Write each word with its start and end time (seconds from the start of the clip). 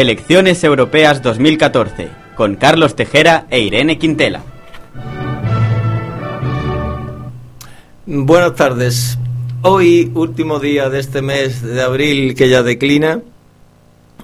Elecciones 0.01 0.65
Europeas 0.65 1.23
2014, 1.23 2.09
con 2.35 2.55
Carlos 2.55 2.97
Tejera 2.97 3.47
e 3.51 3.61
Irene 3.61 3.99
Quintela. 3.99 4.43
Buenas 8.07 8.55
tardes. 8.55 9.19
Hoy, 9.61 10.11
último 10.15 10.59
día 10.59 10.89
de 10.89 11.01
este 11.01 11.21
mes 11.21 11.61
de 11.61 11.83
abril 11.83 12.35
que 12.35 12.49
ya 12.49 12.63
declina, 12.63 13.21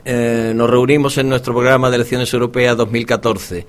eh, 0.07 0.55
nos 0.57 0.71
reunimos 0.71 1.19
en 1.19 1.29
nuestro 1.29 1.53
programa 1.53 1.91
de 1.91 1.97
Elecciones 1.97 2.33
Europeas 2.33 2.75
2014. 2.79 3.67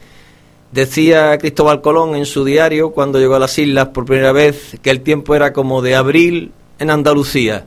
Decía 0.72 1.38
Cristóbal 1.38 1.82
Colón 1.82 2.16
en 2.16 2.26
su 2.26 2.46
diario, 2.46 2.92
cuando 2.92 3.20
llegó 3.20 3.36
a 3.36 3.40
las 3.40 3.60
islas 3.60 3.90
por 3.90 4.06
primera 4.06 4.32
vez, 4.32 4.78
que 4.82 4.92
el 4.92 5.02
tiempo 5.02 5.36
era 5.36 5.52
como 5.52 5.82
de 5.82 5.96
abril 5.96 6.54
en 6.80 6.90
Andalucía. 6.90 7.66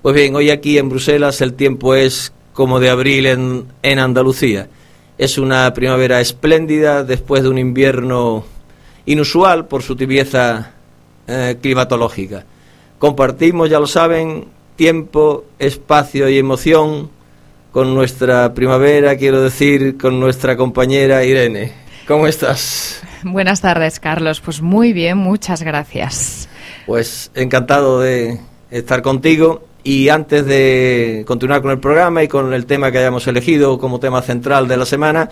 Pues 0.00 0.14
bien, 0.14 0.34
hoy 0.34 0.48
aquí 0.48 0.78
en 0.78 0.88
Bruselas 0.88 1.42
el 1.42 1.52
tiempo 1.52 1.94
es 1.94 2.32
como 2.52 2.80
de 2.80 2.90
abril 2.90 3.26
en, 3.26 3.66
en 3.82 3.98
Andalucía. 3.98 4.68
Es 5.18 5.38
una 5.38 5.72
primavera 5.74 6.20
espléndida 6.20 7.04
después 7.04 7.42
de 7.42 7.48
un 7.48 7.58
invierno 7.58 8.44
inusual 9.06 9.66
por 9.66 9.82
su 9.82 9.96
tibieza 9.96 10.72
eh, 11.26 11.56
climatológica. 11.60 12.44
Compartimos, 12.98 13.70
ya 13.70 13.80
lo 13.80 13.86
saben, 13.86 14.46
tiempo, 14.76 15.44
espacio 15.58 16.28
y 16.28 16.38
emoción 16.38 17.10
con 17.72 17.94
nuestra 17.94 18.52
primavera, 18.54 19.16
quiero 19.16 19.42
decir, 19.42 19.96
con 19.96 20.20
nuestra 20.20 20.56
compañera 20.56 21.24
Irene. 21.24 21.72
¿Cómo 22.06 22.26
estás? 22.26 23.02
Buenas 23.22 23.60
tardes, 23.60 24.00
Carlos. 24.00 24.40
Pues 24.40 24.60
muy 24.60 24.92
bien, 24.92 25.16
muchas 25.18 25.62
gracias. 25.62 26.48
Pues 26.86 27.30
encantado 27.34 28.00
de 28.00 28.40
estar 28.70 29.02
contigo 29.02 29.62
y 29.84 30.08
antes 30.08 30.46
de 30.46 31.24
continuar 31.26 31.62
con 31.62 31.70
el 31.70 31.78
programa 31.78 32.22
y 32.22 32.28
con 32.28 32.52
el 32.52 32.66
tema 32.66 32.90
que 32.90 32.98
hayamos 32.98 33.26
elegido 33.26 33.78
como 33.78 34.00
tema 34.00 34.22
central 34.22 34.68
de 34.68 34.76
la 34.76 34.86
semana, 34.86 35.28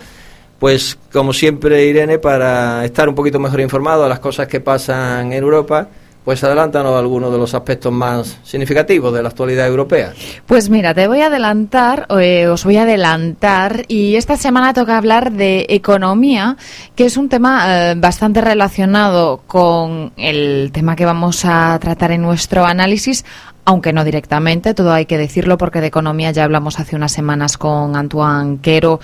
pues 0.59 0.97
como 1.11 1.33
siempre 1.33 1.87
Irene, 1.87 2.19
para 2.19 2.85
estar 2.85 3.09
un 3.09 3.15
poquito 3.15 3.39
mejor 3.39 3.61
informado 3.61 4.03
de 4.03 4.09
las 4.09 4.19
cosas 4.19 4.47
que 4.47 4.59
pasan 4.59 5.33
en 5.33 5.43
Europa, 5.43 5.87
pues 6.23 6.43
adelántanos 6.43 6.97
algunos 6.97 7.31
de 7.31 7.37
los 7.39 7.53
aspectos 7.55 7.91
más 7.91 8.37
significativos 8.43 9.11
de 9.13 9.23
la 9.23 9.29
actualidad 9.29 9.65
europea. 9.67 10.13
Pues 10.45 10.69
mira, 10.69 10.93
te 10.93 11.07
voy 11.07 11.21
a 11.21 11.27
adelantar, 11.27 12.05
eh, 12.19 12.47
os 12.47 12.63
voy 12.63 12.77
a 12.77 12.83
adelantar, 12.83 13.85
y 13.87 14.15
esta 14.15 14.37
semana 14.37 14.73
toca 14.73 14.97
hablar 14.97 15.31
de 15.31 15.65
economía, 15.69 16.57
que 16.95 17.05
es 17.05 17.17
un 17.17 17.27
tema 17.27 17.91
eh, 17.91 17.95
bastante 17.97 18.41
relacionado 18.41 19.41
con 19.47 20.13
el 20.15 20.69
tema 20.71 20.95
que 20.95 21.05
vamos 21.05 21.43
a 21.43 21.79
tratar 21.79 22.11
en 22.11 22.21
nuestro 22.21 22.65
análisis, 22.65 23.25
aunque 23.65 23.93
no 23.93 24.03
directamente, 24.03 24.73
todo 24.73 24.91
hay 24.91 25.05
que 25.05 25.17
decirlo 25.17 25.57
porque 25.57 25.81
de 25.81 25.87
economía 25.87 26.31
ya 26.31 26.43
hablamos 26.43 26.79
hace 26.79 26.95
unas 26.95 27.11
semanas 27.11 27.57
con 27.57 27.95
Antoine 27.95 28.59
Quero 28.61 28.99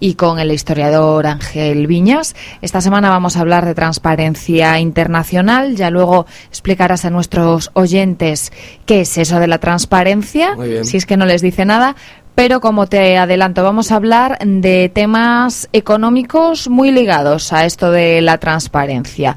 y 0.00 0.14
con 0.14 0.38
el 0.38 0.50
historiador 0.50 1.26
Ángel 1.26 1.86
Viñas. 1.86 2.34
Esta 2.62 2.80
semana 2.80 3.10
vamos 3.10 3.36
a 3.36 3.40
hablar 3.40 3.64
de 3.66 3.74
transparencia 3.74 4.78
internacional, 4.80 5.76
ya 5.76 5.90
luego 5.90 6.26
explicarás 6.48 7.04
a 7.04 7.10
nuestros 7.10 7.70
oyentes 7.74 8.52
qué 8.86 9.02
es 9.02 9.16
eso 9.18 9.38
de 9.38 9.46
la 9.46 9.58
transparencia, 9.58 10.56
si 10.82 10.96
es 10.96 11.06
que 11.06 11.16
no 11.16 11.26
les 11.26 11.42
dice 11.42 11.64
nada. 11.64 11.94
Pero 12.34 12.60
como 12.60 12.86
te 12.86 13.18
adelanto, 13.18 13.62
vamos 13.62 13.92
a 13.92 13.96
hablar 13.96 14.38
de 14.42 14.90
temas 14.94 15.68
económicos 15.72 16.68
muy 16.68 16.90
ligados 16.90 17.52
a 17.52 17.66
esto 17.66 17.90
de 17.90 18.22
la 18.22 18.38
transparencia. 18.38 19.36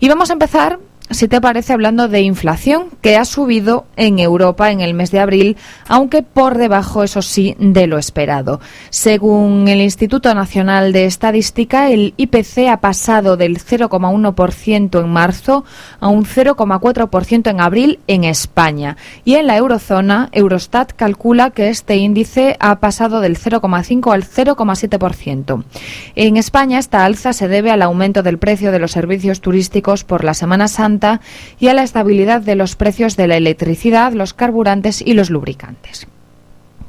Y 0.00 0.08
vamos 0.08 0.30
a 0.30 0.32
empezar 0.32 0.80
si 1.10 1.26
te 1.26 1.40
parece, 1.40 1.72
hablando 1.72 2.06
de 2.06 2.20
inflación, 2.20 2.88
que 3.00 3.16
ha 3.16 3.24
subido 3.24 3.86
en 3.96 4.20
Europa 4.20 4.70
en 4.70 4.80
el 4.80 4.94
mes 4.94 5.10
de 5.10 5.18
abril, 5.18 5.56
aunque 5.88 6.22
por 6.22 6.56
debajo, 6.56 7.02
eso 7.02 7.20
sí, 7.20 7.56
de 7.58 7.88
lo 7.88 7.98
esperado. 7.98 8.60
Según 8.90 9.66
el 9.66 9.80
Instituto 9.80 10.32
Nacional 10.34 10.92
de 10.92 11.06
Estadística, 11.06 11.90
el 11.90 12.14
IPC 12.16 12.68
ha 12.70 12.80
pasado 12.80 13.36
del 13.36 13.58
0,1% 13.58 15.00
en 15.00 15.08
marzo 15.08 15.64
a 15.98 16.08
un 16.08 16.24
0,4% 16.24 17.50
en 17.50 17.60
abril 17.60 17.98
en 18.06 18.24
España. 18.24 18.96
Y 19.24 19.34
en 19.34 19.48
la 19.48 19.56
eurozona, 19.56 20.28
Eurostat 20.32 20.92
calcula 20.92 21.50
que 21.50 21.70
este 21.70 21.96
índice 21.96 22.56
ha 22.60 22.78
pasado 22.78 23.20
del 23.20 23.36
0,5 23.36 24.12
al 24.12 24.24
0,7%. 24.24 25.64
En 26.14 26.36
España, 26.36 26.78
esta 26.78 27.04
alza 27.04 27.32
se 27.32 27.48
debe 27.48 27.72
al 27.72 27.82
aumento 27.82 28.22
del 28.22 28.38
precio 28.38 28.70
de 28.70 28.78
los 28.78 28.92
servicios 28.92 29.40
turísticos 29.40 30.04
por 30.04 30.22
la 30.22 30.34
Semana 30.34 30.68
Santa 30.68 30.99
y 31.58 31.68
a 31.68 31.74
la 31.74 31.82
estabilidad 31.82 32.40
de 32.40 32.54
los 32.54 32.76
precios 32.76 33.16
de 33.16 33.28
la 33.28 33.36
electricidad, 33.36 34.12
los 34.12 34.34
carburantes 34.34 35.00
y 35.00 35.14
los 35.14 35.30
lubricantes. 35.30 36.06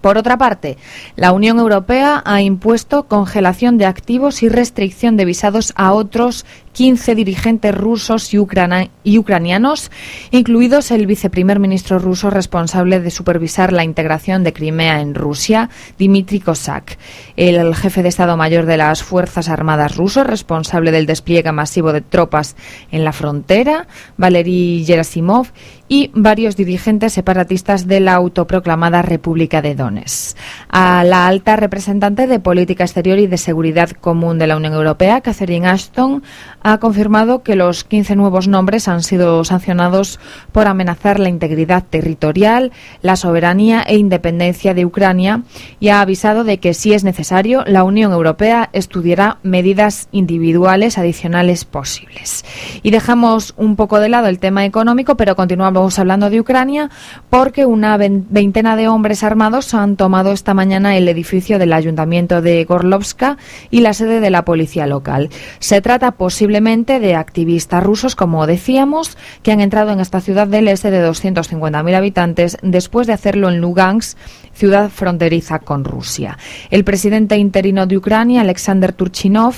Por 0.01 0.17
otra 0.17 0.37
parte, 0.37 0.77
la 1.15 1.31
Unión 1.31 1.59
Europea 1.59 2.23
ha 2.25 2.41
impuesto 2.41 3.03
congelación 3.03 3.77
de 3.77 3.85
activos 3.85 4.41
y 4.41 4.49
restricción 4.49 5.15
de 5.15 5.25
visados 5.25 5.73
a 5.75 5.93
otros 5.93 6.45
15 6.73 7.15
dirigentes 7.15 7.75
rusos 7.75 8.33
y, 8.33 8.39
ucranianos, 8.39 9.91
incluidos 10.31 10.91
el 10.91 11.05
viceprimer 11.05 11.59
ministro 11.59 11.99
ruso 11.99 12.29
responsable 12.29 12.99
de 12.99 13.11
supervisar 13.11 13.73
la 13.73 13.83
integración 13.83 14.43
de 14.43 14.53
Crimea 14.53 15.01
en 15.01 15.15
Rusia, 15.15 15.69
Dmitry 15.97 16.39
Kozak, 16.39 16.97
el 17.35 17.75
jefe 17.75 18.03
de 18.03 18.09
Estado 18.09 18.37
Mayor 18.37 18.65
de 18.65 18.77
las 18.77 19.03
Fuerzas 19.03 19.49
Armadas 19.49 19.97
rusos, 19.97 20.25
responsable 20.25 20.91
del 20.91 21.05
despliegue 21.05 21.51
masivo 21.51 21.93
de 21.93 22.01
tropas 22.01 22.55
en 22.91 23.03
la 23.03 23.13
frontera, 23.13 23.87
Valery 24.17 24.83
Gerasimov, 24.85 25.47
y 25.87 26.09
varios 26.13 26.55
dirigentes 26.55 27.11
separatistas 27.11 27.85
de 27.85 27.99
la 27.99 28.13
autoproclamada 28.13 29.01
República 29.01 29.61
de 29.61 29.75
Donetsk. 29.75 30.37
A 30.69 31.03
la 31.03 31.27
alta 31.27 31.57
representante 31.57 32.27
de 32.27 32.39
Política 32.39 32.85
Exterior 32.85 33.19
y 33.19 33.27
de 33.27 33.37
Seguridad 33.37 33.89
Común 33.91 34.39
de 34.39 34.47
la 34.47 34.55
Unión 34.55 34.73
Europea, 34.73 35.19
Catherine 35.19 35.67
Ashton, 35.67 36.23
ha 36.63 36.77
confirmado 36.79 37.43
que 37.43 37.55
los 37.55 37.83
15 37.83 38.15
nuevos 38.15 38.47
nombres 38.47 38.87
han 38.87 39.03
sido 39.03 39.43
sancionados 39.43 40.19
por 40.51 40.67
amenazar 40.67 41.19
la 41.19 41.29
integridad 41.29 41.83
territorial, 41.89 42.71
la 43.01 43.15
soberanía 43.15 43.81
e 43.81 43.97
independencia 43.97 44.73
de 44.73 44.85
Ucrania 44.85 45.41
y 45.79 45.89
ha 45.89 46.01
avisado 46.01 46.43
de 46.43 46.59
que, 46.59 46.73
si 46.73 46.93
es 46.93 47.03
necesario, 47.03 47.63
la 47.65 47.83
Unión 47.83 48.11
Europea 48.11 48.69
estudiará 48.73 49.37
medidas 49.43 50.07
individuales 50.11 50.97
adicionales 50.97 51.65
posibles. 51.65 52.45
Y 52.83 52.91
dejamos 52.91 53.53
un 53.57 53.75
poco 53.75 53.99
de 53.99 54.09
lado 54.09 54.27
el 54.27 54.39
tema 54.39 54.65
económico, 54.65 55.15
pero 55.17 55.35
continuamos 55.35 55.97
hablando 55.99 56.29
de 56.29 56.39
Ucrania 56.39 56.89
porque 57.29 57.65
una 57.65 57.97
vein- 57.97 58.25
veintena 58.29 58.75
de 58.75 58.87
hombres 58.87 59.23
armados 59.23 59.73
han 59.73 59.95
tomado 59.95 60.31
esta 60.31 60.53
mañana 60.53 60.95
el 60.97 61.07
edificio 61.07 61.59
del 61.59 61.73
ayuntamiento 61.73 62.41
de 62.41 62.63
Gorlovska 62.65 63.37
y 63.69 63.81
la 63.81 63.93
sede 63.93 64.19
de 64.19 64.29
la 64.29 64.45
policía 64.45 64.87
local. 64.87 65.29
Se 65.59 65.81
trata 65.81 66.11
posiblemente 66.51 66.99
de 66.99 67.15
activistas 67.15 67.81
rusos, 67.81 68.13
como 68.13 68.45
decíamos, 68.45 69.17
que 69.41 69.53
han 69.53 69.61
entrado 69.61 69.91
en 69.91 70.01
esta 70.01 70.19
ciudad 70.19 70.47
del 70.47 70.67
este 70.67 70.91
de 70.91 71.01
250.000 71.01 71.95
habitantes 71.95 72.57
después 72.61 73.07
de 73.07 73.13
hacerlo 73.13 73.47
en 73.47 73.61
Lugansk, 73.61 74.17
ciudad 74.53 74.89
fronteriza 74.89 75.59
con 75.59 75.85
Rusia. 75.85 76.37
El 76.69 76.83
presidente 76.83 77.37
interino 77.37 77.87
de 77.87 77.95
Ucrania, 77.95 78.41
Alexander 78.41 78.91
Turchinov, 78.91 79.55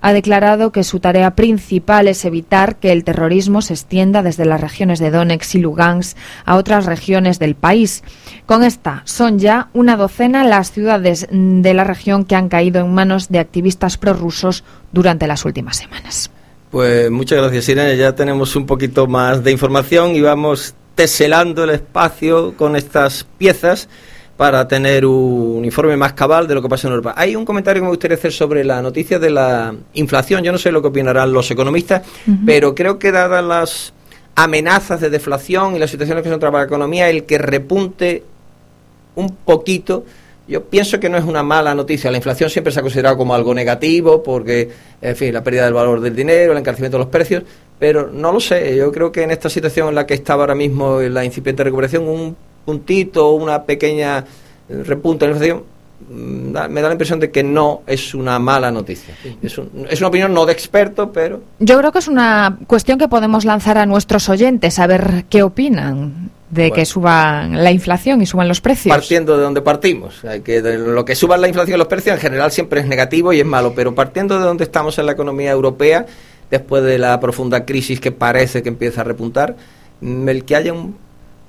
ha 0.00 0.12
declarado 0.12 0.70
que 0.70 0.84
su 0.84 1.00
tarea 1.00 1.34
principal 1.34 2.06
es 2.06 2.24
evitar 2.24 2.76
que 2.76 2.92
el 2.92 3.02
terrorismo 3.02 3.60
se 3.60 3.72
extienda 3.72 4.22
desde 4.22 4.44
las 4.44 4.60
regiones 4.60 5.00
de 5.00 5.10
Donetsk 5.10 5.56
y 5.56 5.58
Lugansk 5.58 6.16
a 6.44 6.54
otras 6.54 6.86
regiones 6.86 7.40
del 7.40 7.56
país. 7.56 8.04
Con 8.46 8.62
esta 8.62 9.02
son 9.04 9.40
ya 9.40 9.68
una 9.72 9.96
docena 9.96 10.44
las 10.44 10.70
ciudades 10.70 11.26
de 11.32 11.74
la 11.74 11.82
región 11.82 12.24
que 12.24 12.36
han 12.36 12.48
caído 12.48 12.80
en 12.82 12.94
manos 12.94 13.30
de 13.30 13.40
activistas 13.40 13.98
prorrusos 13.98 14.62
durante 14.92 15.26
las 15.26 15.44
últimas 15.44 15.76
semanas. 15.76 16.30
Pues 16.70 17.10
muchas 17.10 17.38
gracias, 17.38 17.68
Irene. 17.68 17.96
Ya 17.96 18.14
tenemos 18.14 18.56
un 18.56 18.66
poquito 18.66 19.06
más 19.06 19.44
de 19.44 19.52
información 19.52 20.16
y 20.16 20.20
vamos 20.20 20.74
teselando 20.94 21.64
el 21.64 21.70
espacio 21.70 22.54
con 22.56 22.74
estas 22.74 23.24
piezas 23.38 23.88
para 24.36 24.68
tener 24.68 25.06
un 25.06 25.64
informe 25.64 25.96
más 25.96 26.12
cabal 26.12 26.46
de 26.46 26.54
lo 26.54 26.62
que 26.62 26.68
pasa 26.68 26.88
en 26.88 26.94
Europa. 26.94 27.14
Hay 27.16 27.36
un 27.36 27.44
comentario 27.44 27.80
que 27.80 27.84
me 27.84 27.90
gustaría 27.90 28.16
hacer 28.16 28.32
sobre 28.32 28.64
la 28.64 28.82
noticia 28.82 29.18
de 29.18 29.30
la 29.30 29.74
inflación. 29.94 30.42
Yo 30.42 30.52
no 30.52 30.58
sé 30.58 30.72
lo 30.72 30.82
que 30.82 30.88
opinarán 30.88 31.32
los 31.32 31.50
economistas, 31.50 32.02
pero 32.44 32.74
creo 32.74 32.98
que 32.98 33.12
dadas 33.12 33.44
las 33.44 33.92
amenazas 34.34 35.00
de 35.00 35.08
deflación 35.08 35.76
y 35.76 35.78
las 35.78 35.90
situaciones 35.90 36.22
que 36.22 36.28
se 36.28 36.38
para 36.38 36.58
la 36.58 36.64
economía, 36.64 37.08
el 37.08 37.24
que 37.24 37.38
repunte 37.38 38.22
un 39.14 39.34
poquito, 39.34 40.04
yo 40.48 40.64
pienso 40.64 41.00
que 41.00 41.08
no 41.08 41.18
es 41.18 41.24
una 41.24 41.42
mala 41.42 41.74
noticia. 41.74 42.10
La 42.10 42.18
inflación 42.18 42.48
siempre 42.50 42.72
se 42.72 42.78
ha 42.78 42.82
considerado 42.82 43.16
como 43.16 43.34
algo 43.34 43.52
negativo 43.52 44.22
porque, 44.22 44.70
en 45.00 45.16
fin, 45.16 45.34
la 45.34 45.42
pérdida 45.42 45.64
del 45.64 45.74
valor 45.74 46.00
del 46.00 46.14
dinero, 46.14 46.52
el 46.52 46.58
encarecimiento 46.58 46.98
de 46.98 47.04
los 47.04 47.10
precios, 47.10 47.42
pero 47.78 48.08
no 48.12 48.32
lo 48.32 48.38
sé. 48.38 48.76
Yo 48.76 48.92
creo 48.92 49.10
que 49.10 49.22
en 49.22 49.32
esta 49.32 49.50
situación 49.50 49.88
en 49.88 49.96
la 49.96 50.06
que 50.06 50.14
estaba 50.14 50.44
ahora 50.44 50.54
mismo 50.54 51.00
la 51.00 51.24
incipiente 51.24 51.64
recuperación, 51.64 52.06
un 52.06 52.36
puntito, 52.64 53.32
una 53.32 53.64
pequeña 53.64 54.24
eh, 54.68 54.82
repunte 54.84 55.24
en 55.24 55.32
la 55.32 55.36
inflación, 55.36 55.64
mm, 56.10 56.70
me 56.70 56.80
da 56.80 56.88
la 56.88 56.92
impresión 56.92 57.18
de 57.18 57.30
que 57.32 57.42
no 57.42 57.82
es 57.84 58.14
una 58.14 58.38
mala 58.38 58.70
noticia. 58.70 59.14
Es, 59.42 59.60
es, 59.90 60.00
una 60.00 60.08
opinión 60.08 60.32
no 60.32 60.46
de 60.46 60.52
experto, 60.52 61.10
pero... 61.10 61.40
Yo 61.58 61.76
creo 61.76 61.90
que 61.90 61.98
es 61.98 62.06
una 62.08 62.56
cuestión 62.68 62.98
que 62.98 63.08
podemos 63.08 63.44
lanzar 63.44 63.78
a 63.78 63.86
nuestros 63.86 64.28
oyentes, 64.28 64.78
a 64.78 64.86
ver 64.86 65.24
qué 65.28 65.42
opinan 65.42 66.30
de 66.50 66.70
que 66.70 66.84
suban 66.84 67.62
la 67.62 67.72
inflación 67.72 68.22
y 68.22 68.26
suban 68.26 68.48
los 68.48 68.60
precios. 68.60 68.94
Partiendo 68.94 69.36
de 69.36 69.42
donde 69.42 69.62
partimos. 69.62 70.22
Que 70.44 70.60
lo 70.60 71.04
que 71.04 71.14
suban 71.14 71.40
la 71.40 71.48
inflación 71.48 71.76
y 71.76 71.78
los 71.78 71.88
precios 71.88 72.14
en 72.14 72.20
general 72.20 72.52
siempre 72.52 72.80
es 72.80 72.86
negativo 72.86 73.32
y 73.32 73.40
es 73.40 73.46
malo, 73.46 73.72
pero 73.74 73.94
partiendo 73.94 74.38
de 74.38 74.44
donde 74.44 74.64
estamos 74.64 74.98
en 74.98 75.06
la 75.06 75.12
economía 75.12 75.50
europea, 75.50 76.06
después 76.50 76.84
de 76.84 76.98
la 76.98 77.18
profunda 77.18 77.64
crisis 77.64 78.00
que 78.00 78.12
parece 78.12 78.62
que 78.62 78.68
empieza 78.68 79.00
a 79.00 79.04
repuntar, 79.04 79.56
mm, 80.00 80.28
el 80.28 80.44
que 80.44 80.56
haya 80.56 80.72
un 80.72 80.96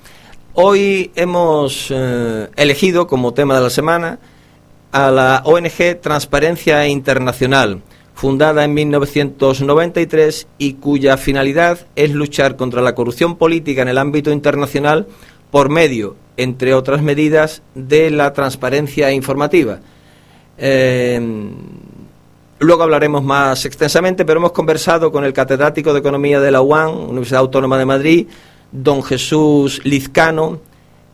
Hoy 0.54 1.12
hemos 1.16 1.88
eh, 1.90 2.50
elegido 2.56 3.08
como 3.08 3.34
tema 3.34 3.56
de 3.56 3.62
la 3.62 3.70
semana 3.70 4.20
a 4.92 5.12
la 5.12 5.42
ONG 5.46 6.02
Transparencia 6.02 6.88
Internacional, 6.88 7.82
fundada 8.20 8.66
en 8.66 8.74
1993 8.74 10.48
y 10.58 10.74
cuya 10.74 11.16
finalidad 11.16 11.88
es 11.96 12.12
luchar 12.12 12.58
contra 12.58 12.82
la 12.82 12.94
corrupción 12.94 13.38
política 13.38 13.82
en 13.82 13.88
el 13.88 13.98
ámbito 13.98 14.30
internacional 14.30 15.08
por 15.52 15.70
medio, 15.70 16.18
entre 16.36 16.74
otras 16.74 17.02
medidas, 17.02 17.62
de 17.76 18.12
la 18.12 18.34
transparencia 18.34 19.10
informativa. 19.14 19.80
Eh, 20.58 21.18
luego 22.60 22.84
hablaremos 22.84 23.24
más 23.24 23.64
extensamente, 23.64 24.26
pero 24.26 24.40
hemos 24.40 24.52
conversado 24.52 25.14
con 25.14 25.24
el 25.24 25.32
catedrático 25.32 25.94
de 25.94 26.00
Economía 26.00 26.42
de 26.42 26.52
la 26.52 26.62
UAN, 26.62 26.90
Universidad 26.90 27.40
Autónoma 27.40 27.78
de 27.78 27.86
Madrid, 27.86 28.28
don 28.70 29.02
Jesús 29.02 29.80
Lizcano, 29.86 30.60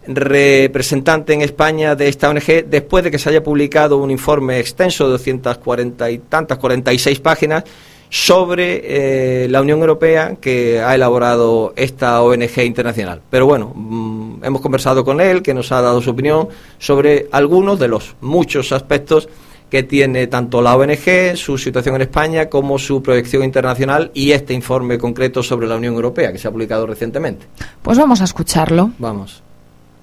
representante 0.07 1.33
en 1.33 1.41
España 1.41 1.95
de 1.95 2.07
esta 2.07 2.29
ONG 2.29 2.65
después 2.67 3.03
de 3.03 3.11
que 3.11 3.19
se 3.19 3.29
haya 3.29 3.43
publicado 3.43 3.97
un 3.97 4.11
informe 4.11 4.59
extenso 4.59 5.05
de 5.05 5.11
240 5.11 6.11
y 6.11 6.17
tantas, 6.19 6.57
46 6.57 7.19
páginas 7.19 7.63
sobre 8.09 8.81
eh, 8.83 9.47
la 9.49 9.61
Unión 9.61 9.79
Europea 9.79 10.35
que 10.39 10.81
ha 10.81 10.95
elaborado 10.95 11.73
esta 11.75 12.21
ONG 12.21 12.59
internacional. 12.63 13.21
Pero 13.29 13.45
bueno, 13.45 13.73
mm, 13.75 14.43
hemos 14.43 14.61
conversado 14.61 15.03
con 15.03 15.19
él, 15.19 15.41
que 15.41 15.53
nos 15.53 15.71
ha 15.71 15.81
dado 15.81 16.01
su 16.01 16.11
opinión 16.11 16.47
sobre 16.77 17.27
algunos 17.31 17.79
de 17.79 17.87
los 17.87 18.15
muchos 18.21 18.71
aspectos 18.71 19.27
que 19.69 19.83
tiene 19.83 20.27
tanto 20.27 20.61
la 20.61 20.77
ONG, 20.77 21.35
su 21.35 21.57
situación 21.57 21.95
en 21.95 22.03
España, 22.03 22.49
como 22.49 22.77
su 22.77 23.01
proyección 23.01 23.43
internacional 23.43 24.11
y 24.13 24.31
este 24.31 24.53
informe 24.53 24.97
concreto 24.97 25.41
sobre 25.43 25.67
la 25.67 25.75
Unión 25.75 25.95
Europea 25.95 26.31
que 26.31 26.37
se 26.37 26.47
ha 26.47 26.51
publicado 26.51 26.85
recientemente. 26.85 27.47
Pues 27.81 27.97
vamos 27.97 28.21
a 28.21 28.25
escucharlo. 28.25 28.91
Vamos. 28.99 29.44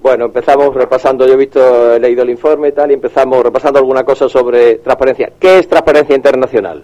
Bueno, 0.03 0.25
empezamos 0.25 0.75
repasando, 0.75 1.25
yo 1.25 1.35
he 1.35 1.37
visto, 1.37 1.95
he 1.95 1.97
leído 1.97 2.23
el 2.23 2.29
informe 2.29 2.67
y 2.67 2.71
tal, 2.73 2.91
y 2.91 2.95
empezamos 2.95 3.41
repasando 3.41 3.79
alguna 3.79 4.03
cosa 4.03 4.27
sobre 4.27 4.79
transparencia. 4.79 5.29
¿Qué 5.39 5.59
es 5.59 5.69
transparencia 5.69 6.13
internacional? 6.13 6.83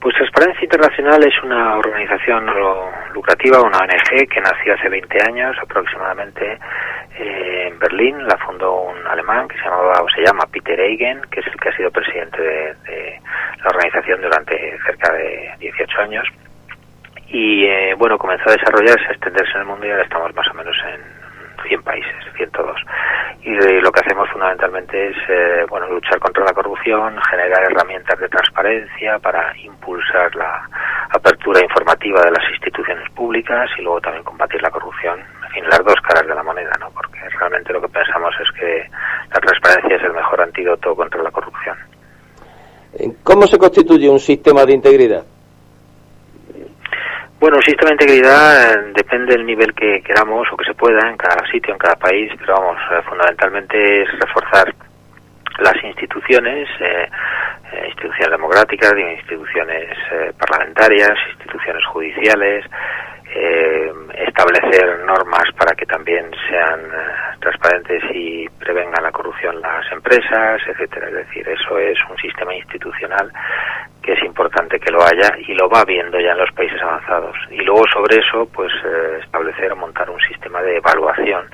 Pues 0.00 0.14
Transparencia 0.14 0.62
Internacional 0.62 1.20
es 1.26 1.34
una 1.42 1.76
organización 1.76 2.46
lucrativa, 3.12 3.60
una 3.60 3.78
ONG 3.78 4.28
que 4.28 4.40
nació 4.40 4.74
hace 4.74 4.88
20 4.88 5.18
años 5.26 5.56
aproximadamente 5.60 6.60
eh, 7.18 7.66
en 7.66 7.78
Berlín. 7.80 8.24
La 8.28 8.36
fundó 8.38 8.82
un 8.82 9.04
alemán 9.08 9.48
que 9.48 9.56
se 9.56 9.64
llamaba 9.64 10.00
o 10.00 10.08
se 10.10 10.22
llama 10.22 10.46
Peter 10.52 10.78
Eigen, 10.78 11.20
que 11.28 11.40
es 11.40 11.46
el 11.48 11.58
que 11.58 11.70
ha 11.70 11.76
sido 11.76 11.90
presidente 11.90 12.40
de, 12.40 13.20
la 13.64 13.66
organización 13.66 14.22
durante 14.22 14.78
cerca 14.86 15.12
de 15.12 15.50
18 15.58 16.00
años. 16.02 16.28
Y 17.26 17.64
eh, 17.64 17.94
bueno, 17.98 18.16
comenzó 18.16 18.48
a 18.48 18.52
desarrollarse, 18.52 19.08
a 19.08 19.10
extenderse 19.10 19.54
en 19.56 19.62
el 19.62 19.66
mundo 19.66 19.84
y 19.84 19.90
ahora 19.90 20.04
estamos 20.04 20.32
más 20.36 20.46
o 20.48 20.54
menos 20.54 20.76
en 20.94 21.17
100 21.66 21.82
países, 21.82 22.14
102. 22.36 22.76
Y 23.42 23.50
lo 23.80 23.90
que 23.90 24.00
hacemos 24.00 24.28
fundamentalmente 24.30 25.08
es 25.08 25.16
eh, 25.28 25.64
bueno 25.68 25.88
luchar 25.88 26.18
contra 26.18 26.44
la 26.44 26.52
corrupción, 26.52 27.16
generar 27.30 27.64
herramientas 27.70 28.18
de 28.18 28.28
transparencia 28.28 29.18
para 29.18 29.56
impulsar 29.58 30.34
la 30.36 30.68
apertura 31.10 31.60
informativa 31.62 32.20
de 32.22 32.30
las 32.32 32.50
instituciones 32.50 33.08
públicas 33.12 33.70
y 33.78 33.82
luego 33.82 34.00
también 34.00 34.24
combatir 34.24 34.60
la 34.62 34.70
corrupción. 34.70 35.20
En 35.46 35.50
fin, 35.50 35.64
las 35.64 35.84
dos 35.84 35.96
caras 36.06 36.26
de 36.26 36.34
la 36.34 36.42
moneda, 36.42 36.72
¿no? 36.80 36.90
Porque 36.90 37.20
realmente 37.38 37.72
lo 37.72 37.80
que 37.80 37.88
pensamos 37.88 38.34
es 38.40 38.60
que 38.60 38.84
la 39.32 39.40
transparencia 39.40 39.96
es 39.96 40.02
el 40.02 40.12
mejor 40.12 40.40
antídoto 40.40 40.94
contra 40.94 41.22
la 41.22 41.30
corrupción. 41.30 41.76
¿Cómo 43.22 43.46
se 43.46 43.58
constituye 43.58 44.08
un 44.08 44.18
sistema 44.18 44.64
de 44.64 44.74
integridad? 44.74 45.24
Bueno, 47.40 47.58
el 47.58 47.62
sistema 47.62 47.90
de 47.90 48.04
integridad 48.04 48.72
eh, 48.72 48.92
depende 48.96 49.36
del 49.36 49.46
nivel 49.46 49.72
que 49.72 50.02
queramos 50.02 50.48
o 50.50 50.56
que 50.56 50.64
se 50.64 50.74
pueda 50.74 51.08
en 51.08 51.16
cada 51.16 51.46
sitio, 51.52 51.72
en 51.72 51.78
cada 51.78 51.94
país, 51.94 52.32
pero 52.36 52.54
vamos, 52.54 52.76
eh, 52.90 53.00
fundamentalmente 53.08 54.02
es 54.02 54.08
reforzar 54.18 54.74
las 55.60 55.84
instituciones, 55.84 56.68
eh, 56.80 57.08
instituciones 57.86 58.30
democráticas, 58.32 58.92
instituciones 58.98 59.96
parlamentarias, 60.36 61.14
instituciones 61.30 61.84
judiciales, 61.86 62.64
establecer 64.14 65.00
normas 65.04 65.44
para 65.56 65.74
que 65.74 65.86
también 65.86 66.30
sean 66.48 66.80
transparentes 67.40 68.02
y 68.14 68.48
prevengan 68.58 69.02
la 69.02 69.12
corrupción 69.12 69.60
las 69.60 69.90
empresas, 69.92 70.60
etcétera. 70.66 71.08
Es 71.08 71.14
decir, 71.14 71.48
eso 71.48 71.78
es 71.78 71.98
un 72.10 72.16
sistema 72.16 72.54
institucional 72.54 73.30
que 74.02 74.12
es 74.12 74.22
importante 74.22 74.80
que 74.80 74.90
lo 74.90 75.02
haya 75.02 75.30
y 75.46 75.54
lo 75.54 75.68
va 75.68 75.84
viendo 75.84 76.18
ya 76.18 76.32
en 76.32 76.38
los 76.38 76.50
países 76.52 76.80
avanzados. 76.80 77.36
Y 77.50 77.58
luego 77.58 77.84
sobre 77.92 78.20
eso, 78.20 78.48
pues 78.52 78.72
eh, 78.84 79.20
establecer 79.22 79.72
o 79.72 79.76
montar 79.76 80.08
un 80.08 80.20
sistema 80.20 80.62
de 80.62 80.76
evaluación 80.76 81.46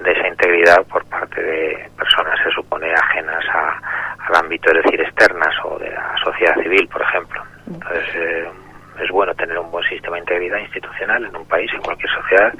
de 0.00 0.12
esa 0.12 0.28
integridad 0.28 0.86
por 0.86 1.04
parte 1.06 1.42
de 1.42 1.90
personas, 1.96 2.38
se 2.42 2.50
supone, 2.50 2.92
ajenas 2.92 3.44
al 3.54 4.36
ámbito, 4.36 4.70
es 4.70 4.84
decir, 4.84 5.00
externas 5.00 5.54
o 5.64 5.78
de 5.78 5.90
la 5.90 6.14
sociedad 6.24 6.54
civil, 6.62 6.88
por 6.88 7.02
ejemplo. 7.02 7.42
Entonces, 7.66 8.14
eh, 8.14 8.50
es 9.02 9.10
bueno 9.10 9.34
tener 9.34 9.58
un 9.58 9.70
buen 9.70 9.84
sistema 9.88 10.16
de 10.16 10.20
integridad 10.22 10.58
institucional 10.58 11.24
en 11.24 11.36
un 11.36 11.46
país, 11.46 11.70
en 11.74 11.80
cualquier 11.80 12.10
sociedad, 12.10 12.52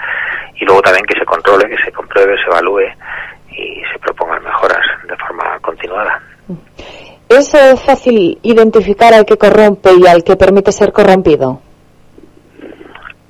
y 0.54 0.64
luego 0.64 0.82
también 0.82 1.04
que 1.06 1.18
se 1.18 1.24
controle, 1.24 1.68
que 1.68 1.82
se 1.82 1.92
compruebe, 1.92 2.36
se 2.36 2.50
evalúe 2.50 2.88
y 3.50 3.82
se 3.92 3.98
propongan 3.98 4.42
mejoras 4.42 4.84
de 5.08 5.16
forma 5.16 5.58
continuada. 5.60 6.20
¿Es 7.28 7.54
eh, 7.54 7.76
fácil 7.76 8.38
identificar 8.42 9.14
al 9.14 9.24
que 9.24 9.36
corrompe 9.36 9.90
y 9.94 10.06
al 10.06 10.24
que 10.24 10.36
permite 10.36 10.72
ser 10.72 10.92
corrompido? 10.92 11.60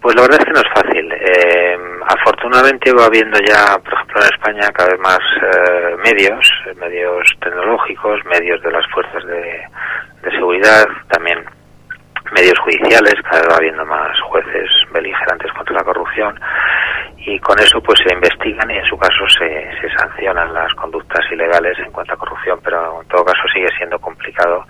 Pues 0.01 0.17
la 0.17 0.23
verdad 0.23 0.39
es 0.41 0.45
que 0.47 0.53
no 0.53 0.61
es 0.61 0.73
fácil. 0.75 1.13
Eh, 1.13 1.77
afortunadamente 2.07 2.93
va 2.95 3.05
habiendo 3.05 3.39
ya, 3.41 3.77
por 3.85 3.93
ejemplo, 3.93 4.21
en 4.23 4.29
España 4.33 4.73
cada 4.73 4.89
vez 4.89 5.01
más 5.01 5.19
eh, 5.43 5.97
medios, 6.03 6.51
medios 6.81 7.31
tecnológicos, 7.43 8.25
medios 8.25 8.63
de 8.63 8.73
las 8.73 8.87
fuerzas 8.91 9.23
de, 9.27 9.61
de 10.23 10.31
seguridad, 10.31 10.87
también 11.11 11.45
medios 12.33 12.59
judiciales, 12.61 13.15
cada 13.23 13.41
vez 13.43 13.49
va 13.53 13.57
habiendo 13.57 13.85
más 13.87 14.19
jueces 14.23 14.69
beligerantes 14.93 15.53
contra 15.53 15.75
la 15.77 15.85
corrupción 15.85 16.39
y 17.19 17.39
con 17.41 17.59
eso 17.59 17.81
pues 17.83 17.99
se 18.07 18.15
investigan 18.15 18.71
y 18.71 18.79
en 18.79 18.85
su 18.87 18.97
caso 18.97 19.29
se, 19.29 19.71
se 19.81 19.89
sancionan 19.99 20.53
las 20.55 20.73
conductas 20.75 21.21
ilegales 21.31 21.79
en 21.79 21.91
cuanto 21.93 22.15
a 22.15 22.17
corrupción, 22.17 22.59
pero 22.65 23.03
en 23.03 23.09
todo 23.09 23.25
caso 23.25 23.43
sigue 23.53 23.69
siendo 23.77 23.99
complicado 23.99 24.65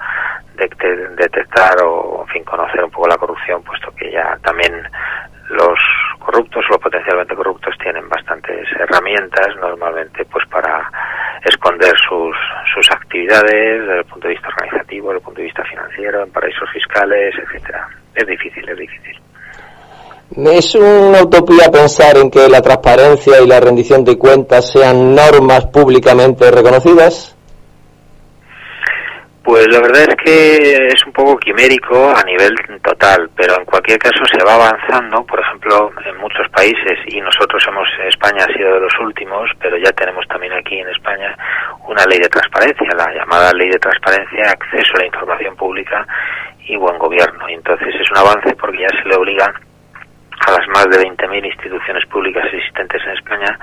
de- 0.56 1.08
detectar 1.16 1.76
o 1.84 2.22
en 2.22 2.28
fin 2.28 2.44
conocer 2.44 2.82
un 2.84 2.90
poco 2.90 3.08
la 3.08 3.16
corrupción, 3.16 3.62
puesto 3.62 3.92
que 3.94 4.10
ya 4.10 4.36
también 4.42 4.72
los 5.50 5.78
corruptos 6.20 6.64
o 6.72 6.78
potencialmente 6.78 7.34
corruptos 7.34 7.74
tienen 7.82 8.08
bastantes 8.08 8.68
herramientas 8.78 9.48
normalmente 9.60 10.24
pues 10.26 10.46
para 10.48 10.88
esconder 11.44 11.94
sus, 12.08 12.36
sus 12.74 12.90
actividades 12.90 13.80
desde 13.80 13.98
el 13.98 14.04
punto 14.04 14.28
de 14.28 14.34
vista 14.34 14.48
organizativo, 14.48 15.08
desde 15.08 15.18
el 15.18 15.24
punto 15.24 15.40
de 15.40 15.46
vista 15.46 15.64
financiero, 15.64 16.22
en 16.22 16.30
paraísos 16.30 16.68
fiscales, 16.72 17.34
etcétera. 17.34 17.88
Es 18.14 18.26
difícil, 18.26 18.68
es 18.68 18.78
difícil. 18.78 19.20
¿Es 20.36 20.74
una 20.76 21.22
utopía 21.22 21.70
pensar 21.72 22.16
en 22.16 22.30
que 22.30 22.48
la 22.48 22.62
transparencia 22.62 23.40
y 23.40 23.48
la 23.48 23.58
rendición 23.58 24.04
de 24.04 24.16
cuentas 24.16 24.70
sean 24.70 25.14
normas 25.14 25.66
públicamente 25.66 26.50
reconocidas? 26.52 27.36
Pues 29.50 29.66
la 29.66 29.80
verdad 29.80 30.02
es 30.02 30.14
que 30.14 30.86
es 30.94 31.04
un 31.04 31.12
poco 31.12 31.36
quimérico 31.36 32.14
a 32.14 32.22
nivel 32.22 32.54
total, 32.84 33.28
pero 33.34 33.58
en 33.58 33.64
cualquier 33.64 33.98
caso 33.98 34.22
se 34.30 34.44
va 34.44 34.54
avanzando, 34.54 35.26
por 35.26 35.40
ejemplo, 35.40 35.90
en 36.06 36.16
muchos 36.18 36.48
países, 36.50 36.94
y 37.08 37.20
nosotros 37.20 37.60
hemos, 37.66 37.88
España 38.06 38.46
ha 38.46 38.56
sido 38.56 38.74
de 38.74 38.78
los 38.78 38.96
últimos, 39.00 39.50
pero 39.58 39.76
ya 39.76 39.90
tenemos 39.90 40.24
también 40.28 40.52
aquí 40.52 40.78
en 40.78 40.88
España 40.90 41.36
una 41.88 42.06
ley 42.06 42.20
de 42.20 42.28
transparencia, 42.28 42.94
la 42.94 43.12
llamada 43.12 43.50
ley 43.54 43.68
de 43.70 43.80
transparencia, 43.80 44.52
acceso 44.52 44.94
a 44.94 45.00
la 45.00 45.06
información 45.06 45.56
pública 45.56 46.06
y 46.68 46.76
buen 46.76 46.96
gobierno. 46.98 47.48
Y 47.48 47.54
entonces 47.54 47.88
es 47.88 48.08
un 48.12 48.18
avance 48.18 48.54
porque 48.54 48.78
ya 48.78 49.02
se 49.02 49.08
le 49.08 49.16
obliga 49.16 49.52
a 50.46 50.50
las 50.52 50.68
más 50.68 50.86
de 50.94 51.02
20.000 51.02 51.44
instituciones 51.44 52.06
públicas 52.06 52.44
existentes 52.44 53.02
en 53.02 53.18
España 53.18 53.58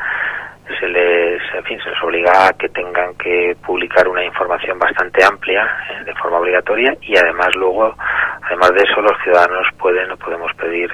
se 0.79 0.87
les, 0.87 1.41
en 1.53 1.63
fin, 1.63 1.79
se 1.79 1.89
les 1.89 2.03
obliga 2.03 2.47
a 2.47 2.53
que 2.53 2.69
tengan 2.69 3.15
que 3.15 3.55
publicar 3.65 4.07
una 4.07 4.23
información 4.23 4.77
bastante 4.77 5.23
amplia 5.23 5.63
eh, 5.89 6.03
de 6.03 6.13
forma 6.15 6.39
obligatoria 6.39 6.95
y 7.01 7.17
además 7.17 7.49
luego, 7.55 7.95
además 8.43 8.71
de 8.71 8.83
eso, 8.83 9.01
los 9.01 9.17
ciudadanos 9.23 9.67
pueden 9.79 10.11
o 10.11 10.17
podemos 10.17 10.51
pedir 10.55 10.91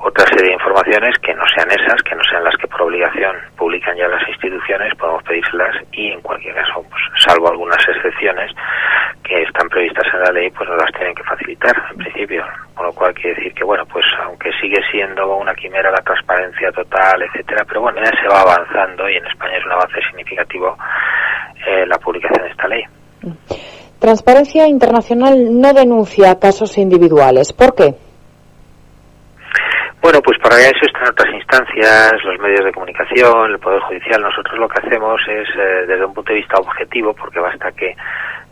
otra 0.00 0.24
serie 0.26 0.48
de 0.48 0.54
informaciones 0.54 1.16
que 1.18 1.34
no 1.34 1.44
sean 1.54 1.70
esas, 1.70 2.02
que 2.02 2.14
no 2.14 2.22
sean 2.30 2.44
las 2.44 2.56
que 2.56 2.66
por 2.66 2.82
obligación 2.82 3.36
publican 3.56 3.96
ya 3.96 4.08
las 4.08 4.26
instituciones, 4.28 4.94
podemos 4.96 5.22
pedírselas 5.24 5.76
y 5.92 6.12
en 6.12 6.20
cualquier 6.22 6.54
caso, 6.54 6.84
pues, 6.88 7.02
salvo 7.18 7.48
algunas 7.48 7.86
excepciones 7.88 8.52
están 9.50 9.68
previstas 9.68 10.06
en 10.14 10.20
la 10.20 10.32
ley, 10.32 10.50
pues 10.50 10.68
nos 10.68 10.78
las 10.78 10.92
tienen 10.92 11.14
que 11.14 11.22
facilitar 11.24 11.74
en 11.90 11.98
principio. 11.98 12.44
Con 12.74 12.86
lo 12.86 12.92
cual 12.92 13.12
quiere 13.14 13.34
decir 13.36 13.52
que, 13.54 13.64
bueno, 13.64 13.84
pues 13.86 14.04
aunque 14.24 14.50
sigue 14.60 14.80
siendo 14.90 15.36
una 15.36 15.54
quimera 15.54 15.90
la 15.90 16.02
transparencia 16.02 16.72
total, 16.72 17.22
etcétera, 17.22 17.64
pero 17.66 17.82
bueno, 17.82 18.00
ya 18.02 18.10
se 18.20 18.28
va 18.28 18.40
avanzando 18.40 19.08
y 19.08 19.16
en 19.16 19.26
España 19.26 19.58
es 19.58 19.66
un 19.66 19.72
avance 19.72 20.00
significativo 20.08 20.76
eh, 21.66 21.86
la 21.86 21.98
publicación 21.98 22.44
de 22.44 22.50
esta 22.50 22.68
ley. 22.68 22.82
Transparencia 23.98 24.66
Internacional 24.66 25.60
no 25.60 25.74
denuncia 25.74 26.38
casos 26.40 26.78
individuales. 26.78 27.52
¿Por 27.52 27.74
qué? 27.74 27.94
Bueno, 30.00 30.20
pues 30.24 30.38
para 30.38 30.56
eso 30.56 30.80
están 30.86 31.12
otras 31.12 31.28
instancias, 31.34 32.12
los 32.24 32.40
medios 32.40 32.64
de 32.64 32.72
comunicación, 32.72 33.50
el 33.50 33.58
Poder 33.58 33.80
Judicial. 33.80 34.22
Nosotros 34.22 34.58
lo 34.58 34.66
que 34.66 34.80
hacemos 34.80 35.20
es, 35.28 35.46
eh, 35.54 35.86
desde 35.86 36.06
un 36.06 36.14
punto 36.14 36.32
de 36.32 36.38
vista 36.38 36.58
objetivo, 36.58 37.12
porque 37.12 37.38
basta 37.38 37.70
que 37.72 37.94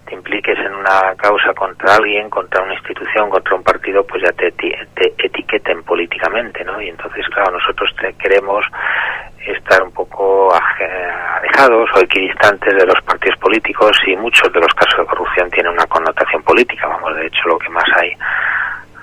te 0.09 0.15
impliques 0.15 0.59
en 0.59 0.75
una 0.75 1.15
causa 1.17 1.53
contra 1.55 1.97
alguien, 1.97 2.31
contra 2.31 2.63
una 2.63 2.75
institución, 2.75 3.29
contra 3.29 3.55
un 3.57 3.63
partido, 3.63 4.05
pues 4.07 4.23
ya 4.23 4.33
te, 4.33 4.49
eti- 4.55 4.75
te 4.95 5.27
etiqueten 5.27 5.83
políticamente, 5.85 6.65
¿no? 6.65 6.81
Y 6.81 6.89
entonces, 6.89 7.27
claro, 7.29 7.53
nosotros 7.53 7.95
te 8.01 8.15
queremos 8.15 8.65
estar 9.47 9.83
un 9.83 9.93
poco 9.93 10.51
alejados 10.55 11.91
o 11.95 12.01
equidistantes 12.01 12.75
de 12.75 12.87
los 12.87 13.01
partidos 13.05 13.39
políticos 13.39 13.97
y 14.07 14.17
muchos 14.17 14.53
de 14.53 14.61
los 14.61 14.73
casos 14.75 14.99
de 15.01 15.07
corrupción 15.07 15.51
tienen 15.51 15.73
una 15.73 15.87
connotación 15.87 16.43
política. 16.43 16.87
Vamos, 16.89 17.15
de 17.17 17.27
hecho, 17.27 17.49
lo 17.49 17.59
que 17.59 17.69
más 17.71 17.85
hay 17.97 18.13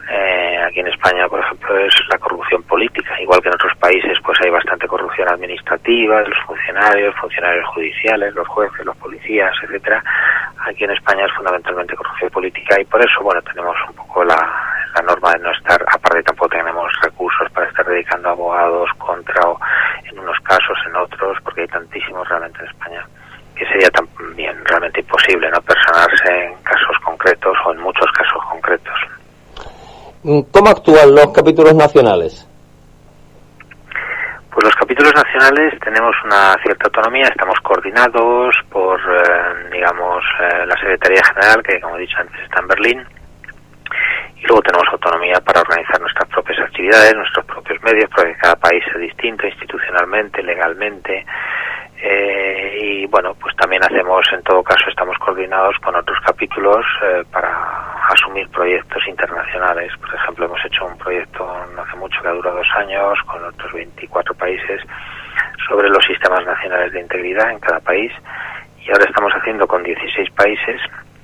eh, 0.09 0.57
aquí 0.63 0.79
en 0.81 0.87
España, 0.87 1.27
por 1.27 1.39
ejemplo, 1.39 1.77
es 1.79 1.95
la 2.11 2.17
corrupción 2.19 2.61
política. 2.63 3.19
Igual 3.19 3.41
que 3.41 3.49
en 3.49 3.55
otros 3.55 3.75
países, 3.77 4.17
pues 4.23 4.37
hay 4.43 4.51
bastante 4.51 4.87
corrupción 4.87 5.27
administrativa 5.29 6.21
los 6.21 6.37
funcionarios, 6.45 7.15
funcionarios 7.15 7.65
judiciales, 7.67 8.33
los 8.35 8.47
jueces, 8.47 8.85
los 8.85 8.97
policías, 8.97 9.53
etcétera. 9.63 10.03
Aquí 10.67 10.83
en 10.83 10.91
España 10.91 11.25
es 11.25 11.33
fundamentalmente 11.33 11.95
corrupción 11.95 12.29
política 12.29 12.79
y 12.79 12.85
por 12.85 13.01
eso, 13.01 13.21
bueno, 13.21 13.41
tenemos 13.41 13.75
un 13.87 13.95
poco 13.95 14.23
la, 14.23 14.37
norma 15.05 15.33
de 15.33 15.39
no 15.39 15.51
estar, 15.51 15.83
aparte 15.91 16.23
tampoco 16.23 16.49
tenemos 16.49 16.91
recursos 17.03 17.51
para 17.51 17.67
estar 17.67 17.85
dedicando 17.85 18.29
abogados 18.29 18.89
contra 18.97 19.39
o 19.49 19.59
en 20.05 20.17
unos 20.17 20.39
casos, 20.39 20.77
en 20.87 20.95
otros, 20.95 21.37
porque 21.43 21.61
hay 21.61 21.67
tantísimos 21.67 22.27
realmente 22.27 22.59
en 22.61 22.67
España 22.67 23.05
que 23.55 23.65
sería 23.67 23.89
también 23.89 24.55
realmente 24.65 25.01
imposible 25.01 25.49
no 25.49 25.61
personarse 25.61 26.45
en 26.45 26.55
casos 26.63 26.97
concretos 27.03 27.57
o 27.65 27.71
en 27.71 27.79
muchos 27.79 28.11
casos 28.11 28.43
concretos. 28.49 28.99
¿Cómo 30.25 30.69
actúan 30.71 31.13
los 31.13 31.31
capítulos 31.31 31.75
nacionales? 31.75 32.49
Pues 34.49 34.63
los 34.63 34.73
capítulos 34.73 35.13
nacionales 35.13 35.79
tenemos 35.79 36.15
una 36.25 36.55
cierta 36.63 36.87
autonomía, 36.87 37.27
estamos 37.27 37.59
coordinados 37.61 38.55
por, 38.71 38.99
eh, 38.99 39.69
digamos, 39.71 40.23
eh, 40.41 40.65
la 40.65 40.73
Secretaría 40.81 41.21
General, 41.29 41.61
que 41.61 41.79
como 41.79 41.97
he 41.97 41.99
dicho 41.99 42.17
antes 42.17 42.41
está 42.41 42.59
en 42.59 42.67
Berlín, 42.67 43.05
y 44.37 44.47
luego 44.47 44.63
tenemos 44.63 44.87
autonomía 44.93 45.39
para 45.45 45.61
organizar 45.61 46.01
nuestras 46.01 46.27
propias 46.29 46.57
actividades, 46.57 47.13
nuestros 47.13 47.45
propios 47.45 47.83
medios, 47.83 48.09
porque 48.09 48.33
cada 48.41 48.55
país 48.55 48.83
es 48.95 49.01
distinto 49.01 49.45
institucionalmente, 49.45 50.41
legalmente, 50.41 51.23
eh, 52.01 52.77
y 52.81 53.05
bueno, 53.07 53.33
pues 53.39 53.55
también 53.55 53.83
hacemos, 53.83 54.25
en 54.33 54.43
todo 54.43 54.63
caso, 54.63 54.89
estamos 54.89 55.17
coordinados 55.19 55.75
con 55.83 55.95
otros 55.95 56.17
capítulos 56.25 56.85
eh, 57.03 57.23
para 57.31 57.95
asumir 58.09 58.49
proyectos 58.49 59.01
internacionales. 59.07 59.91
Por 59.99 60.13
ejemplo, 60.13 60.45
hemos 60.45 60.65
hecho 60.65 60.85
un 60.85 60.97
proyecto 60.97 61.65
no 61.75 61.81
hace 61.81 61.95
mucho 61.97 62.21
que 62.21 62.27
ha 62.27 62.31
durado 62.31 62.57
dos 62.57 62.71
años 62.77 63.17
con 63.25 63.43
otros 63.43 63.73
24 63.73 64.33
países 64.35 64.81
sobre 65.67 65.89
los 65.89 66.03
sistemas 66.05 66.45
nacionales 66.45 66.93
de 66.93 67.01
integridad 67.01 67.51
en 67.51 67.59
cada 67.59 67.79
país 67.79 68.11
y 68.79 68.89
ahora 68.91 69.05
estamos 69.05 69.33
haciendo 69.33 69.67
con 69.67 69.83
16 69.83 70.29
países 70.31 70.81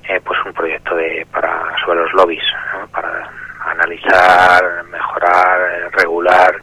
eh, 0.08 0.20
pues 0.24 0.38
un 0.44 0.52
proyecto 0.52 0.96
de 0.96 1.26
para 1.30 1.74
sobre 1.84 2.00
los 2.00 2.12
lobbies 2.14 2.42
¿no? 2.72 2.86
para 2.88 3.30
analizar, 3.66 4.84
mejorar, 4.90 5.60
eh, 5.60 5.88
regular, 5.92 6.54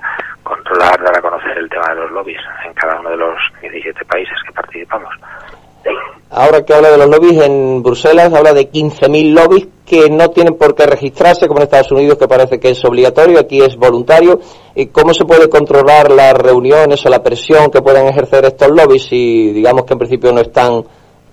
controlar, 0.44 1.02
dar 1.02 1.18
a 1.18 1.22
conocer 1.22 1.58
el 1.58 1.70
tema 1.70 1.88
de 1.90 1.96
los 1.96 2.12
lobbies 2.12 2.42
en 2.66 2.74
cada 2.74 3.00
uno 3.00 3.12
de 3.12 3.18
los 3.18 3.40
17 3.62 4.06
países 4.06 4.38
que 4.46 4.52
participamos. 4.52 5.16
Ahora 6.40 6.64
que 6.64 6.74
habla 6.74 6.90
de 6.90 6.98
los 6.98 7.10
lobbies, 7.10 7.42
en 7.42 7.84
Bruselas 7.84 8.34
habla 8.34 8.54
de 8.54 8.72
15.000 8.72 9.34
lobbies 9.34 9.68
que 9.86 10.10
no 10.10 10.30
tienen 10.30 10.58
por 10.58 10.74
qué 10.74 10.86
registrarse, 10.86 11.50
como 11.50 11.60
en 11.60 11.64
Estados 11.64 11.92
Unidos, 11.92 12.18
que 12.18 12.30
parece 12.30 12.62
que 12.62 12.70
es 12.70 12.86
obligatorio, 12.86 13.42
aquí 13.42 13.62
es 13.62 13.76
voluntario. 13.76 14.40
¿Y 14.74 14.88
cómo 14.88 15.14
se 15.14 15.26
puede 15.26 15.50
controlar 15.50 16.10
las 16.10 16.34
reuniones 16.36 17.06
o 17.06 17.10
la 17.10 17.22
presión 17.22 17.70
que 17.70 17.82
pueden 17.82 18.08
ejercer 18.08 18.46
estos 18.46 18.70
lobbies 18.70 19.04
si, 19.10 19.52
digamos 19.52 19.84
que 19.84 19.92
en 19.92 20.00
principio 20.00 20.32
no 20.32 20.40
están 20.40 20.82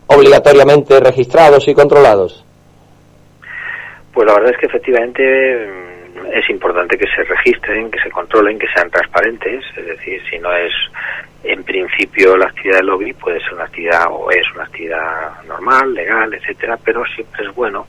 obligatoriamente 0.08 0.98
registrados 0.98 1.68
y 1.68 1.75
controlados? 1.75 2.44
Pues 4.12 4.26
la 4.26 4.34
verdad 4.34 4.54
es 4.54 4.58
que 4.58 4.66
efectivamente 4.66 5.22
mm, 5.22 6.26
es 6.34 6.50
importante 6.50 6.98
que 6.98 7.06
se 7.14 7.22
registren, 7.22 7.92
que 7.92 8.00
se 8.00 8.10
controlen, 8.10 8.58
que 8.58 8.66
sean 8.75 8.90
transparentes. 8.90 9.62
Es 9.76 9.86
decir, 9.86 10.20
si 10.28 10.36
no 10.40 10.52
es 10.52 10.72
en 11.47 11.65
principio 11.65 12.37
la 12.37 12.47
actividad 12.47 12.79
de 12.79 12.85
lobby, 12.85 13.12
puede 13.12 13.41
ser 13.41 13.55
una 13.55 13.65
actividad 13.65 14.07
o 14.11 14.31
es 14.31 14.45
una 14.55 14.65
actividad 14.65 15.43
normal, 15.45 15.95
legal, 15.95 16.33
etcétera, 16.35 16.79
pero 16.85 17.05
siempre 17.07 17.47
es 17.47 17.55
bueno 17.55 17.87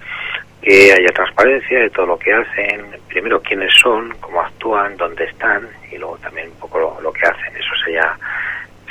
que 0.62 0.92
haya 0.92 1.14
transparencia 1.14 1.80
de 1.80 1.90
todo 1.90 2.08
lo 2.08 2.20
que 2.20 2.34
hacen, 2.34 2.86
primero 3.08 3.42
quiénes 3.42 3.74
son, 3.82 4.14
cómo 4.20 4.42
actúan, 4.42 4.98
dónde 4.98 5.26
están 5.26 5.68
y 5.92 5.98
luego 5.98 6.18
también 6.18 6.50
un 6.50 6.60
poco 6.60 7.00
lo, 7.02 7.12
que 7.14 7.26
hacen. 7.26 7.56
Eso 7.56 7.74
sería, 7.84 8.18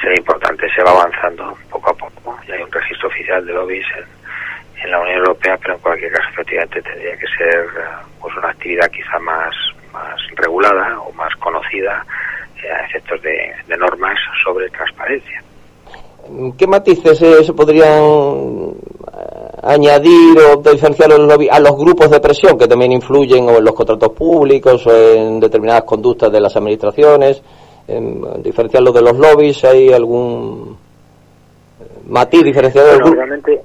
sería 0.01 0.19
importante, 0.19 0.69
se 0.75 0.83
va 0.83 0.93
avanzando 0.93 1.57
poco 1.71 1.91
a 1.91 1.95
poco. 1.95 2.39
Ya 2.49 2.55
hay 2.55 2.63
un 2.63 2.73
registro 2.73 3.09
oficial 3.09 3.45
de 3.45 3.53
lobbies 3.53 3.87
en, 3.97 4.85
en 4.85 4.91
la 4.91 5.01
Unión 5.01 5.19
Europea, 5.19 5.59
pero 5.61 5.75
en 5.75 5.81
cualquier 5.81 6.13
caso 6.13 6.29
efectivamente 6.31 6.83
tendría 6.83 7.17
que 7.17 7.27
ser 7.37 7.59
eh, 7.59 8.07
pues 8.21 8.35
una 8.37 8.49
actividad 8.49 8.91
quizá 8.91 9.19
más, 9.19 9.55
más 9.93 10.21
regulada 10.37 11.01
o 11.01 11.13
más 11.13 11.35
conocida 11.37 12.05
a 12.71 12.87
efectos 12.87 13.21
de, 13.23 13.37
de 13.67 13.77
normas 13.77 14.19
sobre 14.45 14.69
transparencia. 14.71 15.43
¿Qué 16.59 16.67
matices 16.67 17.23
eh, 17.23 17.45
se 17.45 17.53
podrían 17.53 17.87
eh, 17.87 18.75
añadir 19.63 20.39
o 20.39 20.57
diferenciar 20.57 21.13
a 21.13 21.61
los 21.61 21.77
grupos 21.77 22.11
de 22.11 22.21
presión 22.21 22.59
que 22.59 22.67
también 22.67 22.93
influyen 22.93 23.49
o 23.49 23.59
en 23.59 23.65
los 23.65 23.75
contratos 23.75 24.11
públicos 24.11 24.87
o 24.87 24.93
en 24.93 25.39
determinadas 25.39 25.85
conductas 25.85 26.33
de 26.33 26.41
las 26.41 26.57
administraciones? 26.57 27.43
en 27.89 28.43
diferenciarlo 28.43 28.93
de 28.93 29.03
los 29.03 29.17
lobbies? 29.17 29.65
¿Hay 29.65 29.93
algún 29.93 30.77
eh, 31.81 31.85
matiz 32.07 32.43
diferenciado 32.43 32.99
Bueno, 32.99 33.15
realmente 33.15 33.63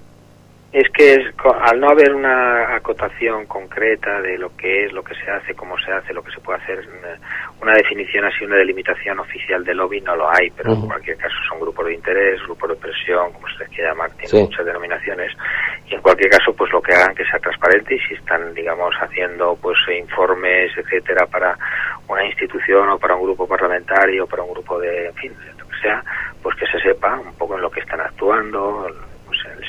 es 0.74 0.90
que 0.94 1.16
es, 1.16 1.36
al 1.64 1.80
no 1.82 1.90
haber 1.90 2.14
una 2.16 2.76
acotación 2.76 3.46
concreta 3.46 4.22
de 4.22 4.38
lo 4.38 4.56
que 4.56 4.86
es, 4.86 4.94
lo 4.94 5.04
que 5.04 5.14
se 5.16 5.30
hace, 5.30 5.54
cómo 5.54 5.78
se 5.80 5.92
hace, 5.92 6.14
lo 6.14 6.24
que 6.24 6.32
se 6.32 6.40
puede 6.40 6.60
hacer, 6.60 6.80
una, 6.88 7.18
una 7.62 7.74
definición 7.74 8.24
así, 8.24 8.46
una 8.46 8.56
delimitación 8.56 9.20
oficial 9.20 9.66
de 9.66 9.74
lobby 9.76 10.00
no 10.00 10.16
lo 10.16 10.30
hay, 10.30 10.50
pero 10.56 10.72
en 10.74 10.88
cualquier 10.88 11.18
caso 11.18 11.36
son 11.50 11.60
grupos 11.60 11.86
de 11.88 11.94
interés, 11.96 12.42
grupos 12.44 12.70
de 12.70 12.76
presión, 12.78 13.34
como 13.34 13.48
se 13.50 13.60
les 13.60 13.70
quiera 13.70 13.90
llamar, 13.90 14.12
tienen 14.12 14.28
Sí. 14.30 14.42
muchas 14.44 14.66
denominaciones 14.66 15.34
y 15.88 15.96
en 15.96 16.02
cualquier 16.02 16.30
caso 16.30 16.54
pues 16.56 16.72
lo 16.72 16.82
que 16.82 16.94
hagan 16.94 17.16
que 17.16 17.26
sea 17.26 17.40
transparente 17.40 17.96
y 17.96 18.00
si 18.08 18.14
están 18.14 18.54
digamos 18.54 18.96
haciendo 19.02 19.58
pues 19.62 19.78
informes 20.00 20.72
etcétera 20.78 21.26
para 21.26 21.58
una 22.08 22.24
institución 22.26 22.88
o 22.90 22.98
para 22.98 23.16
un 23.16 23.24
grupo 23.24 23.46
parlamentario 23.46 24.24
o 24.24 24.28
para 24.28 24.44
un 24.44 24.54
grupo 24.54 24.80
de 24.80 25.08
en 25.08 25.14
fin 25.16 25.34
de 25.38 25.52
lo 25.60 25.68
que 25.68 25.78
sea 25.82 26.02
pues 26.42 26.56
que 26.58 26.66
se 26.68 26.80
sepa 26.80 27.20
un 27.20 27.34
poco 27.38 27.56
en 27.56 27.62
lo 27.62 27.70
que 27.70 27.82
están 27.82 28.00
actuando 28.00 28.88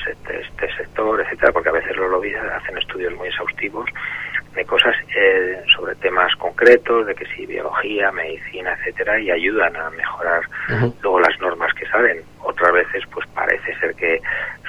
set- 0.05 0.19
este 0.31 0.77
sector 0.77 1.21
etcétera 1.21 1.53
porque 1.53 1.69
a 1.69 1.73
veces 1.73 1.97
los 1.97 2.11
lobbies 2.11 2.37
hacen 2.37 2.79
estudios 2.79 3.15
muy 3.15 3.29
exhaustivos 3.29 3.89
de 4.55 4.65
cosas 4.67 4.95
eh, 5.17 5.63
sobre 5.75 5.95
temas 5.97 6.35
concretos 6.37 7.07
de 7.07 7.15
que 7.15 7.25
si 7.35 7.47
biología 7.47 8.13
medicina 8.13 8.73
etcétera 8.79 9.19
y 9.19 9.31
ayudan 9.31 9.75
a 9.77 9.91
mejorar 9.91 10.43
luego 11.03 11.21
las 11.21 11.41
normas 11.41 11.73
que 11.75 11.87
salen. 11.87 12.23
Otras 12.43 12.73
veces, 12.73 13.03
pues 13.13 13.27
parece 13.35 13.75
ser 13.79 13.95
que 13.95 14.21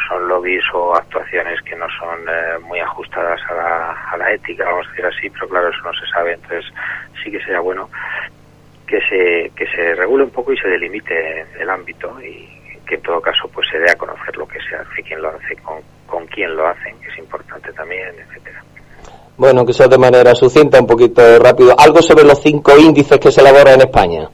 son 0.07 0.27
lobbies 0.27 0.63
o 0.73 0.95
actuaciones 0.95 1.59
que 1.63 1.75
no 1.75 1.87
son 1.99 2.19
eh, 2.29 2.59
muy 2.61 2.79
ajustadas 2.79 3.39
a 3.49 3.53
la, 3.53 3.91
a 4.11 4.17
la 4.17 4.31
ética, 4.31 4.65
vamos 4.65 4.87
a 4.87 4.89
decir 4.91 5.05
así, 5.05 5.29
pero 5.31 5.49
claro, 5.49 5.69
eso 5.69 5.79
no 5.83 5.93
se 5.93 6.07
sabe. 6.07 6.33
Entonces, 6.33 6.65
sí 7.23 7.31
que 7.31 7.39
sería 7.39 7.59
bueno 7.59 7.89
que 8.87 8.99
se, 9.01 9.51
que 9.55 9.67
se 9.67 9.95
regule 9.95 10.23
un 10.23 10.31
poco 10.31 10.53
y 10.53 10.57
se 10.57 10.67
delimite 10.69 11.45
el 11.59 11.69
ámbito 11.69 12.21
y 12.21 12.49
que 12.93 12.97
en 12.97 13.01
todo 13.01 13.19
caso 13.21 13.50
pues 13.51 13.65
se 13.71 13.79
dé 13.79 13.89
a 13.89 13.95
conocer 13.95 14.38
lo 14.38 14.47
que 14.47 14.59
se 14.69 14.75
hace, 14.75 15.01
quién 15.01 15.19
lo 15.19 15.29
hace, 15.29 15.55
con, 15.63 15.81
con 16.05 16.27
quién 16.27 16.55
lo 16.55 16.67
hacen, 16.67 16.95
que 17.00 17.07
es 17.07 17.17
importante 17.17 17.73
también, 17.73 18.13
etcétera. 18.19 18.63
Bueno, 19.35 19.65
sea 19.73 19.88
de 19.88 19.97
manera 19.97 20.35
sucinta, 20.35 20.79
un 20.79 20.85
poquito 20.85 21.39
rápido. 21.39 21.73
Algo 21.75 22.03
sobre 22.03 22.23
los 22.23 22.39
cinco 22.39 22.77
índices 22.77 23.17
que 23.17 23.31
se 23.31 23.41
elaboran 23.41 23.75
en 23.75 23.81
España. 23.81 24.29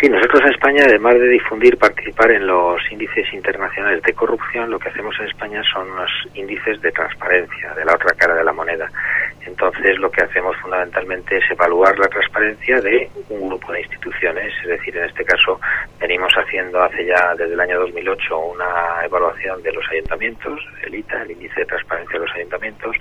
Sí, 0.00 0.08
nosotros 0.08 0.42
en 0.42 0.50
España, 0.52 0.84
además 0.86 1.14
de 1.14 1.28
difundir, 1.28 1.76
participar 1.76 2.30
en 2.30 2.46
los 2.46 2.80
índices 2.92 3.32
internacionales 3.32 4.00
de 4.04 4.12
corrupción, 4.12 4.70
lo 4.70 4.78
que 4.78 4.90
hacemos 4.90 5.18
en 5.18 5.26
España 5.26 5.60
son 5.72 5.90
unos 5.90 6.10
índices 6.34 6.80
de 6.80 6.92
transparencia, 6.92 7.74
de 7.74 7.84
la 7.84 7.94
otra 7.94 8.14
cara 8.16 8.36
de 8.36 8.44
la 8.44 8.52
moneda. 8.52 8.88
Entonces, 9.44 9.98
lo 9.98 10.08
que 10.08 10.22
hacemos 10.22 10.56
fundamentalmente 10.58 11.38
es 11.38 11.50
evaluar 11.50 11.98
la 11.98 12.06
transparencia 12.06 12.80
de 12.80 13.10
un 13.28 13.48
grupo 13.48 13.72
de 13.72 13.80
instituciones, 13.80 14.52
es 14.62 14.68
decir, 14.68 14.96
en 14.96 15.04
este 15.04 15.24
caso 15.24 15.60
venimos 15.98 16.32
haciendo 16.32 16.80
hace 16.80 17.04
ya 17.04 17.34
desde 17.36 17.54
el 17.54 17.60
año 17.60 17.80
2008 17.80 18.38
una 18.38 19.04
evaluación 19.04 19.60
de 19.64 19.72
los 19.72 19.84
ayuntamientos, 19.90 20.60
el 20.86 20.94
ITA, 20.94 21.22
el 21.22 21.32
índice 21.32 21.58
de 21.58 21.66
transparencia 21.66 22.20
de 22.20 22.24
los 22.24 22.34
ayuntamientos, 22.36 22.94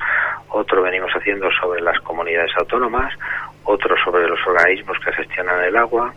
otro 0.50 0.82
venimos 0.82 1.12
haciendo 1.12 1.51
sobre 1.62 1.80
las 1.80 2.00
comunidades 2.00 2.51
autónomas, 2.58 3.13
otro 3.66 3.96
sobre 4.04 4.27
los 4.27 4.39
organismos 4.48 4.98
que 5.06 5.12
gestionan 5.12 5.63
el 5.63 5.75
agua, 5.75 6.12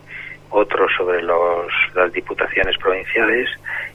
otro 0.50 0.86
sobre 0.96 1.22
los, 1.22 1.66
las 1.94 2.12
diputaciones 2.12 2.76
provinciales 2.78 3.48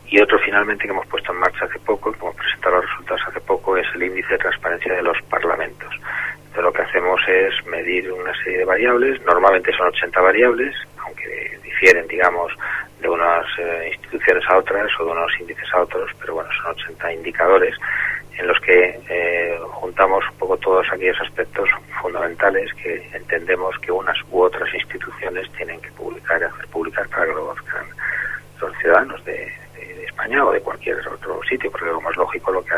y 0.07 0.21
otro 0.21 0.37
finalmente 0.39 0.83
que 0.85 0.91
hemos 0.91 1.07
puesto 1.07 1.31
en 1.33 1.39
marcha 1.39 1.65
hace 1.65 1.79
poco, 1.79 2.11
que 2.11 2.19
hemos 2.19 2.35
presentado 2.35 2.75
los 2.77 2.89
resultados 2.89 3.21
hace 3.27 3.41
poco, 3.41 3.77
es 3.77 3.87
el 3.95 4.03
índice 4.03 4.33
de 4.33 4.37
transparencia 4.39 4.93
de 4.93 5.01
los 5.01 5.21
parlamentos. 5.23 5.93
Entonces 6.37 6.63
lo 6.63 6.73
que 6.73 6.81
hacemos 6.83 7.21
es 7.27 7.65
medir 7.67 8.11
una 8.11 8.33
serie 8.43 8.59
de 8.59 8.65
variables, 8.65 9.21
normalmente 9.25 9.71
son 9.73 9.87
80 9.87 10.21
variables, 10.21 10.75
aunque 11.05 11.59
difieren, 11.63 12.07
digamos, 12.07 12.51
de 13.01 13.09
unas 13.09 13.45
eh, 13.59 13.89
instituciones 13.93 14.43
a 14.49 14.57
otras 14.57 14.89
o 14.99 15.05
de 15.05 15.11
unos 15.11 15.39
índices 15.39 15.67
a 15.73 15.81
otros, 15.81 16.09
pero 16.19 16.35
bueno, 16.35 16.49
son 16.61 16.71
80 16.71 17.13
indicadores 17.13 17.75
en 18.37 18.47
los 18.47 18.59
que 18.59 18.99
eh, 19.09 19.57
juntamos 19.71 20.23
un 20.29 20.37
poco 20.37 20.57
todos 20.57 20.85
aquellos 20.91 21.19
aspectos 21.21 21.69
fundamentales 22.01 22.73
que 22.75 23.09
entendemos 23.13 23.77
que 23.79 23.91
unas 23.91 24.17
u 24.29 24.41
otras 24.41 24.73
instituciones 24.73 25.49
tienen 25.53 25.79
que 25.81 25.89
publicar 25.91 26.41
y 26.41 26.43
hacer 26.45 26.67
publicar 26.67 27.07
para 27.09 27.25
que 27.25 27.31
lo 27.31 27.47
conozcan 27.47 27.85
los 28.61 28.77
ciudadanos 28.77 29.23
de, 29.25 29.51
de- 29.77 29.93
de 29.93 30.03
España 30.05 30.43
o 30.45 30.51
de 30.51 30.59
cualquier 30.61 30.97
otro 31.07 31.41
sitio, 31.43 31.71
porque 31.71 31.85
lo 31.85 32.01
más 32.01 32.15
lógico 32.17 32.51
lo 32.51 32.63
que 32.65 32.73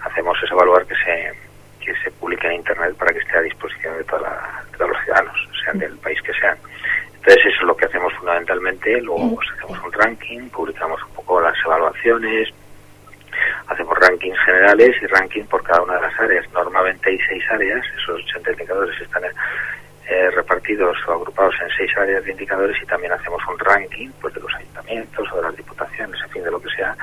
hacemos 0.00 0.38
es 0.42 0.50
evaluar 0.52 0.86
que 0.86 0.94
se 0.96 1.32
que 1.80 1.92
se 2.04 2.12
publique 2.12 2.46
en 2.46 2.52
Internet 2.54 2.94
para 2.96 3.12
que 3.12 3.18
esté 3.18 3.38
a 3.38 3.42
disposición 3.42 3.98
de, 3.98 4.04
toda 4.04 4.22
la- 4.22 4.62
de 4.70 4.78
todos 4.78 4.90
los 4.92 5.02
ciudadanos, 5.02 5.48
sean 5.64 5.78
del 5.80 5.98
país 5.98 6.22
que 6.22 6.32
sean. 6.34 6.56
Entonces 7.14 7.46
eso 7.46 7.56
es 7.60 7.62
lo 7.66 7.76
que 7.76 7.86
hacemos 7.86 8.12
luego 9.00 9.34
pues, 9.36 9.48
hacemos 9.56 9.84
un 9.84 9.92
ranking, 9.92 10.48
publicamos 10.50 11.02
un 11.04 11.14
poco 11.14 11.40
las 11.40 11.54
evaluaciones, 11.64 12.48
hacemos 13.68 13.98
rankings 13.98 14.38
generales 14.44 14.96
y 15.02 15.06
ranking 15.06 15.44
por 15.44 15.62
cada 15.62 15.82
una 15.82 15.94
de 15.96 16.02
las 16.02 16.20
áreas. 16.20 16.46
Normalmente 16.52 17.10
hay 17.10 17.18
seis 17.28 17.44
áreas, 17.50 17.84
esos 17.98 18.20
80 18.24 18.52
indicadores 18.52 19.00
están 19.00 19.22
eh, 19.24 20.30
repartidos 20.34 20.96
o 21.06 21.12
agrupados 21.12 21.54
en 21.62 21.68
seis 21.76 21.90
áreas 21.96 22.24
de 22.24 22.32
indicadores 22.32 22.76
y 22.82 22.86
también 22.86 23.12
hacemos 23.12 23.40
un 23.48 23.58
ranking 23.58 24.10
pues 24.20 24.34
de 24.34 24.40
los 24.40 24.54
ayuntamientos 24.54 25.28
o 25.32 25.36
de 25.36 25.42
las 25.42 25.56
diputaciones, 25.56 26.20
en 26.24 26.30
fin, 26.30 26.44
de 26.44 26.50
lo 26.50 26.60
que 26.60 26.68
sea, 26.70 26.94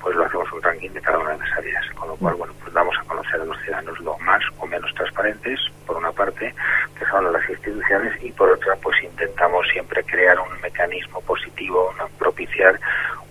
pues 0.00 0.14
lo 0.16 0.24
hacemos 0.24 0.50
un 0.52 0.62
ranking 0.62 0.90
de 0.90 1.00
cada 1.00 1.18
una 1.18 1.30
de 1.32 1.38
las 1.38 1.52
áreas. 1.58 1.84
Con 1.94 2.08
lo 2.08 2.16
cual, 2.16 2.34
bueno, 2.36 2.54
pues 2.60 2.72
damos 2.72 2.96
a 2.98 3.04
conocer 3.04 3.40
a 3.40 3.44
los 3.44 3.60
ciudadanos 3.62 3.98
lo 4.00 4.16
más 4.18 4.42
o 4.58 4.66
menos 4.66 4.92
transparentes, 4.94 5.58
por 5.86 5.96
una 5.96 6.12
parte, 6.12 6.54
que 6.98 7.04
son 7.06 7.30
las 7.32 7.48
instituciones, 7.50 8.12
y 8.22 8.30
por 8.32 8.50
otra, 8.50 8.74
pues 8.76 9.02
intentamos 9.02 9.66
siempre 9.68 10.02
crear 10.04 10.38
un 10.40 10.60
mecanismo 10.62 11.20
positivo, 11.22 11.90
una- 11.94 12.06
propiciar 12.18 12.78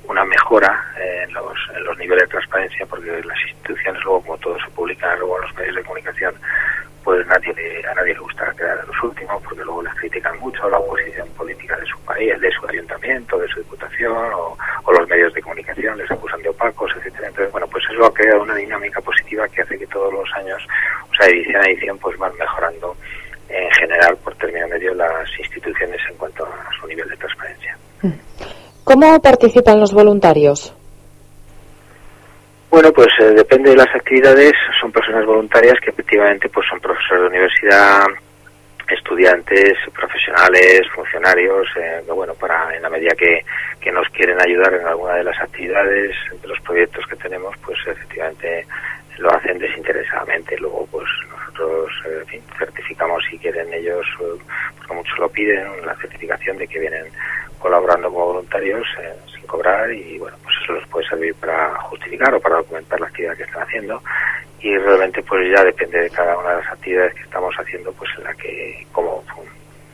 una 0.06 0.26
mejora 0.26 0.84
eh, 0.99 1.23
en, 1.28 1.34
los, 1.34 1.58
en 1.76 1.84
los 1.86 1.97
niveles 1.97 2.23
de 2.23 2.28
transparencia, 2.30 2.86
porque 2.88 3.10
las 3.23 3.39
instituciones, 3.49 4.04
luego, 4.04 4.21
como 4.21 4.38
todo 4.39 4.58
se 4.60 4.69
publica 4.71 5.15
luego 5.15 5.38
en 5.38 5.47
los 5.47 5.56
medios 5.56 5.76
de 5.78 5.84
comunicación, 5.84 6.36
pues 7.04 7.26
nadie 7.28 7.54
le- 7.54 7.88
a 7.88 7.93
nadie 7.95 8.13
le 8.13 8.19
gusta 8.19 8.54
quedar 8.56 8.80
en 8.80 8.88
los 8.88 9.04
últimos, 9.04 9.41
porque 9.43 9.63
luego 9.63 9.82
les 9.84 9.93
critican 9.95 10.38
mucho 10.39 10.69
la 10.69 10.78
oposición 10.78 11.28
política 11.30 11.76
de 11.78 11.86
su 11.86 11.99
país, 12.06 12.39
de 12.39 12.52
su 12.52 12.67
ayuntamiento, 12.67 13.38
de 13.39 13.47
su 13.47 13.60
diputación, 13.60 14.34
o, 14.34 14.58
o 14.84 14.91
los 14.91 15.08
medios 15.10 15.34
de 15.34 15.41
comunicación 15.41 15.97
les 15.97 16.10
acusan 16.12 16.41
de 16.41 16.49
opacos, 16.49 16.91
etcétera. 16.97 17.28
Entonces, 17.30 17.52
bueno, 17.52 17.67
pues 17.67 17.84
eso 17.91 18.06
ha 18.06 18.13
creado 18.13 18.43
una 18.43 18.56
dinámica 18.56 19.02
positiva 19.02 19.47
que 19.49 19.62
hace 19.62 19.78
que 19.80 19.88
todos 19.88 20.13
los 20.13 20.32
años, 20.36 20.62
o 21.12 21.13
sea, 21.15 21.28
edición 21.28 21.62
a 21.62 21.65
edición, 21.69 21.97
pues 21.97 22.17
van 22.17 22.36
mejorando 22.38 22.95
en 23.49 23.71
general 23.71 24.17
por 24.17 24.36
término 24.36 24.67
medio 24.69 24.93
las 24.93 25.28
instituciones 25.39 25.99
en 26.10 26.17
cuanto 26.17 26.45
a 26.45 26.69
su 26.80 26.88
nivel 26.88 27.08
de 27.10 27.17
transparencia. 27.17 27.78
¿Cómo 28.94 29.20
participan 29.20 29.80
los 29.80 29.92
voluntarios? 29.92 30.72
Bueno, 32.70 32.92
pues 32.92 33.08
eh, 33.22 33.34
depende 33.34 33.72
de 33.72 33.78
las 33.78 33.88
actividades. 33.88 34.54
Son 34.80 34.92
personas 34.92 35.26
voluntarias 35.26 35.80
que 35.84 35.90
efectivamente 35.90 36.48
pues 36.50 36.68
son 36.70 36.80
profesores 36.80 37.24
de 37.24 37.28
universidad, 37.30 38.06
estudiantes, 38.88 39.74
profesionales, 39.96 40.82
funcionarios, 40.94 41.66
eh, 41.76 42.04
bueno, 42.14 42.36
para 42.36 42.76
en 42.76 42.84
la 42.84 42.90
medida 42.92 43.16
que, 43.18 43.44
que 43.82 43.92
nos 43.92 44.08
quieren 44.10 44.38
ayudar 44.40 44.76
en 44.76 44.86
alguna 44.86 45.16
de 45.16 45.24
las 45.24 45.42
actividades, 45.42 46.16
de 46.40 46.48
los 46.48 46.60
proyectos 46.62 47.04
que 47.08 47.16
tenemos, 47.16 47.56
pues 47.66 47.80
efectivamente 47.88 48.68
lo 49.18 49.34
hacen 49.34 49.58
desinteresadamente. 49.58 50.56
Luego, 50.60 50.88
pues 50.92 51.10
nosotros, 51.32 51.90
eh, 52.06 52.20
en 52.22 52.28
fin, 52.28 52.42
certificamos 52.60 53.24
si 53.28 53.40
quieren 53.40 53.74
ellos, 53.74 54.06
eh, 54.22 54.38
porque 54.78 54.94
muchos 54.94 55.18
lo 55.18 55.30
piden, 55.30 55.84
la 55.84 55.96
certificación 55.96 56.58
de 56.58 56.68
que 56.68 56.80
vienen 56.80 57.06
colaborando 57.64 58.12
como 58.12 58.26
voluntarios 58.26 58.86
eh, 59.00 59.14
sin 59.34 59.48
cobrar 59.48 59.90
y 59.90 60.18
bueno, 60.20 60.36
pues 60.44 60.54
eso 60.62 60.74
les 60.74 60.88
puede 60.90 61.08
servir 61.08 61.34
para 61.36 61.74
justificar 61.84 62.36
o 62.36 62.40
para 62.42 62.58
documentar 62.58 63.00
la 63.00 63.08
actividad 63.08 63.38
que 63.38 63.44
están 63.44 63.64
haciendo 63.64 64.02
y 64.60 64.76
realmente 64.98 65.24
pues 65.24 65.42
ya 65.56 65.64
depende 65.64 66.00
de 66.02 66.10
cada 66.12 66.38
una 66.38 66.52
de 66.52 66.58
las 66.58 66.68
actividades 66.72 67.14
que 67.16 67.22
estamos 67.24 67.54
haciendo 67.56 67.92
pues 67.94 68.10
en 68.18 68.24
la 68.26 68.34
que 68.36 68.86
cómo, 68.92 69.24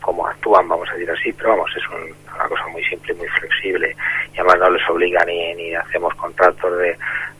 cómo 0.01 0.27
actúan, 0.27 0.67
vamos 0.67 0.89
a 0.89 0.93
decir 0.93 1.09
así, 1.11 1.31
pero 1.33 1.49
vamos, 1.51 1.69
es 1.77 1.87
un- 1.89 2.15
una 2.35 2.47
cosa 2.49 2.67
muy 2.67 2.83
simple, 2.85 3.13
muy 3.15 3.27
flexible. 3.27 3.95
Y 4.33 4.39
además 4.39 4.59
no 4.59 4.69
les 4.71 4.89
obliga 4.89 5.23
ni, 5.25 5.53
ni 5.55 5.75
hacemos 5.75 6.13
contratos 6.15 6.77
de 6.79 6.97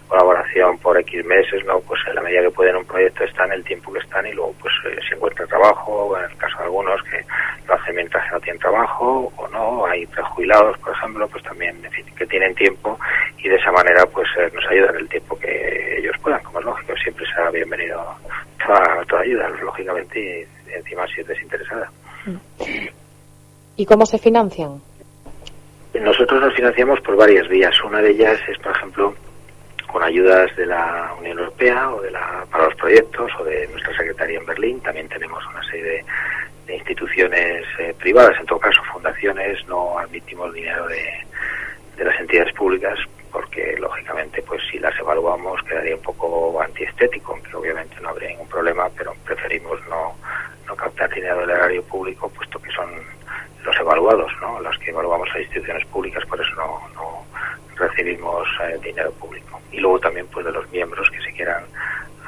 colaboración 0.09 0.77
por 0.79 0.99
X 0.99 1.23
meses, 1.25 1.63
no, 1.65 1.79
pues 1.79 2.01
en 2.07 2.15
la 2.15 2.21
medida 2.21 2.41
que 2.41 2.51
pueden 2.51 2.75
un 2.75 2.85
proyecto 2.85 3.23
están 3.23 3.51
el 3.53 3.63
tiempo 3.63 3.93
que 3.93 3.99
están 3.99 4.25
y 4.25 4.33
luego 4.33 4.53
pues 4.59 4.73
eh, 4.87 4.99
se 5.07 5.15
encuentra 5.15 5.45
trabajo, 5.45 6.17
en 6.17 6.29
el 6.29 6.37
caso 6.37 6.57
de 6.57 6.63
algunos 6.65 7.01
que 7.03 7.23
lo 7.67 7.73
hacen 7.75 7.95
mientras 7.95 8.25
que 8.25 8.31
no 8.31 8.39
tienen 8.41 8.59
trabajo 8.59 9.31
o 9.37 9.47
no, 9.47 9.85
hay 9.85 10.05
prejubilados 10.07 10.77
por 10.79 10.93
ejemplo, 10.93 11.27
pues 11.27 11.43
también 11.43 11.79
en 11.85 11.91
fin, 11.91 12.05
que 12.17 12.25
tienen 12.25 12.53
tiempo 12.55 12.99
y 13.37 13.47
de 13.47 13.55
esa 13.55 13.71
manera 13.71 14.03
pues 14.07 14.27
eh, 14.37 14.49
nos 14.53 14.65
ayudan 14.69 14.95
el 14.97 15.07
tiempo 15.07 15.39
que 15.39 15.99
ellos 15.99 16.15
puedan, 16.21 16.43
como 16.43 16.59
es 16.59 16.65
lógico, 16.65 16.93
siempre 16.97 17.25
será 17.27 17.49
bienvenido 17.51 18.03
toda, 18.65 19.05
toda 19.05 19.21
ayuda, 19.21 19.49
lógicamente, 19.61 20.47
y 20.67 20.73
encima 20.73 21.07
si 21.07 21.21
es 21.21 21.27
desinteresada. 21.27 21.89
¿Y 23.75 23.85
cómo 23.85 24.05
se 24.05 24.17
financian? 24.17 24.81
Nosotros 25.93 26.41
nos 26.41 26.53
financiamos 26.53 26.99
por 27.01 27.15
varias 27.15 27.47
vías. 27.47 27.73
Una 27.83 28.01
de 28.01 28.11
ellas 28.11 28.39
es, 28.47 28.57
por 28.59 28.71
ejemplo, 28.71 29.15
con 29.91 30.03
ayudas 30.03 30.55
de 30.55 30.65
la 30.65 31.13
Unión 31.17 31.39
Europea 31.39 31.89
o 31.89 32.01
de 32.01 32.11
la, 32.11 32.45
para 32.51 32.65
los 32.65 32.75
proyectos 32.75 33.31
o 33.39 33.43
de 33.43 33.67
nuestra 33.69 33.95
secretaría 33.97 34.39
en 34.39 34.45
Berlín. 34.45 34.79
También 34.81 35.09
tenemos 35.09 35.43
una 35.47 35.63
serie 35.63 35.83
de, 35.83 36.05
de 36.67 36.75
instituciones 36.75 37.65
eh, 37.79 37.95
privadas, 37.97 38.39
en 38.39 38.45
todo 38.45 38.59
caso 38.59 38.81
donaciones, 38.93 39.65
no 39.67 39.97
admitimos 39.97 40.53
dinero 40.53 40.87
de, 40.87 41.03
de 41.97 42.03
las 42.03 42.19
entidades 42.19 42.53
públicas 42.53 42.99
porque 43.31 43.75
lógicamente 43.79 44.41
pues 44.41 44.61
si 44.71 44.79
las 44.79 44.97
evaluamos 44.99 45.61
quedaría 45.63 45.95
un 45.95 46.01
poco 46.01 46.59
antiestético, 46.61 47.33
aunque 47.33 47.55
obviamente 47.55 47.95
no 48.01 48.09
habría 48.09 48.29
ningún 48.29 48.47
problema, 48.47 48.89
pero 48.97 49.13
preferimos 49.23 49.79
no, 49.87 50.15
no 50.65 50.75
captar 50.75 51.13
dinero 51.13 51.41
del 51.41 51.51
erario 51.51 51.83
público, 51.83 52.29
puesto 52.29 52.59
que 52.59 52.71
son 52.71 52.89
los 53.63 53.77
evaluados, 53.77 54.31
¿no? 54.41 54.59
Los 54.61 54.77
que 54.79 54.89
evaluamos 54.89 55.27
las 55.29 55.41
instituciones 55.41 55.85
públicas, 55.87 56.25
por 56.25 56.41
eso 56.41 56.55
no 56.55 57.18
recibimos 57.79 58.47
eh, 58.63 58.77
dinero 58.83 59.11
público. 59.13 59.59
Y 59.71 59.79
luego 59.79 59.99
también 59.99 60.27
pues 60.27 60.45
de 60.45 60.51
los 60.51 60.69
miembros 60.71 61.09
que 61.09 61.21
se 61.21 61.31
quieran 61.33 61.63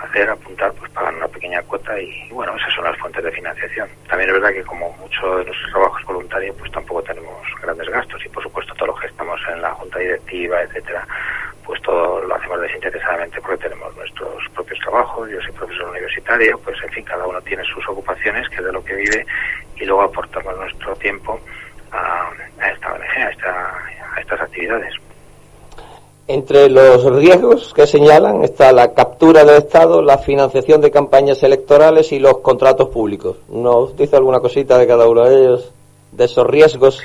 hacer, 0.04 0.30
apuntar, 0.30 0.74
pues 0.74 0.92
pagan 0.92 1.16
una 1.16 1.28
pequeña 1.28 1.62
cuota 1.64 2.00
y 2.00 2.30
bueno, 2.32 2.56
esas 2.58 2.74
son 2.74 2.86
las 2.86 2.98
fuentes 2.98 3.24
de 3.24 3.32
financiación. 3.32 3.88
También 4.08 4.30
es 4.30 4.34
verdad 4.34 4.54
que 4.54 4.64
como 4.64 4.92
mucho 4.94 5.38
de 5.38 5.46
nuestros 5.46 5.72
trabajos 5.72 6.04
voluntarios, 6.06 6.56
pues 6.58 6.72
tampoco 6.72 7.04
tenemos 7.04 7.48
grandes 7.62 7.90
gastos 7.90 8.26
y 8.26 8.30
por 8.30 8.44
supuesto 8.44 8.74
todo 8.76 8.88
lo 8.88 8.96
que 8.96 9.08
estamos 9.08 9.40
en 9.50 9.62
la 9.62 9.72
junta 9.74 10.00
directiva, 10.00 10.62
etcétera, 10.64 11.08
pues 11.66 11.82
todo 11.84 12.22
lo 12.22 12.36
hacemos 12.36 12.62
desinteresadamente 12.62 13.40
porque 13.42 13.64
tenemos 13.64 13.96
nuestros 13.96 14.44
propios 14.54 14.80
trabajos, 14.80 15.30
yo 15.30 15.42
soy 15.42 15.52
profesor 15.52 15.90
universitario, 15.90 16.60
pues 16.60 16.78
en 16.84 16.90
fin, 16.90 17.06
cada 17.06 17.28
uno 17.28 17.42
tiene 17.42 17.64
sus 17.66 17.88
ocupaciones, 17.88 18.50
que 18.50 18.56
es 18.56 18.66
de 18.66 18.72
lo 18.72 18.84
que 18.84 18.96
vive, 18.96 19.26
y 19.76 19.86
luego 19.86 20.02
aportamos 20.02 20.58
nuestro 20.58 20.96
tiempo 20.96 21.40
a, 21.92 22.32
a 22.60 22.70
esta 22.70 22.94
ONG, 22.94 23.18
a, 23.18 23.30
esta, 23.30 23.78
a 24.16 24.20
estas 24.20 24.42
actividades. 24.42 24.94
Entre 26.34 26.70
los 26.70 27.04
riesgos 27.14 27.74
que 27.74 27.86
señalan 27.86 28.46
está 28.46 28.72
la 28.72 28.94
captura 28.94 29.44
del 29.44 29.58
Estado, 29.58 30.02
la 30.02 30.18
financiación 30.18 30.80
de 30.80 30.90
campañas 30.90 31.44
electorales 31.44 32.14
y 32.14 32.20
los 32.20 32.38
contratos 32.38 32.88
públicos. 32.88 33.36
¿Nos 33.50 33.98
dice 33.98 34.16
alguna 34.16 34.40
cosita 34.40 34.78
de 34.78 34.88
cada 34.88 35.10
uno 35.10 35.28
de 35.28 35.36
ellos, 35.36 35.74
de 36.14 36.24
esos 36.24 36.48
riesgos? 36.48 37.04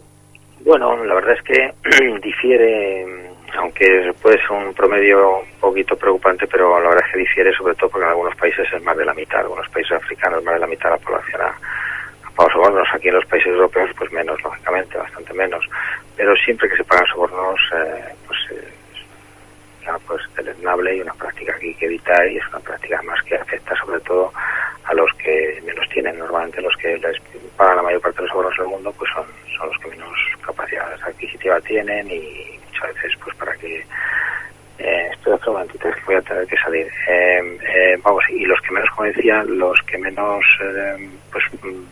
Bueno, 0.61 0.95
la 1.05 1.15
verdad 1.15 1.35
es 1.39 1.43
que 1.43 2.21
difiere 2.23 3.32
aunque 3.57 4.13
puede 4.21 4.39
ser 4.39 4.53
un 4.53 4.75
promedio 4.75 5.39
un 5.41 5.61
poquito 5.61 5.97
preocupante, 5.97 6.47
pero 6.47 6.81
la 6.81 6.89
verdad 6.89 7.05
es 7.07 7.13
que 7.13 7.19
difiere 7.19 7.53
sobre 7.55 7.75
todo 7.75 7.91
porque 7.91 8.05
en 8.05 8.11
algunos 8.11 8.37
países 8.37 8.67
es 8.73 8.83
más 8.83 8.97
de 8.97 9.05
la 9.05 9.15
mitad, 9.15 9.41
algunos 9.41 9.69
países 9.71 9.93
africanos 9.93 10.43
más 10.45 10.55
de 10.55 10.61
la 10.61 10.67
mitad 10.67 10.91
de 10.91 10.97
la 10.97 11.05
población 11.05 11.41
a, 11.43 11.47
a 11.47 12.31
pagos 12.35 12.53
sobornos, 12.53 12.89
aquí 12.93 13.09
en 13.09 13.15
los 13.15 13.27
países 13.27 13.53
europeos 13.53 13.91
pues 13.97 14.13
menos, 14.13 14.43
lógicamente, 14.43 14.99
bastante 14.99 15.33
menos, 15.35 15.65
pero 16.17 16.35
siempre 16.37 16.69
que 16.69 16.77
se 16.77 16.85
pagan 16.85 17.07
sobornos 17.07 17.61
eh, 17.75 18.15
pues 18.27 18.39
eh, 18.53 18.73
ya, 19.85 19.99
pues 20.07 20.23
deleznable 20.37 20.97
y 20.97 21.01
una 21.01 21.15
práctica 21.15 21.59
que 21.59 21.69
hay 21.69 21.75
que 21.75 21.87
evitar 21.87 22.27
y 22.29 22.39
es 22.39 22.49
una 22.49 22.61
práctica 22.61 23.03
más 23.03 23.23
que 23.23 23.35
afecta 23.35 23.75
sobre 23.77 24.01
todo 24.01 24.33
a 24.85 24.95
los 24.95 25.11
que 25.17 25.61
menos 25.65 25.89
tienen. 25.91 26.19
Normalmente 26.19 26.61
los 26.61 26.77
que 26.77 26.97
les 26.99 27.21
pagan 27.57 27.77
la 27.77 27.83
mayor 27.83 28.01
parte 28.01 28.17
de 28.19 28.23
los 28.23 28.31
sobornos 28.31 28.59
en 28.59 28.65
el 28.65 28.71
mundo 28.71 28.95
pues 28.97 29.11
son, 29.15 29.27
son 29.57 29.69
los 29.69 29.79
que 29.79 29.89
menos 29.89 30.19
capacidad 30.45 30.93
adquisitiva 31.03 31.61
tienen 31.61 32.11
y 32.11 32.62
muchas 32.83 32.95
veces 32.95 33.19
pues 33.23 33.37
para 33.37 33.55
que 33.57 33.85
eh, 34.79 35.09
espera 35.13 35.37
otro 35.37 35.53
momentito 35.53 35.89
voy 36.07 36.17
a 36.17 36.23
tener 36.23 36.47
que 36.47 36.57
salir. 36.57 36.87
Eh, 37.09 37.59
eh, 37.63 37.99
vamos 38.03 38.25
y 38.31 38.45
los 38.45 38.61
que 38.63 38.73
menos 38.73 38.91
como 38.91 39.09
decía 39.09 39.43
los 39.45 39.81
que 39.83 39.99
menos 39.99 40.45
eh, 40.61 41.09
pues 41.31 41.45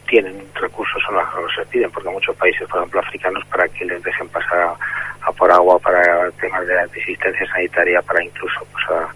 tienen 0.09 0.43
recursos 0.55 1.01
son 1.07 1.17
los 1.17 1.55
que 1.55 1.63
se 1.63 1.69
piden 1.69 1.91
porque 1.91 2.09
muchos 2.09 2.37
países 2.37 2.67
por 2.69 2.79
ejemplo 2.79 3.01
africanos 3.01 3.45
para 3.47 3.69
que 3.69 3.85
les 3.85 4.03
dejen 4.03 4.29
pasar 4.29 4.59
a, 4.59 4.77
a 5.23 5.33
por 5.33 5.51
agua 5.51 5.79
para 5.79 6.31
temas 6.33 6.67
de 6.67 6.79
asistencia 6.81 7.47
sanitaria 7.53 8.03
para 8.03 8.25
incluso 8.25 8.67
pues 8.73 8.85
a, 8.91 9.09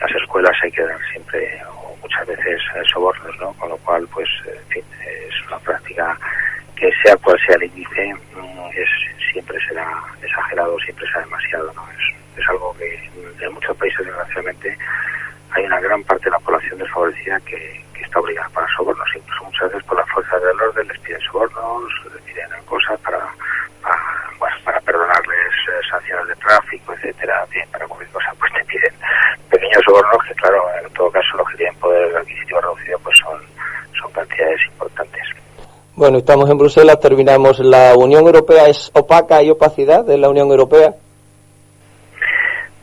las 0.00 0.22
escuelas 0.22 0.56
hay 0.62 0.70
que 0.70 0.82
dar 0.82 0.98
siempre 1.10 1.62
o 1.70 1.96
muchas 2.02 2.26
veces 2.26 2.60
sobornos 2.92 3.38
no 3.38 3.52
con 3.54 3.70
lo 3.70 3.76
cual 3.78 4.06
pues 4.12 4.28
en 4.46 4.68
fin 4.68 4.84
es 5.00 5.46
una 5.46 5.58
práctica 5.60 6.18
que 6.76 6.90
sea 7.02 7.16
cual 7.16 7.38
sea 7.46 7.56
el 7.56 7.64
índice 7.64 8.14
es 8.74 9.13
siempre 9.34 9.58
será 9.66 9.84
exagerado, 10.22 10.78
siempre 10.78 11.06
será 11.08 11.24
demasiado, 11.24 11.72
¿no? 11.74 11.82
Es, 11.90 12.38
es 12.38 12.48
algo 12.48 12.72
que 12.78 13.10
en 13.40 13.52
muchos 13.52 13.76
países, 13.76 14.06
desgraciadamente, 14.06 14.78
hay 15.50 15.64
una 15.64 15.80
gran 15.80 16.02
parte 16.04 16.24
de 16.26 16.30
la 16.30 16.38
población 16.38 16.78
desfavorecida 16.78 17.40
que, 17.40 17.84
que 17.94 18.02
está 18.02 18.20
obligada 18.20 18.48
para 18.50 18.66
sobornos, 18.76 19.08
incluso 19.14 19.44
muchas 19.44 19.72
veces 19.72 19.84
por 19.84 19.98
las 19.98 20.08
fuerzas 20.10 20.40
del 20.40 20.60
orden 20.60 20.88
les 20.88 20.98
piden 21.00 21.20
sobornos, 21.20 21.92
les 22.12 22.22
piden 22.22 22.48
cosas 22.64 22.98
para, 23.00 23.18
para, 23.82 24.56
para 24.64 24.80
perdonarles 24.80 25.54
eh, 25.68 25.80
sanciones 25.90 26.28
de 26.28 26.36
tráfico, 26.36 26.94
etcétera, 26.94 27.44
bien, 27.50 27.68
para 27.70 27.86
cualquier 27.86 28.10
cosa, 28.10 28.32
pues 28.38 28.52
te 28.52 28.64
piden 28.64 28.94
pequeños 29.50 29.82
sobornos 29.84 30.24
que, 30.28 30.34
claro, 30.34 30.64
en 30.80 30.92
todo 30.94 31.10
caso 31.10 31.36
los 31.36 31.48
que 31.50 31.56
tienen 31.56 31.78
poder 31.80 32.16
adquisitivo 32.16 32.60
reducido, 32.60 32.98
pues 33.00 33.18
son, 33.18 33.40
son 34.00 34.12
cantidades 34.12 34.60
importantes. 34.66 35.43
Bueno, 35.96 36.18
estamos 36.18 36.50
en 36.50 36.58
Bruselas, 36.58 36.98
terminamos. 36.98 37.60
¿La 37.60 37.94
Unión 37.94 38.26
Europea 38.26 38.66
es 38.66 38.90
opaca 38.94 39.40
y 39.44 39.50
opacidad 39.50 40.04
de 40.04 40.18
la 40.18 40.28
Unión 40.28 40.50
Europea? 40.50 40.92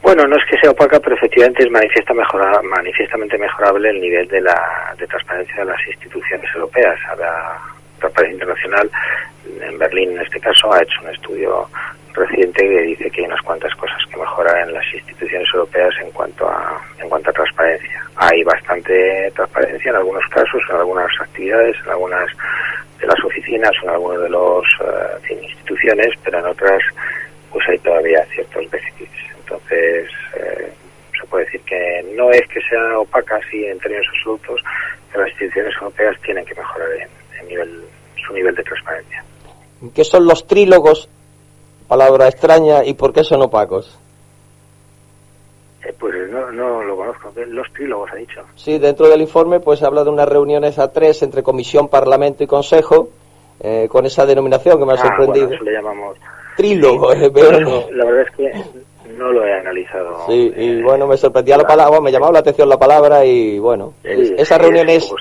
Bueno, 0.02 0.24
no 0.24 0.38
es 0.38 0.44
que 0.50 0.58
sea 0.62 0.72
opaca, 0.72 0.98
pero 1.02 1.18
efectivamente 1.18 1.64
es 1.66 1.70
manifiesta 1.70 2.14
mejora, 2.14 2.62
manifiestamente 2.64 3.38
mejorable 3.38 3.90
el 3.90 4.00
nivel 4.00 4.30
de 4.30 4.40
la 4.40 4.96
de 4.98 5.06
transparencia 5.08 5.58
de 5.58 5.66
las 5.66 5.88
instituciones 5.88 6.50
europeas. 6.56 6.98
La 7.20 7.60
Transparencia 8.00 8.34
Internacional, 8.34 8.90
en 9.60 9.78
Berlín 9.78 10.12
en 10.12 10.22
este 10.22 10.40
caso, 10.40 10.72
ha 10.72 10.82
hecho 10.82 11.02
un 11.04 11.10
estudio 11.10 11.68
reciente 12.14 12.62
que 12.62 12.82
dice 12.82 13.10
que 13.10 13.22
hay 13.22 13.28
unas 13.28 13.42
cuantas 13.42 13.74
cosas 13.76 13.98
que 14.10 14.18
mejoran 14.18 14.70
en 14.70 14.74
las 14.74 14.94
instituciones 14.94 15.48
europeas 15.54 15.94
en 16.02 16.12
cuanto 16.12 16.48
a 16.48 16.82
en 17.00 17.10
cuanto 17.10 17.30
a 17.30 17.34
transparencia. 17.34 18.04
Hay 18.16 18.44
bastante 18.44 19.32
transparencia 19.36 19.90
en 19.90 19.96
algunos 19.98 20.26
casos, 20.30 20.62
en 20.70 20.76
algunas 20.76 21.22
actividades, 21.22 21.76
en 21.84 21.92
algunas 21.92 22.30
de 23.00 23.08
las 23.08 23.26
oficinas 23.26 23.72
en 23.84 23.90
algunas 23.90 24.22
de 24.22 24.30
las 24.30 24.40
uh, 24.40 25.34
instituciones, 25.34 26.14
pero 26.24 26.40
en 26.40 26.46
otras 26.46 26.82
pues 27.52 27.68
hay 27.68 27.78
todavía 27.80 28.24
ciertos 28.34 28.70
déficits. 28.72 29.12
Entonces, 29.40 30.10
eh, 30.36 30.72
se 31.20 31.28
puede 31.28 31.46
decir 31.46 31.62
que 31.62 32.06
no 32.16 32.32
es 32.32 32.48
que 32.48 32.62
sea 32.62 33.00
opaca 33.00 33.36
así 33.36 33.66
en 33.66 33.78
términos 33.80 34.06
absolutos, 34.16 34.62
pero 35.12 35.24
las 35.24 35.32
instituciones 35.32 35.74
europeas 35.76 36.16
tienen 36.22 36.46
que 36.46 36.56
mejorar 36.56 36.90
en, 36.94 37.10
en 37.40 37.48
nivel, 37.48 37.82
su 38.26 38.34
nivel 38.34 38.56
de 38.56 38.64
transparencia. 38.64 39.24
¿Qué 39.94 40.04
son 40.04 40.26
los 40.26 40.48
trílogos? 40.48 41.10
Palabra 41.92 42.30
extraña, 42.30 42.86
¿y 42.86 42.94
por 42.94 43.12
qué 43.12 43.22
son 43.22 43.42
opacos? 43.42 44.00
Eh, 45.86 45.94
pues 46.00 46.16
no, 46.32 46.50
no 46.50 46.82
lo 46.84 46.96
conozco. 46.96 47.34
Los 47.48 47.70
trílogos, 47.74 48.10
ha 48.14 48.16
dicho. 48.16 48.40
Sí, 48.56 48.80
dentro 48.80 49.10
del 49.10 49.20
informe 49.20 49.60
pues 49.60 49.84
habla 49.84 50.06
de 50.06 50.10
unas 50.10 50.30
reuniones 50.30 50.80
a 50.80 50.90
tres 50.90 51.22
entre 51.22 51.44
Comisión, 51.44 51.90
Parlamento 51.90 52.46
y 52.46 52.48
Consejo, 52.48 53.10
eh, 53.60 53.90
con 53.92 54.06
esa 54.06 54.26
denominación 54.26 54.80
que 54.80 54.86
me 54.86 54.94
ha 54.94 54.96
ah, 54.96 55.00
sorprendido. 55.00 55.48
Bueno, 55.48 55.56
eso 55.56 55.66
le 55.66 55.74
llamamos 55.74 56.18
Trílogo. 56.56 57.12
Sí, 57.12 57.26
eh, 57.26 57.32
pero- 57.34 57.92
la 57.92 58.06
verdad 58.06 58.22
es 58.22 58.36
que 58.38 58.54
no 59.18 59.32
lo 59.34 59.42
Sí, 60.28 60.54
y 60.56 60.82
bueno, 60.82 61.08
me 61.08 61.18
sorprendía 61.18 61.58
la 61.58 61.68
palabra, 61.68 62.00
me 62.00 62.10
llamaba 62.10 62.32
la 62.32 62.40
atención 62.40 62.70
la 62.70 62.80
palabra 62.80 63.26
y 63.26 63.60
bueno, 63.60 63.96
Sí, 64.02 64.34
esa 64.38 64.56
sí, 64.56 64.62
reunión 64.62 64.88
es 64.88 65.14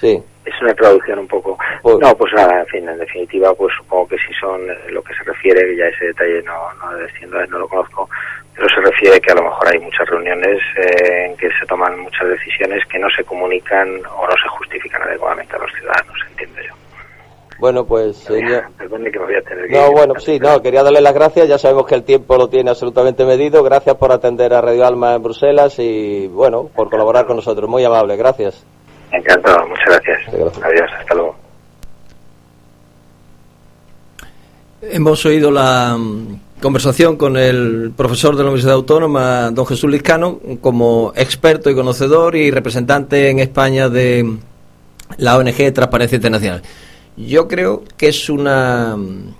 Sí, 0.00 0.22
Es 0.46 0.54
una 0.62 0.74
traducción 0.74 1.18
un 1.18 1.28
poco. 1.28 1.58
Pues- 1.82 1.98
No, 1.98 2.14
pues 2.16 2.32
nada, 2.34 2.60
en 2.60 2.66
fin, 2.66 2.88
en 2.88 2.98
definitiva, 2.98 3.52
pues 3.54 3.72
supongo 3.76 4.08
que 4.08 4.16
si 4.16 4.32
son 4.40 4.60
eh, 4.70 4.74
lo 4.90 5.02
que 5.02 5.14
se 5.14 5.22
refiere, 5.24 5.60
que 5.60 5.76
ya 5.76 5.84
ese 5.86 6.06
detalle 6.06 6.42
no, 6.42 6.72
no 6.74 6.96
desciendo, 6.96 7.44
no 7.46 7.58
lo 7.58 7.68
conozco, 7.68 8.08
pero 8.54 8.66
se 8.68 8.80
refiere 8.80 9.20
que 9.20 9.30
a 9.32 9.34
lo 9.34 9.42
mejor 9.44 9.68
hay 9.68 9.78
muchas 9.78 10.08
reuniones 10.08 10.58
eh, 10.76 11.26
en 11.26 11.36
que 11.36 11.48
se 11.58 11.66
toman 11.66 12.00
muchas 12.00 12.26
decisiones 12.28 12.82
que 12.86 12.98
no 12.98 13.08
se 13.14 13.22
comunican 13.24 13.88
o 14.16 14.26
no 14.26 14.32
se 14.42 14.48
justifican 14.48 15.02
adecuadamente 15.02 15.54
a 15.54 15.58
los 15.58 15.70
ciudadanos, 15.72 16.16
entiendo 16.30 16.60
yo. 16.62 16.74
bueno, 17.58 17.84
pues 17.84 18.16
señor... 18.16 18.64
Perdone 18.78 19.10
que 19.12 19.18
me 19.18 19.26
voy 19.26 19.34
a 19.36 19.42
tener 19.42 19.66
que 19.68 19.74
No, 19.74 19.86
ir. 19.88 19.92
bueno, 19.92 20.14
sí, 20.18 20.38
no, 20.40 20.60
quería 20.62 20.82
darle 20.82 21.02
las 21.02 21.14
gracias. 21.14 21.46
Ya 21.46 21.58
sabemos 21.58 21.86
que 21.86 21.94
el 21.94 22.04
tiempo 22.04 22.36
lo 22.38 22.48
tiene 22.48 22.70
absolutamente 22.70 23.24
medido. 23.26 23.62
Gracias 23.62 23.94
por 23.96 24.10
atender 24.10 24.54
a 24.54 24.62
Radio 24.62 24.86
Alma 24.86 25.14
en 25.14 25.22
Bruselas 25.22 25.78
y, 25.78 26.26
bueno, 26.28 26.70
por 26.74 26.88
colaborar 26.88 27.26
con 27.26 27.36
nosotros. 27.36 27.68
Muy 27.68 27.84
amable, 27.84 28.16
gracias. 28.16 28.64
Encantado, 29.12 29.66
muchas 29.66 29.86
gracias. 29.86 30.18
Gracias. 30.32 30.64
Adiós, 30.64 30.90
hasta 30.98 31.14
luego. 31.14 31.36
Hemos 34.82 35.26
oído 35.26 35.50
la 35.50 35.96
mm, 35.98 36.40
conversación 36.60 37.16
con 37.16 37.36
el 37.36 37.92
profesor 37.96 38.36
de 38.36 38.42
la 38.42 38.48
Universidad 38.48 38.74
Autónoma, 38.74 39.50
don 39.50 39.66
Jesús 39.66 39.90
Liscano, 39.90 40.40
como 40.60 41.12
experto 41.16 41.70
y 41.70 41.74
conocedor 41.74 42.36
y 42.36 42.50
representante 42.50 43.30
en 43.30 43.40
España 43.40 43.88
de 43.88 44.38
la 45.18 45.36
ONG 45.36 45.72
Transparencia 45.72 46.16
Internacional. 46.16 46.62
Yo 47.16 47.48
creo 47.48 47.82
que 47.96 48.08
es 48.08 48.30
una 48.30 48.96
mm, 48.96 49.34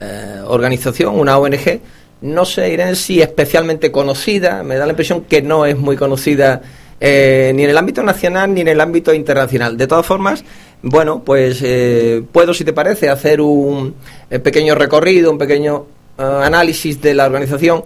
eh, 0.00 0.42
organización, 0.46 1.18
una 1.18 1.38
ONG, 1.38 1.80
no 2.20 2.44
sé, 2.44 2.72
Irene, 2.72 2.96
si 2.96 3.22
especialmente 3.22 3.92
conocida, 3.92 4.62
me 4.64 4.76
da 4.76 4.86
la 4.86 4.92
impresión 4.92 5.22
que 5.22 5.40
no 5.40 5.64
es 5.64 5.78
muy 5.78 5.96
conocida 5.96 6.62
eh, 7.00 7.52
ni 7.54 7.64
en 7.64 7.70
el 7.70 7.78
ámbito 7.78 8.02
nacional 8.02 8.52
ni 8.52 8.60
en 8.62 8.68
el 8.68 8.80
ámbito 8.80 9.12
internacional. 9.14 9.76
De 9.76 9.86
todas 9.86 10.06
formas, 10.06 10.44
bueno, 10.82 11.22
pues 11.24 11.60
eh, 11.62 12.22
puedo, 12.30 12.54
si 12.54 12.64
te 12.64 12.72
parece, 12.72 13.08
hacer 13.08 13.40
un 13.40 13.94
eh, 14.30 14.38
pequeño 14.38 14.76
recorrido, 14.76 15.30
un 15.30 15.38
pequeño 15.38 15.86
eh, 16.16 16.22
análisis 16.22 17.00
de 17.00 17.14
la 17.14 17.26
organización 17.26 17.84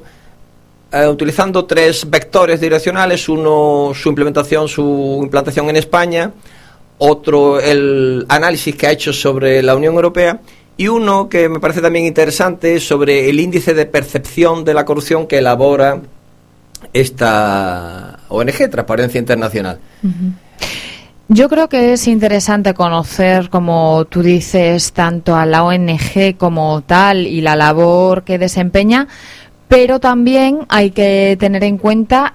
utilizando 1.09 1.65
tres 1.65 2.11
vectores 2.11 2.61
direccionales, 2.61 3.27
uno 3.27 3.93
su 3.95 4.11
implementación, 4.11 4.69
su 4.69 5.21
implantación 5.23 5.71
en 5.71 5.77
España, 5.77 6.33
otro 6.99 7.61
el 7.61 8.27
análisis 8.29 8.77
que 8.77 8.89
ha 8.89 8.91
hecho 8.91 9.11
sobre 9.11 9.63
la 9.63 9.75
Unión 9.75 9.95
Europea. 9.95 10.41
Y 10.77 10.89
uno 10.89 11.31
que 11.31 11.49
me 11.49 11.61
parece 11.61 11.81
también 11.81 12.05
interesante 12.05 12.79
sobre 12.79 13.31
el 13.31 13.41
índice 13.41 13.73
de 13.73 13.87
percepción 13.87 14.67
de 14.67 14.75
la 14.75 14.85
corrupción 14.85 15.27
que 15.27 15.39
elabora 15.39 15.99
esta 16.93 18.19
ONG, 18.29 18.71
Transparencia 18.71 19.19
Internacional. 19.19 19.79
Yo 21.29 21.49
creo 21.49 21.69
que 21.69 21.95
es 21.95 22.09
interesante 22.09 22.75
conocer, 22.75 23.49
como 23.49 24.05
tú 24.05 24.23
dices, 24.23 24.93
tanto 24.93 25.35
a 25.35 25.47
la 25.47 25.65
ONG 25.65 26.37
como 26.37 26.83
tal 26.83 27.27
y 27.27 27.41
la 27.41 27.57
labor 27.57 28.25
que 28.25 28.39
desempeña, 28.39 29.09
pero 29.69 29.99
también 29.99 30.67
hay 30.69 30.91
que 30.91 31.37
tener 31.41 31.65
en 31.65 31.79
cuenta 31.79 32.35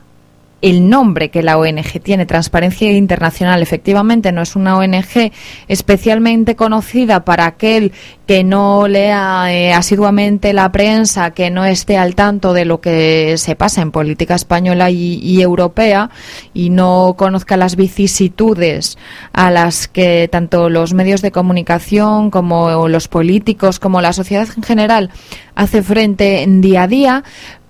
el 0.61 0.89
nombre 0.89 1.29
que 1.29 1.43
la 1.43 1.57
ONG 1.57 2.01
tiene, 2.01 2.25
Transparencia 2.25 2.91
Internacional. 2.91 3.61
Efectivamente, 3.61 4.31
no 4.31 4.41
es 4.41 4.55
una 4.55 4.77
ONG 4.77 5.31
especialmente 5.67 6.55
conocida 6.55 7.23
para 7.25 7.45
aquel 7.45 7.91
que 8.25 8.43
no 8.43 8.87
lea 8.87 9.45
eh, 9.49 9.71
asiduamente 9.71 10.51
la 10.53 10.71
prensa, 10.71 11.31
que 11.31 11.49
no 11.49 11.63
esté 11.63 11.97
al 11.97 12.15
tanto 12.15 12.53
de 12.53 12.65
lo 12.65 12.81
que 12.81 13.37
se 13.37 13.55
pasa 13.55 13.81
en 13.81 13.91
política 13.91 14.35
española 14.35 14.89
y, 14.89 15.19
y 15.19 15.41
europea 15.41 16.09
y 16.53 16.69
no 16.69 17.15
conozca 17.17 17.55
las 17.55 17.75
vicisitudes 17.75 18.97
a 19.31 19.51
las 19.51 19.87
que 19.87 20.27
tanto 20.29 20.69
los 20.69 20.93
medios 20.93 21.21
de 21.21 21.31
comunicación 21.31 22.29
como 22.31 22.87
los 22.87 23.07
políticos 23.07 23.79
como 23.79 24.01
la 24.01 24.11
sociedad 24.11 24.47
en 24.55 24.63
general 24.63 25.11
hace 25.55 25.81
frente 25.81 26.43
en 26.43 26.61
día 26.61 26.83
a 26.83 26.87
día, 26.87 27.23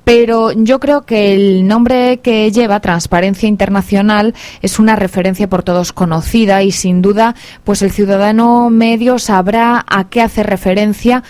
pero 0.07 0.53
yo 0.53 0.79
creo 0.79 1.01
que 1.01 1.33
el 1.33 1.67
nombre 1.67 2.21
que 2.23 2.49
lleva 2.49 2.79
Transparencia 2.79 3.49
Internacional 3.49 4.33
es 4.61 4.79
una 4.79 4.95
referencia 4.95 5.49
por 5.49 5.63
todos 5.63 5.91
conocida 5.91 6.63
y 6.63 6.71
sin 6.71 7.01
duda 7.01 7.35
pues 7.65 7.81
el 7.81 7.91
ciudadano 7.91 8.69
medio 8.69 9.19
sabrá 9.19 9.83
a 9.85 10.07
qué 10.07 10.21
hace 10.21 10.43
referencia 10.43 11.23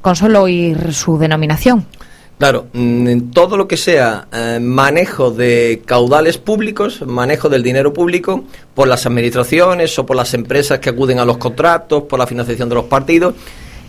con 0.00 0.16
solo 0.16 0.42
oír 0.42 0.92
su 0.92 1.18
denominación. 1.18 1.86
Claro, 2.36 2.66
mm, 2.72 3.30
todo 3.32 3.56
lo 3.56 3.68
que 3.68 3.76
sea 3.76 4.26
eh, 4.32 4.58
manejo 4.60 5.30
de 5.30 5.82
caudales 5.86 6.36
públicos, 6.36 7.02
manejo 7.06 7.48
del 7.48 7.62
dinero 7.62 7.92
público 7.92 8.42
por 8.74 8.88
las 8.88 9.06
administraciones 9.06 9.96
o 10.00 10.04
por 10.04 10.16
las 10.16 10.34
empresas 10.34 10.80
que 10.80 10.90
acuden 10.90 11.20
a 11.20 11.24
los 11.24 11.36
contratos, 11.36 12.02
por 12.02 12.18
la 12.18 12.26
financiación 12.26 12.68
de 12.68 12.74
los 12.74 12.86
partidos, 12.86 13.36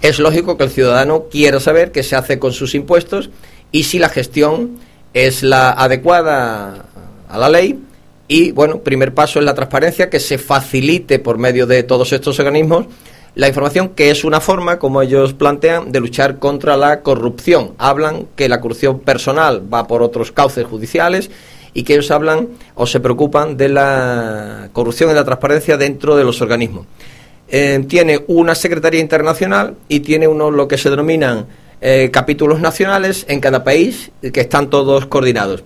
es 0.04 0.20
lógico 0.20 0.58
que 0.58 0.66
el 0.66 0.70
ciudadano 0.70 1.24
quiera 1.32 1.60
saber 1.60 1.92
qué 1.92 2.04
se 2.04 2.16
hace 2.16 2.38
con 2.38 2.54
sus 2.54 2.76
impuestos 2.76 3.32
y 3.72 3.84
si 3.84 4.00
la 4.00 4.10
gestión 4.10 4.80
es 5.14 5.44
la 5.44 5.72
adecuada 5.72 6.86
a 7.30 7.38
la 7.38 7.50
ley 7.50 7.80
y 8.28 8.52
bueno, 8.52 8.80
primer 8.80 9.14
paso 9.14 9.40
es 9.40 9.46
la 9.46 9.54
transparencia, 9.54 10.10
que 10.10 10.20
se 10.20 10.38
facilite 10.38 11.20
por 11.20 11.38
medio 11.38 11.66
de 11.66 11.84
todos 11.84 12.12
estos 12.12 12.40
organismos 12.40 12.88
la 13.38 13.48
información, 13.48 13.90
que 13.90 14.10
es 14.10 14.24
una 14.24 14.42
forma, 14.42 14.80
como 14.80 15.00
ellos 15.00 15.34
plantean, 15.34 15.92
de 15.92 16.00
luchar 16.00 16.40
contra 16.40 16.76
la 16.76 17.02
corrupción. 17.02 17.74
Hablan 17.78 18.26
que 18.36 18.50
la 18.50 18.60
corrupción 18.60 19.00
personal 19.02 19.62
va 19.72 19.86
por 19.86 20.02
otros 20.02 20.32
cauces 20.32 20.66
judiciales 20.66 21.30
y 21.72 21.84
que 21.84 21.94
ellos 21.94 22.10
hablan 22.10 22.48
o 22.74 22.88
se 22.88 23.00
preocupan 23.00 23.56
de 23.56 23.70
la 23.70 24.70
corrupción 24.74 25.12
y 25.12 25.14
la 25.14 25.24
transparencia 25.24 25.78
dentro 25.78 26.16
de 26.16 26.24
los 26.24 26.42
organismos. 26.42 26.88
Eh, 27.48 27.86
tiene 27.88 28.26
una 28.26 28.56
Secretaría 28.56 29.02
Internacional 29.02 29.76
y 29.88 30.00
tiene 30.00 30.28
uno 30.28 30.50
lo 30.50 30.68
que 30.68 30.80
se 30.80 30.90
denominan 30.90 31.46
eh, 31.82 32.10
capítulos 32.12 32.60
nacionales 32.60 33.26
en 33.30 33.40
cada 33.40 33.64
país 33.64 34.12
que 34.34 34.42
están 34.42 34.70
todos 34.70 35.06
coordinados. 35.06 35.64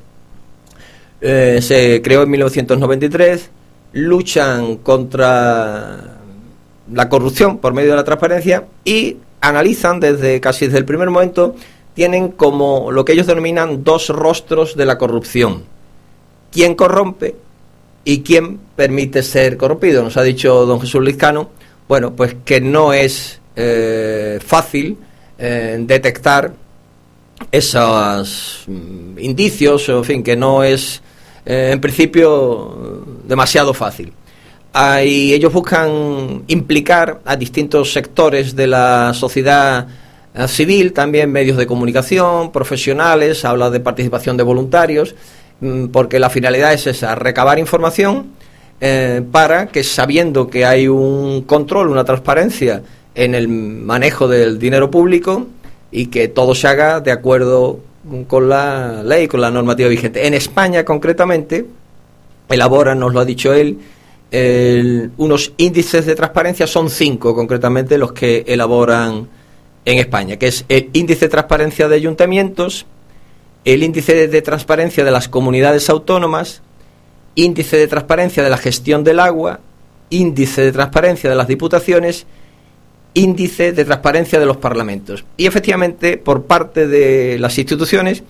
Eh, 1.21 1.59
se 1.61 2.01
creó 2.01 2.23
en 2.23 2.31
1993, 2.31 3.49
luchan 3.93 4.77
contra 4.77 6.17
la 6.91 7.09
corrupción 7.09 7.59
por 7.59 7.73
medio 7.73 7.91
de 7.91 7.95
la 7.95 8.03
transparencia 8.03 8.65
y 8.83 9.17
analizan 9.39 9.99
desde 9.99 10.41
casi 10.41 10.65
desde 10.65 10.79
el 10.79 10.85
primer 10.85 11.09
momento, 11.09 11.55
tienen 11.93 12.29
como 12.29 12.91
lo 12.91 13.05
que 13.05 13.13
ellos 13.13 13.27
denominan 13.27 13.83
dos 13.83 14.09
rostros 14.09 14.75
de 14.75 14.85
la 14.85 14.97
corrupción. 14.97 15.63
¿Quién 16.51 16.75
corrompe 16.75 17.35
y 18.03 18.21
quién 18.21 18.59
permite 18.75 19.23
ser 19.23 19.57
corrompido? 19.57 20.03
Nos 20.03 20.17
ha 20.17 20.23
dicho 20.23 20.65
don 20.65 20.81
Jesús 20.81 21.03
Lizcano, 21.03 21.49
bueno, 21.87 22.13
pues 22.15 22.35
que 22.45 22.61
no 22.61 22.93
es 22.93 23.39
eh, 23.55 24.39
fácil 24.45 24.97
eh, 25.43 25.75
detectar 25.79 26.53
esos 27.51 28.63
mm, 28.67 29.17
indicios, 29.17 29.89
en 29.89 30.03
fin, 30.03 30.21
que 30.21 30.35
no 30.35 30.63
es 30.63 31.01
eh, 31.47 31.71
en 31.73 31.81
principio 31.81 33.03
demasiado 33.27 33.73
fácil. 33.73 34.13
Ahí 34.71 35.33
ellos 35.33 35.51
buscan 35.51 36.43
implicar 36.45 37.21
a 37.25 37.35
distintos 37.37 37.91
sectores 37.91 38.55
de 38.55 38.67
la 38.67 39.15
sociedad 39.15 39.87
eh, 40.35 40.47
civil, 40.47 40.93
también 40.93 41.31
medios 41.31 41.57
de 41.57 41.65
comunicación, 41.65 42.51
profesionales, 42.51 43.43
habla 43.43 43.71
de 43.71 43.79
participación 43.79 44.37
de 44.37 44.43
voluntarios, 44.43 45.15
mm, 45.59 45.87
porque 45.87 46.19
la 46.19 46.29
finalidad 46.29 46.71
es 46.71 46.85
esa, 46.85 47.15
recabar 47.15 47.57
información 47.57 48.39
para 49.31 49.67
que 49.67 49.83
sabiendo 49.83 50.47
que 50.47 50.65
hay 50.65 50.87
un 50.87 51.43
control, 51.43 51.89
una 51.89 52.03
transparencia 52.03 52.81
en 53.15 53.35
el 53.35 53.47
manejo 53.47 54.27
del 54.27 54.57
dinero 54.59 54.89
público 54.89 55.47
y 55.91 56.07
que 56.07 56.27
todo 56.27 56.55
se 56.55 56.67
haga 56.67 56.99
de 57.01 57.11
acuerdo 57.11 57.79
con 58.27 58.49
la 58.49 59.03
ley, 59.03 59.27
con 59.27 59.41
la 59.41 59.51
normativa 59.51 59.89
vigente. 59.89 60.25
En 60.25 60.33
España, 60.33 60.85
concretamente, 60.85 61.65
elaboran, 62.49 62.99
nos 62.99 63.13
lo 63.13 63.19
ha 63.19 63.25
dicho 63.25 63.53
él, 63.53 63.77
unos 65.17 65.53
índices 65.57 66.05
de 66.05 66.15
transparencia, 66.15 66.65
son 66.65 66.89
cinco 66.89 67.35
concretamente 67.35 67.97
los 67.97 68.13
que 68.13 68.45
elaboran 68.47 69.27
en 69.83 69.97
España, 69.97 70.37
que 70.37 70.47
es 70.47 70.65
el 70.69 70.89
índice 70.93 71.25
de 71.25 71.29
transparencia 71.29 71.87
de 71.87 71.95
ayuntamientos, 71.95 72.85
el 73.65 73.83
índice 73.83 74.27
de 74.27 74.41
transparencia 74.41 75.03
de 75.03 75.11
las 75.11 75.27
comunidades 75.27 75.89
autónomas, 75.89 76.61
índice 77.35 77.77
de 77.77 77.87
transparencia 77.87 78.43
de 78.43 78.49
la 78.49 78.57
gestión 78.57 79.03
del 79.03 79.19
agua, 79.19 79.59
índice 80.09 80.61
de 80.61 80.71
transparencia 80.71 81.29
de 81.29 81.35
las 81.35 81.47
diputaciones, 81.47 82.25
índice 83.13 83.71
de 83.71 83.85
transparencia 83.85 84.39
de 84.39 84.45
los 84.45 84.57
parlamentos. 84.57 85.25
Y 85.37 85.45
efectivamente, 85.45 86.17
por 86.17 86.43
parte 86.43 86.87
de 86.87 87.37
las 87.39 87.57
instituciones, 87.57 88.23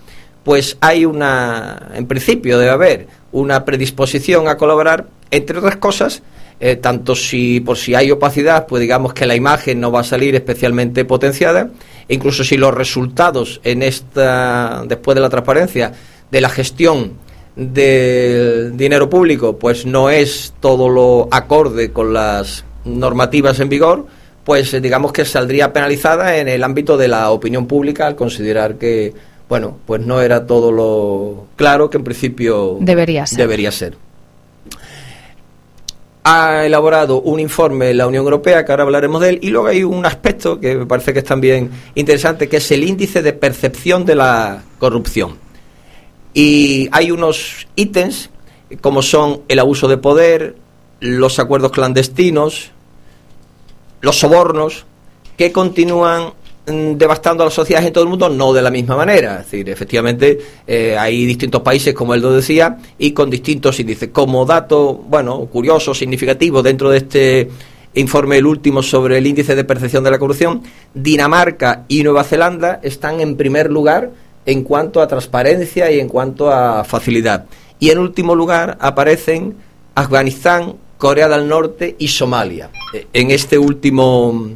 pues 0.44 0.76
hay 0.80 1.04
una, 1.04 1.90
en 1.94 2.06
principio 2.06 2.58
debe 2.58 2.70
haber 2.70 3.06
una 3.30 3.64
predisposición 3.64 4.48
a 4.48 4.56
colaborar, 4.56 5.06
entre 5.30 5.58
otras 5.58 5.76
cosas, 5.76 6.22
eh, 6.60 6.76
tanto 6.76 7.14
si 7.14 7.60
por 7.60 7.76
si 7.76 7.94
hay 7.94 8.10
opacidad, 8.10 8.66
pues 8.66 8.80
digamos 8.80 9.14
que 9.14 9.26
la 9.26 9.34
imagen 9.34 9.80
no 9.80 9.90
va 9.90 10.00
a 10.00 10.04
salir 10.04 10.34
especialmente 10.34 11.04
potenciada, 11.04 11.70
e 12.08 12.14
incluso 12.14 12.44
si 12.44 12.56
los 12.56 12.74
resultados 12.74 13.60
en 13.64 13.82
esta, 13.82 14.84
después 14.86 15.14
de 15.14 15.20
la 15.20 15.28
transparencia, 15.28 15.92
de 16.30 16.40
la 16.40 16.48
gestión 16.48 17.14
del 17.56 18.76
dinero 18.76 19.10
público 19.10 19.58
pues 19.58 19.84
no 19.84 20.08
es 20.08 20.54
todo 20.60 20.88
lo 20.88 21.28
acorde 21.30 21.92
con 21.92 22.12
las 22.12 22.64
normativas 22.84 23.60
en 23.60 23.68
vigor, 23.68 24.06
pues 24.44 24.74
eh, 24.74 24.80
digamos 24.80 25.12
que 25.12 25.24
saldría 25.24 25.72
penalizada 25.72 26.36
en 26.36 26.48
el 26.48 26.62
ámbito 26.64 26.96
de 26.96 27.08
la 27.08 27.30
opinión 27.30 27.66
pública 27.66 28.06
al 28.06 28.16
considerar 28.16 28.76
que 28.76 29.12
bueno, 29.48 29.76
pues 29.84 30.00
no 30.00 30.22
era 30.22 30.46
todo 30.46 30.72
lo 30.72 31.48
claro 31.56 31.90
que 31.90 31.98
en 31.98 32.04
principio 32.04 32.78
Debería 32.80 33.26
ser. 33.26 33.38
Debería 33.38 33.70
ser. 33.70 33.98
Ha 36.24 36.64
elaborado 36.64 37.20
un 37.20 37.38
informe 37.38 37.92
la 37.92 38.06
Unión 38.06 38.24
Europea, 38.24 38.64
que 38.64 38.72
ahora 38.72 38.84
hablaremos 38.84 39.20
de 39.20 39.28
él, 39.28 39.38
y 39.42 39.50
luego 39.50 39.66
hay 39.66 39.84
un 39.84 40.06
aspecto 40.06 40.58
que 40.58 40.76
me 40.76 40.86
parece 40.86 41.12
que 41.12 41.18
es 41.18 41.24
también 41.24 41.70
interesante, 41.94 42.48
que 42.48 42.58
es 42.58 42.70
el 42.70 42.82
índice 42.82 43.20
de 43.20 43.34
percepción 43.34 44.06
de 44.06 44.14
la 44.14 44.62
corrupción. 44.78 45.36
Y 46.32 46.88
hay 46.92 47.10
unos 47.10 47.66
ítems 47.76 48.30
como 48.80 49.02
son 49.02 49.42
el 49.48 49.58
abuso 49.58 49.86
de 49.86 49.98
poder, 49.98 50.56
los 51.00 51.38
acuerdos 51.38 51.72
clandestinos, 51.72 52.70
los 54.02 54.18
sobornos, 54.18 54.84
que 55.36 55.50
continúan 55.50 56.34
mm, 56.66 56.92
devastando 56.92 57.42
a 57.42 57.46
las 57.46 57.54
sociedades 57.54 57.86
en 57.86 57.92
todo 57.94 58.04
el 58.04 58.10
mundo, 58.10 58.28
no 58.28 58.52
de 58.52 58.60
la 58.60 58.70
misma 58.70 58.96
manera. 58.96 59.40
Es 59.40 59.50
decir, 59.50 59.70
efectivamente, 59.70 60.38
eh, 60.66 60.96
hay 60.98 61.24
distintos 61.24 61.62
países, 61.62 61.94
como 61.94 62.12
él 62.12 62.20
lo 62.20 62.32
decía, 62.32 62.76
y 62.98 63.12
con 63.12 63.30
distintos 63.30 63.80
índices. 63.80 64.10
Como 64.12 64.44
dato, 64.44 64.94
bueno, 64.94 65.38
curioso, 65.46 65.94
significativo, 65.94 66.62
dentro 66.62 66.90
de 66.90 66.98
este 66.98 67.50
informe, 67.94 68.38
el 68.38 68.46
último 68.46 68.82
sobre 68.82 69.18
el 69.18 69.26
índice 69.26 69.54
de 69.54 69.64
percepción 69.64 70.04
de 70.04 70.10
la 70.10 70.18
corrupción, 70.18 70.62
Dinamarca 70.94 71.84
y 71.88 72.02
Nueva 72.02 72.24
Zelanda 72.24 72.80
están 72.82 73.20
en 73.20 73.36
primer 73.36 73.70
lugar 73.70 74.10
en 74.46 74.64
cuanto 74.64 75.00
a 75.00 75.06
transparencia 75.06 75.90
y 75.90 76.00
en 76.00 76.08
cuanto 76.08 76.50
a 76.50 76.84
facilidad. 76.84 77.46
Y 77.78 77.90
en 77.90 77.98
último 77.98 78.34
lugar 78.34 78.76
aparecen 78.80 79.54
Afganistán, 79.94 80.76
Corea 81.02 81.28
del 81.28 81.48
Norte 81.48 81.96
y 81.98 82.06
Somalia. 82.06 82.70
Eh, 82.94 83.08
En 83.12 83.32
este 83.32 83.58
último 83.58 84.50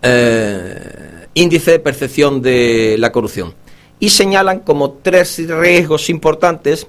eh, 0.00 1.26
índice 1.34 1.72
de 1.72 1.80
percepción 1.80 2.40
de 2.40 2.94
la 3.00 3.10
corrupción. 3.10 3.52
Y 3.98 4.10
señalan 4.10 4.60
como 4.60 4.92
tres 4.92 5.44
riesgos 5.48 6.08
importantes. 6.08 6.86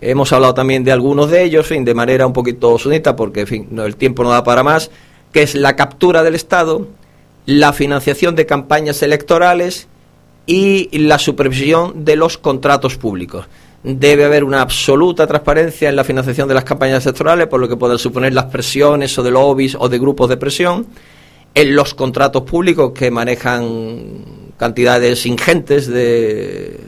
Hemos 0.00 0.32
hablado 0.32 0.54
también 0.54 0.82
de 0.82 0.92
algunos 0.92 1.30
de 1.30 1.44
ellos, 1.44 1.68
de 1.68 1.94
manera 1.94 2.26
un 2.26 2.32
poquito 2.32 2.78
sunita, 2.78 3.14
porque 3.14 3.40
en 3.40 3.46
fin, 3.46 3.68
el 3.84 3.96
tiempo 3.96 4.24
no 4.24 4.30
da 4.30 4.42
para 4.42 4.62
más, 4.62 4.90
que 5.30 5.42
es 5.42 5.54
la 5.54 5.76
captura 5.76 6.22
del 6.22 6.36
Estado, 6.36 6.88
la 7.44 7.74
financiación 7.74 8.34
de 8.34 8.46
campañas 8.46 9.02
electorales 9.02 9.88
y 10.46 10.88
la 10.96 11.18
supervisión 11.18 12.06
de 12.06 12.16
los 12.16 12.38
contratos 12.38 12.96
públicos. 12.96 13.46
Debe 13.82 14.24
haber 14.24 14.42
una 14.42 14.60
absoluta 14.60 15.26
transparencia 15.26 15.88
en 15.88 15.96
la 15.96 16.02
financiación 16.02 16.48
de 16.48 16.54
las 16.54 16.64
campañas 16.64 17.06
electorales, 17.06 17.46
por 17.46 17.60
lo 17.60 17.68
que 17.68 17.76
pueden 17.76 17.98
suponer 17.98 18.34
las 18.34 18.46
presiones 18.46 19.16
o 19.18 19.22
de 19.22 19.30
lobbies 19.30 19.76
o 19.78 19.88
de 19.88 19.98
grupos 19.98 20.28
de 20.28 20.36
presión, 20.36 20.86
en 21.54 21.76
los 21.76 21.94
contratos 21.94 22.42
públicos 22.42 22.92
que 22.92 23.10
manejan 23.10 24.24
cantidades 24.56 25.24
ingentes 25.26 25.86
de 25.86 26.78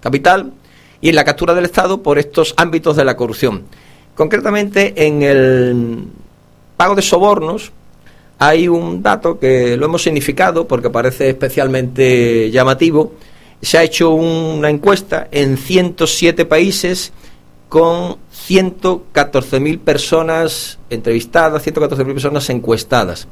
capital 0.00 0.52
y 1.00 1.08
en 1.10 1.14
la 1.14 1.24
captura 1.24 1.54
del 1.54 1.64
Estado 1.64 2.02
por 2.02 2.18
estos 2.18 2.54
ámbitos 2.56 2.96
de 2.96 3.04
la 3.04 3.16
corrupción. 3.16 3.62
Concretamente, 4.14 5.06
en 5.06 5.22
el 5.22 6.04
pago 6.76 6.94
de 6.94 7.02
sobornos 7.02 7.72
hay 8.38 8.66
un 8.66 9.02
dato 9.02 9.38
que 9.38 9.76
lo 9.76 9.86
hemos 9.86 10.02
significado 10.02 10.66
porque 10.66 10.90
parece 10.90 11.28
especialmente 11.28 12.50
llamativo. 12.50 13.12
Se 13.62 13.78
ha 13.78 13.82
hecho 13.82 14.10
una 14.10 14.68
encuesta 14.68 15.28
en 15.30 15.56
107 15.56 16.44
países 16.44 17.12
con 17.68 18.16
114.000 18.48 19.78
personas 19.78 20.78
entrevistadas, 20.90 21.66
114.000 21.66 22.04
personas 22.12 22.50
encuestadas. 22.50 23.28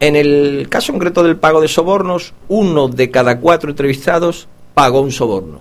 En 0.00 0.16
el 0.16 0.66
caso 0.68 0.92
concreto 0.92 1.22
del 1.22 1.36
pago 1.36 1.60
de 1.60 1.68
sobornos, 1.68 2.32
uno 2.48 2.88
de 2.88 3.10
cada 3.10 3.38
cuatro 3.38 3.70
entrevistados 3.70 4.48
pagó 4.74 5.02
un 5.02 5.12
soborno. 5.12 5.60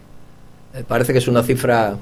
Me 0.74 0.84
parece 0.84 1.12
que 1.12 1.20
es 1.20 1.28
una 1.28 1.44
cifra 1.44 1.98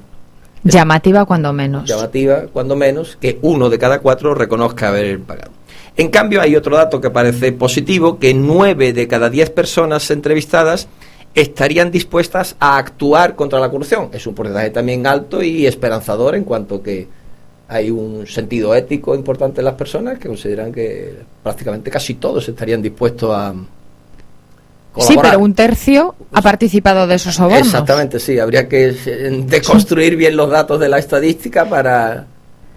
Llamativa 0.63 1.25
cuando 1.25 1.53
menos. 1.53 1.87
llamativa, 1.87 2.43
cuando 2.51 2.75
menos, 2.75 3.17
que 3.19 3.39
uno 3.41 3.69
de 3.69 3.79
cada 3.79 3.99
cuatro 3.99 4.33
reconozca 4.33 4.89
haber 4.89 5.19
pagado. 5.19 5.51
En 5.95 6.09
cambio, 6.09 6.41
hay 6.41 6.55
otro 6.55 6.75
dato 6.75 7.01
que 7.01 7.09
parece 7.09 7.51
positivo, 7.53 8.19
que 8.19 8.33
nueve 8.33 8.93
de 8.93 9.07
cada 9.07 9.29
diez 9.29 9.49
personas 9.49 10.11
entrevistadas 10.11 10.87
estarían 11.37 11.91
dispuestas 11.91 12.55
a 12.59 12.77
actuar 12.77 13.35
contra 13.35 13.59
la 13.59 13.69
corrupción. 13.69 14.09
Es 14.11 14.25
un 14.25 14.33
porcentaje 14.33 14.71
también 14.71 15.05
alto 15.05 15.43
y 15.43 15.67
esperanzador 15.67 16.35
en 16.35 16.43
cuanto 16.43 16.81
que 16.81 17.07
hay 17.67 17.91
un 17.91 18.25
sentido 18.25 18.73
ético 18.73 19.13
importante 19.13 19.61
en 19.61 19.65
las 19.65 19.75
personas 19.75 20.17
que 20.17 20.27
consideran 20.27 20.71
que 20.71 21.13
prácticamente 21.43 21.91
casi 21.91 22.15
todos 22.15 22.47
estarían 22.49 22.81
dispuestos 22.81 23.31
a 23.33 23.53
Sí, 24.99 25.15
pero 25.21 25.37
un 25.37 25.53
tercio 25.53 26.15
ha 26.33 26.41
participado 26.41 27.05
de 27.05 27.13
esos 27.13 27.35
sobornos. 27.35 27.67
Exactamente, 27.67 28.19
sí. 28.19 28.39
Habría 28.39 28.67
que 28.67 28.95
eh, 29.05 29.43
deconstruir 29.45 30.15
bien 30.15 30.35
los 30.35 30.49
datos 30.49 30.79
de 30.79 30.89
la 30.89 30.97
estadística 30.97 31.65
para 31.65 32.25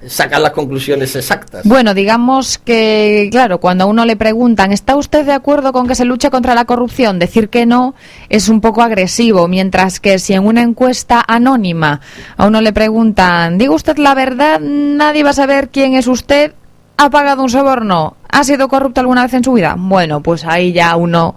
sacar 0.07 0.41
las 0.41 0.53
conclusiones 0.53 1.15
exactas. 1.17 1.65
Bueno, 1.65 1.95
digamos 1.95 2.59
que, 2.59 3.29
claro, 3.31 3.61
cuando 3.61 3.85
a 3.85 3.87
uno 3.87 4.05
le 4.05 4.17
preguntan, 4.17 4.73
¿está 4.73 4.97
usted 4.97 5.25
de 5.27 5.33
acuerdo 5.33 5.73
con 5.73 5.87
que 5.87 5.95
se 5.95 6.05
luche 6.05 6.31
contra 6.31 6.55
la 6.55 6.65
corrupción? 6.65 7.19
Decir 7.19 7.49
que 7.49 7.67
no 7.67 7.95
es 8.29 8.49
un 8.49 8.61
poco 8.61 8.83
agresivo, 8.83 9.49
mientras 9.49 10.01
que 10.01 10.19
si 10.19 10.33
en 10.33 10.47
una 10.47 10.63
encuesta 10.63 11.25
anónima 11.27 12.01
a 12.37 12.47
uno 12.47 12.61
le 12.61 12.73
preguntan, 12.73 13.59
diga 13.59 13.75
usted 13.75 13.99
la 13.99 14.15
verdad, 14.15 14.61
nadie 14.61 15.23
va 15.23 15.31
a 15.31 15.35
saber 15.35 15.69
quién 15.71 15.95
es 15.95 16.07
usted, 16.07 16.55
ha 17.03 17.09
pagado 17.11 17.43
un 17.43 17.49
soborno, 17.49 18.17
ha 18.31 18.45
sido 18.45 18.69
corrupto 18.69 19.01
alguna 19.01 19.23
vez 19.23 19.33
en 19.35 19.43
su 19.43 19.53
vida. 19.55 19.75
Bueno, 19.79 20.23
pues 20.23 20.45
ahí 20.45 20.73
ya 20.73 20.95
uno 20.97 21.37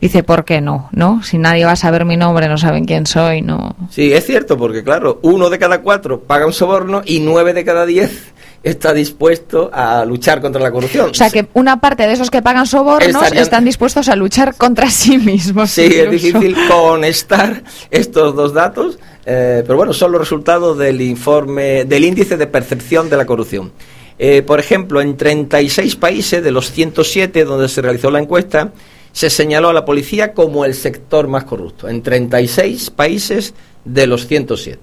dice, 0.00 0.22
¿por 0.24 0.44
qué 0.44 0.60
no? 0.60 0.88
¿No? 0.92 1.22
Si 1.22 1.38
nadie 1.38 1.64
va 1.64 1.72
a 1.72 1.76
saber 1.76 2.04
mi 2.04 2.16
nombre, 2.16 2.48
no 2.48 2.58
saben 2.58 2.84
quién 2.86 3.06
soy, 3.06 3.40
no. 3.40 3.76
Sí, 3.90 4.12
es 4.12 4.26
cierto, 4.26 4.58
porque 4.58 4.82
claro, 4.82 5.20
uno 5.22 5.48
de 5.48 5.58
cada 5.60 5.80
cuatro 5.80 6.20
paga 6.20 6.44
un 6.46 6.52
soborno 6.52 7.02
y 7.04 7.20
nueve 7.20 7.52
de 7.54 7.64
cada 7.64 7.86
diez 7.86 8.32
está 8.64 8.92
dispuesto 8.92 9.70
a 9.72 10.04
luchar 10.04 10.40
contra 10.40 10.60
la 10.60 10.72
corrupción. 10.72 11.10
O 11.10 11.14
sea 11.14 11.30
que 11.30 11.46
una 11.54 11.80
parte 11.80 12.04
de 12.04 12.12
esos 12.12 12.28
que 12.30 12.42
pagan 12.42 12.66
sobornos 12.66 13.06
Estarían- 13.22 13.42
están 13.44 13.64
dispuestos 13.64 14.08
a 14.08 14.16
luchar 14.16 14.56
contra 14.56 14.90
sí 14.90 15.18
mismos. 15.18 15.70
Sí, 15.70 15.82
es 15.84 16.10
difícil 16.10 16.56
conectar 16.68 17.62
estos 17.92 18.34
dos 18.34 18.52
datos, 18.52 18.98
eh, 19.24 19.62
pero 19.64 19.76
bueno, 19.76 19.92
son 19.92 20.10
los 20.10 20.20
resultados 20.20 20.76
del 20.78 21.00
informe, 21.00 21.84
del 21.84 22.04
índice 22.04 22.36
de 22.36 22.48
percepción 22.48 23.08
de 23.08 23.16
la 23.16 23.24
corrupción. 23.24 23.70
Eh, 24.18 24.42
por 24.42 24.60
ejemplo, 24.60 25.00
en 25.00 25.16
36 25.16 25.96
países 25.96 26.42
de 26.42 26.50
los 26.50 26.70
107 26.70 27.44
donde 27.44 27.68
se 27.68 27.82
realizó 27.82 28.10
la 28.10 28.18
encuesta, 28.18 28.72
se 29.12 29.30
señaló 29.30 29.68
a 29.68 29.72
la 29.72 29.84
policía 29.84 30.32
como 30.32 30.64
el 30.64 30.74
sector 30.74 31.28
más 31.28 31.44
corrupto. 31.44 31.88
En 31.88 32.02
36 32.02 32.90
países 32.90 33.54
de 33.84 34.06
los 34.06 34.26
107. 34.26 34.80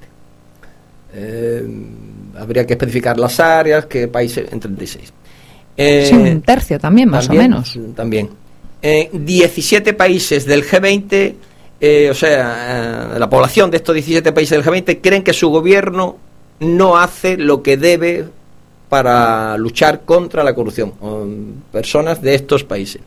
Eh, 1.15 1.67
habría 2.37 2.65
que 2.65 2.73
especificar 2.73 3.19
las 3.19 3.39
áreas, 3.39 3.85
qué 3.85 4.07
países, 4.07 4.51
en 4.51 4.59
36. 4.59 5.13
Eh, 5.77 6.05
Sí, 6.09 6.15
un 6.15 6.41
tercio 6.41 6.79
también, 6.79 7.09
más 7.09 7.27
también, 7.27 7.53
o 7.53 7.55
menos. 7.57 7.77
También. 7.95 8.29
Eh, 8.81 9.09
17 9.13 9.93
países 9.93 10.45
del 10.45 10.65
G20, 10.65 11.35
eh, 11.79 12.09
o 12.09 12.13
sea, 12.13 13.13
eh, 13.15 13.19
la 13.19 13.29
población 13.29 13.71
de 13.71 13.77
estos 13.77 13.95
17 13.95 14.31
países 14.31 14.57
del 14.57 14.65
G20 14.65 14.99
creen 15.01 15.23
que 15.23 15.33
su 15.33 15.49
gobierno 15.49 16.17
no 16.59 16.97
hace 16.97 17.37
lo 17.37 17.63
que 17.63 17.77
debe 17.77 18.25
para 18.93 19.57
luchar 19.57 20.01
contra 20.01 20.43
la 20.43 20.53
corrupción. 20.53 20.93
Personas 21.71 22.21
de 22.21 22.35
estos 22.35 22.63
países. 22.63 23.01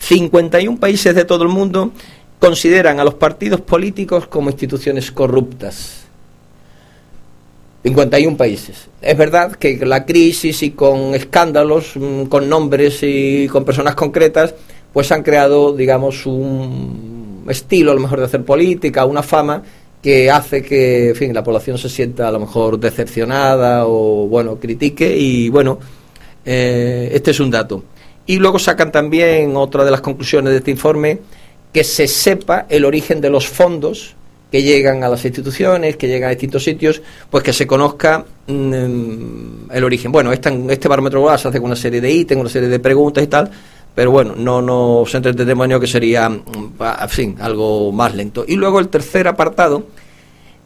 51 0.00 0.80
países 0.80 1.14
de 1.14 1.24
todo 1.24 1.44
el 1.44 1.50
mundo 1.50 1.92
consideran 2.40 2.98
a 2.98 3.04
los 3.04 3.14
partidos 3.14 3.60
políticos 3.60 4.26
como 4.26 4.50
instituciones 4.50 5.12
corruptas. 5.12 6.00
51 7.84 8.36
países. 8.36 8.88
Es 9.00 9.16
verdad 9.16 9.52
que 9.52 9.78
la 9.86 10.04
crisis 10.04 10.64
y 10.64 10.72
con 10.72 11.14
escándalos, 11.14 11.92
mm, 11.94 12.24
con 12.24 12.48
nombres 12.48 12.98
y 13.02 13.46
con 13.46 13.64
personas 13.64 13.94
concretas, 13.94 14.56
pues 14.92 15.12
han 15.12 15.22
creado, 15.22 15.72
digamos, 15.76 16.26
un 16.26 17.46
estilo 17.48 17.92
a 17.92 17.94
lo 17.94 18.00
mejor 18.00 18.18
de 18.18 18.24
hacer 18.24 18.44
política, 18.44 19.04
una 19.04 19.22
fama 19.22 19.62
que 20.02 20.30
hace 20.30 20.62
que, 20.62 21.10
en 21.10 21.16
fin, 21.16 21.34
la 21.34 21.44
población 21.44 21.76
se 21.78 21.88
sienta 21.88 22.28
a 22.28 22.32
lo 22.32 22.40
mejor 22.40 22.78
decepcionada 22.78 23.86
o, 23.86 24.26
bueno, 24.26 24.56
critique 24.56 25.16
y, 25.16 25.48
bueno, 25.48 25.78
eh, 26.44 27.10
este 27.12 27.32
es 27.32 27.40
un 27.40 27.50
dato. 27.50 27.84
Y 28.26 28.36
luego 28.36 28.58
sacan 28.58 28.92
también 28.92 29.56
otra 29.56 29.84
de 29.84 29.90
las 29.90 30.00
conclusiones 30.00 30.52
de 30.52 30.58
este 30.58 30.70
informe, 30.70 31.18
que 31.72 31.84
se 31.84 32.08
sepa 32.08 32.66
el 32.68 32.84
origen 32.84 33.20
de 33.20 33.30
los 33.30 33.48
fondos 33.48 34.16
que 34.50 34.62
llegan 34.62 35.04
a 35.04 35.08
las 35.08 35.24
instituciones, 35.24 35.96
que 35.96 36.08
llegan 36.08 36.28
a 36.28 36.30
distintos 36.30 36.64
sitios, 36.64 37.00
pues 37.30 37.44
que 37.44 37.52
se 37.52 37.66
conozca 37.66 38.24
mm, 38.48 39.70
el 39.70 39.84
origen. 39.84 40.10
Bueno, 40.10 40.32
este 40.32 40.88
barómetro 40.88 41.20
global 41.20 41.38
se 41.38 41.48
hace 41.48 41.58
con 41.58 41.66
una 41.66 41.76
serie 41.76 42.00
de 42.00 42.10
ítems, 42.10 42.40
una 42.40 42.50
serie 42.50 42.68
de 42.68 42.80
preguntas 42.80 43.22
y 43.22 43.28
tal, 43.28 43.50
pero 43.94 44.10
bueno, 44.10 44.34
no 44.36 44.62
nos 44.62 45.14
entretendemos 45.14 45.64
en 45.64 45.72
ello 45.72 45.80
que 45.80 45.86
sería, 45.86 46.28
mm, 46.28 47.36
algo 47.40 47.92
más 47.92 48.14
lento. 48.14 48.44
Y 48.46 48.56
luego 48.56 48.80
el 48.80 48.88
tercer 48.88 49.28
apartado 49.28 49.84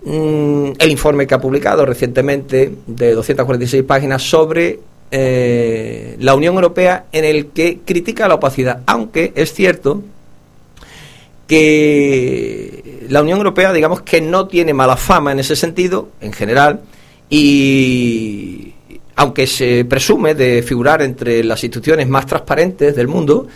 mm, 0.05 0.73
el 0.79 0.91
informe 0.91 1.27
que 1.27 1.35
ha 1.35 1.41
publicado 1.41 1.87
recientemente 1.87 2.75
de 2.87 3.15
246 3.15 3.83
páginas 3.85 4.23
sobre 4.23 4.81
eh, 5.11 6.17
la 6.21 6.35
Unión 6.35 6.57
Europea 6.57 7.07
en 7.13 7.25
el 7.25 7.47
que 7.47 7.79
critica 7.85 8.29
la 8.29 8.35
opacidad, 8.35 8.81
aunque 8.87 9.33
es 9.35 9.53
cierto 9.55 10.03
que 11.47 13.07
la 13.09 13.23
Unión 13.23 13.39
Europea, 13.39 13.73
digamos 13.73 14.03
que 14.03 14.21
no 14.21 14.47
tiene 14.49 14.75
mala 14.75 14.97
fama 14.97 15.33
en 15.33 15.39
ese 15.39 15.57
sentido, 15.57 16.09
en 16.21 16.33
general, 16.33 16.81
y 17.31 18.74
aunque 19.17 19.47
se 19.47 19.85
presume 19.85 20.35
de 20.35 20.63
figurar 20.63 21.03
entre 21.03 21.45
las 21.45 21.63
instituciones 21.63 22.09
más 22.09 22.27
transparentes 22.27 22.97
del 22.97 23.09
mundo, 23.09 23.47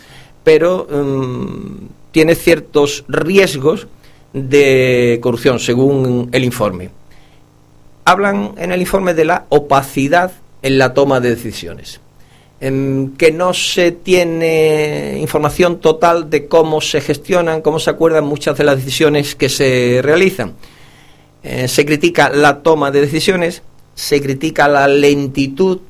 pero 0.44 0.86
mm, 0.90 2.11
tiene 2.12 2.34
ciertos 2.34 3.04
riesgos 3.09 3.86
de 4.32 5.18
corrupción, 5.22 5.59
según 5.59 6.28
el 6.32 6.44
informe. 6.44 6.90
Hablan 8.04 8.54
en 8.56 8.72
el 8.72 8.80
informe 8.80 9.14
de 9.14 9.24
la 9.24 9.46
opacidad 9.48 10.32
en 10.62 10.78
la 10.78 10.94
toma 10.94 11.20
de 11.20 11.30
decisiones, 11.30 12.00
en 12.61 13.14
que 13.16 13.32
no 13.32 13.52
se 13.54 13.92
tiene 13.92 15.18
información 15.20 15.80
total 15.80 16.30
de 16.30 16.46
cómo 16.46 16.80
se 16.80 17.00
gestionan, 17.00 17.62
cómo 17.62 17.78
se 17.78 17.90
acuerdan 17.90 18.24
muchas 18.24 18.56
de 18.59 18.64
las 18.64 18.76
decisiones 18.76 19.34
que 19.34 19.48
se 19.48 20.00
realizan. 20.02 20.54
Eh, 21.42 21.68
se 21.68 21.84
critica 21.84 22.30
la 22.30 22.62
toma 22.62 22.90
de 22.90 23.00
decisiones, 23.00 23.62
se 23.99 24.22
critica 24.22 24.68
la 24.68 24.86
lentitud, 24.86 25.80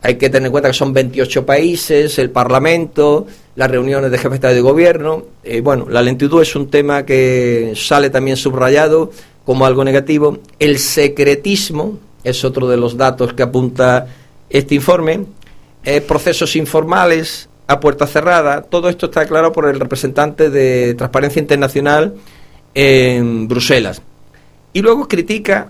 hay 0.00 0.14
que 0.14 0.30
tener 0.30 0.46
en 0.46 0.50
cuenta 0.50 0.70
que 0.70 0.74
son 0.74 0.94
28 0.94 1.44
países, 1.44 2.18
el 2.18 2.30
Parlamento, 2.30 3.26
las 3.54 3.70
reuniones 3.70 4.10
de 4.10 4.16
jefes 4.16 4.40
de 4.40 4.62
gobierno. 4.62 5.24
Eh, 5.42 5.60
bueno, 5.60 5.86
la 5.90 6.00
lentitud 6.00 6.40
es 6.40 6.56
un 6.56 6.70
tema 6.70 7.04
que 7.04 7.74
sale 7.76 8.08
también 8.08 8.38
subrayado 8.38 9.10
como 9.44 9.66
algo 9.66 9.84
negativo. 9.84 10.38
El 10.58 10.78
secretismo 10.78 11.98
es 12.22 12.46
otro 12.46 12.66
de 12.66 12.78
los 12.78 12.96
datos 12.96 13.34
que 13.34 13.42
apunta 13.42 14.06
este 14.48 14.74
informe. 14.74 15.26
Eh, 15.84 16.00
procesos 16.00 16.56
informales 16.56 17.50
a 17.66 17.78
puerta 17.78 18.06
cerrada. 18.06 18.62
Todo 18.62 18.88
esto 18.88 19.06
está 19.06 19.26
claro 19.26 19.52
por 19.52 19.68
el 19.68 19.78
representante 19.78 20.48
de 20.48 20.94
Transparencia 20.94 21.40
Internacional 21.40 22.14
en 22.72 23.48
Bruselas. 23.48 24.00
Y 24.72 24.80
luego 24.80 25.06
critica 25.06 25.68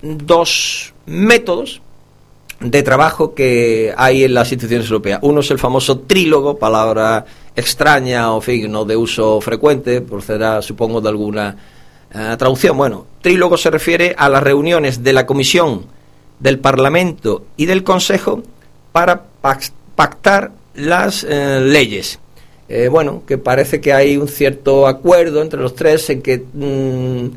dos 0.00 0.94
métodos 1.08 1.80
de 2.60 2.82
trabajo 2.82 3.34
que 3.34 3.94
hay 3.96 4.24
en 4.24 4.34
las 4.34 4.50
instituciones 4.50 4.88
europeas. 4.88 5.20
Uno 5.22 5.40
es 5.40 5.50
el 5.50 5.58
famoso 5.58 6.00
trílogo, 6.00 6.58
palabra 6.58 7.24
extraña 7.54 8.32
o 8.32 8.40
fin, 8.40 8.70
no 8.70 8.84
de 8.84 8.96
uso 8.96 9.40
frecuente, 9.40 10.00
procederá 10.00 10.60
supongo 10.60 11.00
de 11.00 11.08
alguna 11.08 11.56
eh, 12.12 12.34
traducción. 12.36 12.76
Bueno, 12.76 13.06
trílogo 13.22 13.56
se 13.56 13.70
refiere 13.70 14.14
a 14.18 14.28
las 14.28 14.42
reuniones 14.42 15.02
de 15.04 15.12
la 15.12 15.26
Comisión, 15.26 15.86
del 16.40 16.58
Parlamento 16.58 17.44
y 17.56 17.66
del 17.66 17.84
Consejo 17.84 18.42
para 18.92 19.24
pactar 19.96 20.52
las 20.74 21.24
eh, 21.24 21.60
leyes. 21.60 22.18
Eh, 22.68 22.88
bueno, 22.88 23.22
que 23.26 23.38
parece 23.38 23.80
que 23.80 23.92
hay 23.92 24.16
un 24.16 24.28
cierto 24.28 24.86
acuerdo 24.86 25.42
entre 25.42 25.60
los 25.60 25.74
tres 25.74 26.10
en 26.10 26.22
que 26.22 26.44
mm, 26.52 27.28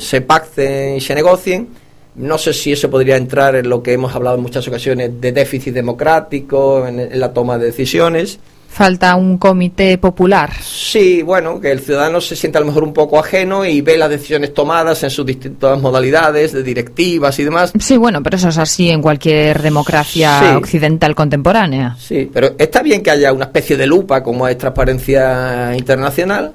se 0.00 0.20
pacten 0.20 0.96
y 0.96 1.00
se 1.00 1.14
negocien 1.14 1.68
no 2.16 2.38
sé 2.38 2.52
si 2.52 2.72
eso 2.72 2.90
podría 2.90 3.16
entrar 3.16 3.56
en 3.56 3.68
lo 3.68 3.82
que 3.82 3.92
hemos 3.92 4.14
hablado 4.14 4.36
en 4.36 4.42
muchas 4.42 4.66
ocasiones 4.68 5.20
de 5.20 5.32
déficit 5.32 5.74
democrático 5.74 6.86
en, 6.86 7.18
la 7.18 7.32
toma 7.32 7.58
de 7.58 7.66
decisiones. 7.66 8.38
Falta 8.68 9.14
un 9.14 9.38
comité 9.38 9.98
popular. 9.98 10.52
Sí, 10.60 11.22
bueno, 11.22 11.60
que 11.60 11.70
el 11.70 11.78
ciudadano 11.78 12.20
se 12.20 12.34
sienta 12.34 12.58
a 12.58 12.60
lo 12.60 12.66
mejor 12.66 12.82
un 12.82 12.92
poco 12.92 13.20
ajeno 13.20 13.64
y 13.64 13.80
ve 13.82 13.96
las 13.96 14.10
decisiones 14.10 14.52
tomadas 14.52 15.00
en 15.04 15.10
sus 15.10 15.24
distintas 15.24 15.80
modalidades, 15.80 16.52
de 16.52 16.64
directivas 16.64 17.38
y 17.38 17.44
demás. 17.44 17.72
Sí, 17.78 17.96
bueno, 17.96 18.20
pero 18.20 18.36
eso 18.36 18.48
es 18.48 18.58
así 18.58 18.90
en 18.90 19.00
cualquier 19.00 19.62
democracia 19.62 20.56
occidental 20.56 21.14
contemporánea. 21.14 21.96
Sí, 22.00 22.28
pero 22.32 22.54
está 22.58 22.82
bien 22.82 23.00
que 23.00 23.12
haya 23.12 23.32
una 23.32 23.44
especie 23.44 23.76
de 23.76 23.86
lupa 23.86 24.24
como 24.24 24.48
es 24.48 24.58
Transparencia 24.58 25.76
Internacional, 25.76 26.52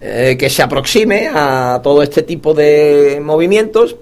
eh, 0.00 0.36
que 0.36 0.50
se 0.50 0.62
aproxime 0.62 1.30
a 1.32 1.80
todo 1.80 2.02
este 2.02 2.22
tipo 2.22 2.54
de 2.54 3.20
movimientos 3.22 3.94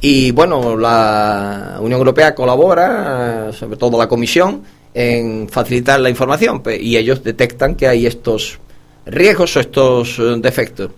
y 0.00 0.30
bueno, 0.30 0.76
la 0.76 1.78
Unión 1.80 1.98
Europea 1.98 2.34
colabora, 2.34 3.52
sobre 3.52 3.76
todo 3.76 3.98
la 3.98 4.06
Comisión, 4.06 4.62
en 4.94 5.48
facilitar 5.48 6.00
la 6.00 6.08
información 6.08 6.62
y 6.80 6.96
ellos 6.96 7.22
detectan 7.22 7.74
que 7.74 7.88
hay 7.88 8.06
estos 8.06 8.58
riesgos 9.06 9.56
o 9.56 9.60
estos 9.60 10.18
eh, 10.18 10.36
defectos. 10.38 10.90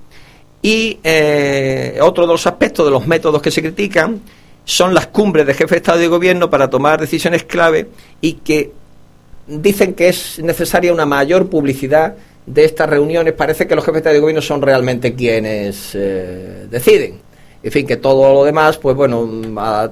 Y 0.62 0.98
eh, 1.02 1.98
otro 2.02 2.26
de 2.26 2.32
los 2.32 2.46
aspectos 2.46 2.84
de 2.84 2.90
los 2.90 3.06
métodos 3.06 3.40
que 3.40 3.50
se 3.50 3.62
critican 3.62 4.20
son 4.64 4.92
las 4.92 5.06
cumbres 5.06 5.46
de 5.46 5.54
jefe 5.54 5.76
de 5.76 5.78
Estado 5.78 5.98
y 5.98 6.02
de 6.02 6.08
Gobierno 6.08 6.50
para 6.50 6.68
tomar 6.68 7.00
decisiones 7.00 7.44
clave 7.44 7.88
y 8.20 8.34
que 8.34 8.70
dicen 9.46 9.94
que 9.94 10.10
es 10.10 10.38
necesaria 10.40 10.92
una 10.92 11.06
mayor 11.06 11.48
publicidad 11.48 12.14
de 12.44 12.64
estas 12.64 12.90
reuniones. 12.90 13.32
Parece 13.32 13.66
que 13.66 13.74
los 13.74 13.84
jefes 13.84 13.94
de 13.94 13.98
Estado 14.00 14.14
y 14.14 14.18
de 14.18 14.20
Gobierno 14.20 14.42
son 14.42 14.60
realmente 14.60 15.14
quienes 15.14 15.92
eh, 15.94 16.66
deciden 16.70 17.29
en 17.62 17.72
fin, 17.72 17.86
que 17.86 17.96
todo 17.96 18.32
lo 18.32 18.44
demás, 18.44 18.78
pues 18.78 18.96
bueno, 18.96 19.28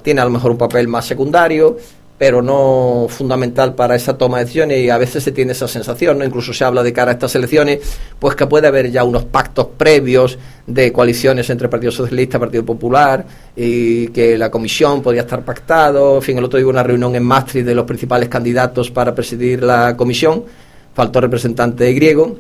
tiene 0.02 0.20
a 0.20 0.24
lo 0.24 0.30
mejor 0.30 0.52
un 0.52 0.58
papel 0.58 0.88
más 0.88 1.06
secundario, 1.06 1.76
pero 2.18 2.42
no 2.42 3.06
fundamental 3.08 3.74
para 3.74 3.94
esa 3.94 4.18
toma 4.18 4.38
de 4.38 4.44
decisiones 4.44 4.80
y 4.80 4.90
a 4.90 4.98
veces 4.98 5.22
se 5.22 5.30
tiene 5.30 5.52
esa 5.52 5.68
sensación, 5.68 6.18
¿no? 6.18 6.24
incluso 6.24 6.52
se 6.52 6.64
habla 6.64 6.82
de 6.82 6.92
cara 6.92 7.12
a 7.12 7.14
estas 7.14 7.34
elecciones, 7.36 7.78
pues 8.18 8.34
que 8.34 8.46
puede 8.46 8.66
haber 8.66 8.90
ya 8.90 9.04
unos 9.04 9.24
pactos 9.26 9.68
previos 9.76 10.36
de 10.66 10.92
coaliciones 10.92 11.48
entre 11.50 11.68
Partido 11.68 11.92
Socialista 11.92 12.40
Partido 12.40 12.64
Popular 12.64 13.24
y 13.54 14.08
que 14.08 14.36
la 14.36 14.50
comisión 14.50 15.00
podría 15.00 15.22
estar 15.22 15.44
pactado, 15.44 16.16
en 16.16 16.22
fin, 16.22 16.38
el 16.38 16.44
otro 16.44 16.58
día 16.58 16.66
hubo 16.66 16.72
una 16.72 16.82
reunión 16.82 17.14
en 17.14 17.22
Maastricht 17.22 17.66
de 17.66 17.74
los 17.74 17.86
principales 17.86 18.28
candidatos 18.28 18.90
para 18.90 19.14
presidir 19.14 19.62
la 19.62 19.96
comisión, 19.96 20.44
faltó 20.94 21.20
representante 21.20 21.92
griego. 21.92 22.36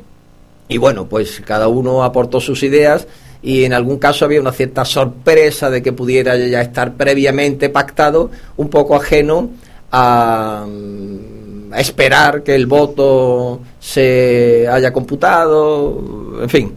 Y 0.70 0.76
bueno, 0.76 1.06
pues 1.08 1.40
cada 1.46 1.68
uno 1.68 2.04
aportó 2.04 2.40
sus 2.40 2.62
ideas 2.62 3.06
y 3.42 3.64
en 3.64 3.72
algún 3.72 3.98
caso 3.98 4.24
había 4.24 4.40
una 4.40 4.52
cierta 4.52 4.84
sorpresa 4.84 5.70
de 5.70 5.82
que 5.82 5.92
pudiera 5.92 6.36
ya 6.36 6.60
estar 6.60 6.94
previamente 6.94 7.68
pactado, 7.68 8.30
un 8.56 8.68
poco 8.68 8.96
ajeno 8.96 9.50
a, 9.92 10.66
mm, 10.68 11.74
esperar 11.74 12.42
que 12.42 12.54
el 12.54 12.66
voto 12.66 13.60
se 13.78 14.66
haya 14.68 14.92
computado, 14.92 16.40
en 16.42 16.48
fin. 16.48 16.74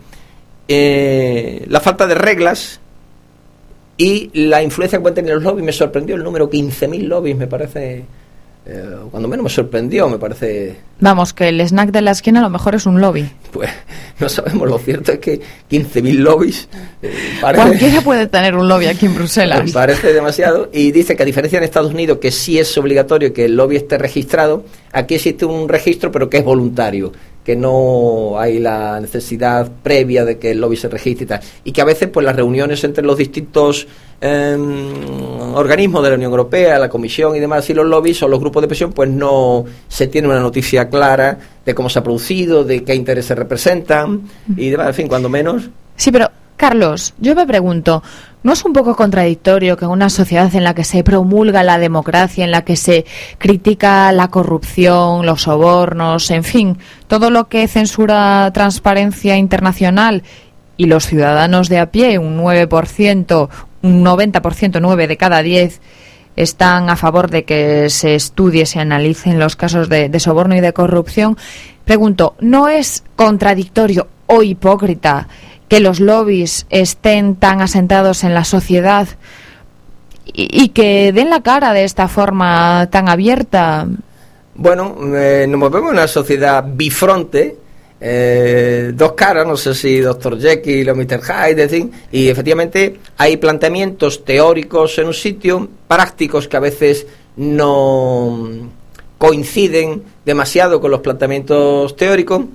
Eh, 0.68 1.66
la 1.68 1.80
falta 1.80 2.08
de 2.08 2.16
reglas 2.16 2.80
y 3.98 4.30
la 4.34 4.64
influencia 4.64 4.98
que 4.98 5.02
pueden 5.02 5.16
tener 5.16 5.36
los 5.36 5.44
lobbies 5.44 5.66
me 5.66 5.72
sorprendió 5.72 6.16
el 6.16 6.24
número 6.24 6.50
15.000 6.50 7.08
lobbies, 7.08 7.38
me 7.38 7.48
parece 7.48 8.06
eh, 8.64 8.96
cuando 9.10 9.28
menos 9.28 9.44
me 9.44 9.50
sorprendió, 9.50 10.08
me 10.08 10.20
parece. 10.20 10.76
Vamos, 11.00 11.34
que 11.34 11.50
el 11.50 11.60
snack 11.62 11.92
de 11.92 12.02
la 12.02 12.12
esquina 12.12 12.42
a 12.42 12.44
lo 12.44 12.50
mejor 12.52 12.76
es 12.76 12.86
un 12.86 13.02
lobby. 13.02 13.28
Pues 13.52 13.72
no 14.20 14.30
sabemos, 14.30 14.70
lo 14.70 14.78
cierto 14.78 15.12
es 15.12 15.20
que 15.20 15.42
15.000 15.70 16.14
lobbies. 16.20 16.70
Eh, 17.02 17.12
Cualquiera 17.42 18.02
puede 18.02 18.28
tener 18.28 18.56
un 18.56 18.68
lobby 18.68 18.86
aquí 18.86 19.08
en 19.08 19.16
Bruselas. 19.16 19.72
Parece 19.74 20.14
demasiado. 20.14 20.70
Y 20.72 20.92
dice 20.92 21.16
que 21.16 21.24
a 21.24 21.26
diferencia 21.26 21.58
en 21.58 21.64
Estados 21.64 21.92
Unidos, 21.92 22.20
que 22.20 22.32
sí 22.32 22.60
es 22.60 22.78
obligatorio 22.78 23.34
que 23.34 23.46
el 23.46 23.56
lobby 23.56 23.78
esté 23.78 23.98
registrado, 23.98 24.64
aquí 24.92 25.16
existe 25.16 25.46
un 25.46 25.68
registro, 25.68 26.12
pero 26.12 26.30
que 26.30 26.38
es 26.38 26.44
voluntario 26.44 27.12
que 27.44 27.56
no 27.56 28.40
hay 28.40 28.60
la 28.60 29.00
necesidad 29.00 29.72
previa 29.82 30.26
de 30.26 30.38
que 30.38 30.52
el 30.52 30.62
lobby 30.62 30.78
se 30.78 30.88
registre 30.88 31.24
y 31.24 31.28
tal. 31.28 31.40
Y 31.64 31.72
que 31.72 31.82
a 31.82 31.86
veces 31.86 32.10
pues 32.10 32.24
las 32.24 32.36
reuniones 32.36 32.84
entre 32.84 33.04
los 33.04 33.18
distintos 33.18 33.88
em, 34.22 35.54
organismos 35.56 36.04
de 36.04 36.10
la 36.10 36.16
Unión 36.16 36.32
Europea, 36.32 36.80
la 36.80 36.90
Comisión 36.90 37.36
y 37.36 37.40
demás, 37.40 37.70
y 37.70 37.74
los 37.74 37.86
lobbies 37.86 38.22
o 38.24 38.28
los 38.28 38.40
grupos 38.40 38.62
de 38.62 38.68
presión, 38.68 38.94
pues 38.94 39.10
no 39.10 39.66
se 39.88 40.08
tiene 40.08 40.28
una 40.28 40.40
noticia 40.40 40.90
clara 40.90 41.38
de 41.66 41.76
cómo 41.76 41.90
se 41.90 42.00
ha 42.00 42.04
producido, 42.04 42.64
de 42.64 42.84
qué 42.84 42.96
intereses 42.96 43.38
representan 43.38 44.22
y 44.56 44.70
demás, 44.70 44.88
en 44.88 44.94
fin, 44.94 45.08
cuando 45.08 45.28
menos. 45.28 45.70
Sí, 45.96 46.12
pero 46.12 46.30
Carlos, 46.62 47.16
yo 47.18 47.34
me 47.34 47.48
pregunto, 47.48 48.04
¿no 48.44 48.54
es 48.54 48.64
un 48.64 48.72
poco 48.72 48.96
contradictorio 48.96 49.78
que 49.78 49.86
en 49.86 49.90
una 49.90 50.12
sociedad 50.12 50.54
en 50.54 50.64
la 50.64 50.76
que 50.76 50.84
se 50.84 51.04
promulga 51.04 51.64
la 51.64 51.80
democracia, 51.80 52.46
en 52.46 52.52
la 52.52 52.64
que 52.64 52.76
se 52.76 53.04
critica 53.40 54.12
la 54.12 54.28
corrupción, 54.28 55.26
los 55.26 55.42
sobornos, 55.42 56.30
en 56.30 56.44
fin, 56.44 56.78
todo 57.08 57.32
lo 57.32 57.48
que 57.48 57.68
censura 57.68 58.52
transparencia 58.54 59.38
internacional 59.38 60.22
y 60.78 60.86
los 60.86 61.08
ciudadanos 61.08 61.68
de 61.68 61.80
a 61.80 61.90
pie, 61.90 62.20
un 62.20 62.38
9%, 62.40 63.50
un 63.82 64.04
90%, 64.04 64.80
9 64.82 65.08
de 65.08 65.18
cada 65.18 65.42
10, 65.42 65.82
están 66.36 66.90
a 66.90 66.96
favor 66.96 67.30
de 67.30 67.44
que 67.44 67.90
se 67.90 68.16
estudie, 68.16 68.66
se 68.66 68.80
analicen 68.80 69.40
los 69.40 69.56
casos 69.56 69.90
de, 69.90 70.20
soborno 70.20 70.56
y 70.56 70.62
de 70.62 70.74
corrupción? 70.74 71.38
Pregunto, 71.86 72.36
¿no 72.40 72.68
es 72.68 73.04
contradictorio 73.16 74.08
o 74.28 74.44
hipócrita 74.44 75.28
que 75.68 75.80
los 75.80 76.00
lobbies 76.00 76.66
estén 76.70 77.36
tan 77.36 77.62
asentados 77.62 78.24
en 78.24 78.34
la 78.34 78.44
sociedad 78.44 79.08
y, 80.34 80.70
que 80.70 81.12
den 81.12 81.30
la 81.30 81.42
cara 81.42 81.74
de 81.74 81.84
esta 81.84 82.08
forma 82.08 82.88
tan 82.92 83.10
abierta. 83.10 83.88
Bueno, 84.56 84.96
eh, 85.16 85.46
nos 85.48 85.60
movemos 85.60 85.92
en 85.92 85.98
una 85.98 86.08
sociedad 86.08 86.64
bifronte 86.66 87.58
eh, 88.04 88.94
dos 88.96 89.12
caras, 89.12 89.46
no 89.46 89.56
sé 89.56 89.76
si 89.76 90.00
Dr. 90.00 90.42
Jekyll 90.42 90.90
o 90.90 90.96
Mr. 90.96 91.22
Hyde, 91.22 91.56
decir, 91.56 91.92
y 92.12 92.30
efectivamente 92.30 92.98
hay 93.16 93.38
planteamientos 93.38 94.26
teóricos 94.26 94.98
en 94.98 95.08
un 95.08 95.14
sitio, 95.14 95.70
prácticos 95.88 96.48
que 96.48 96.58
a 96.58 96.62
veces 96.62 97.06
no 97.36 98.50
coinciden 99.20 100.02
demasiado 100.26 100.82
con 100.82 100.90
los 100.90 101.02
planteamientos 101.02 101.96
teóricos. 101.96 102.46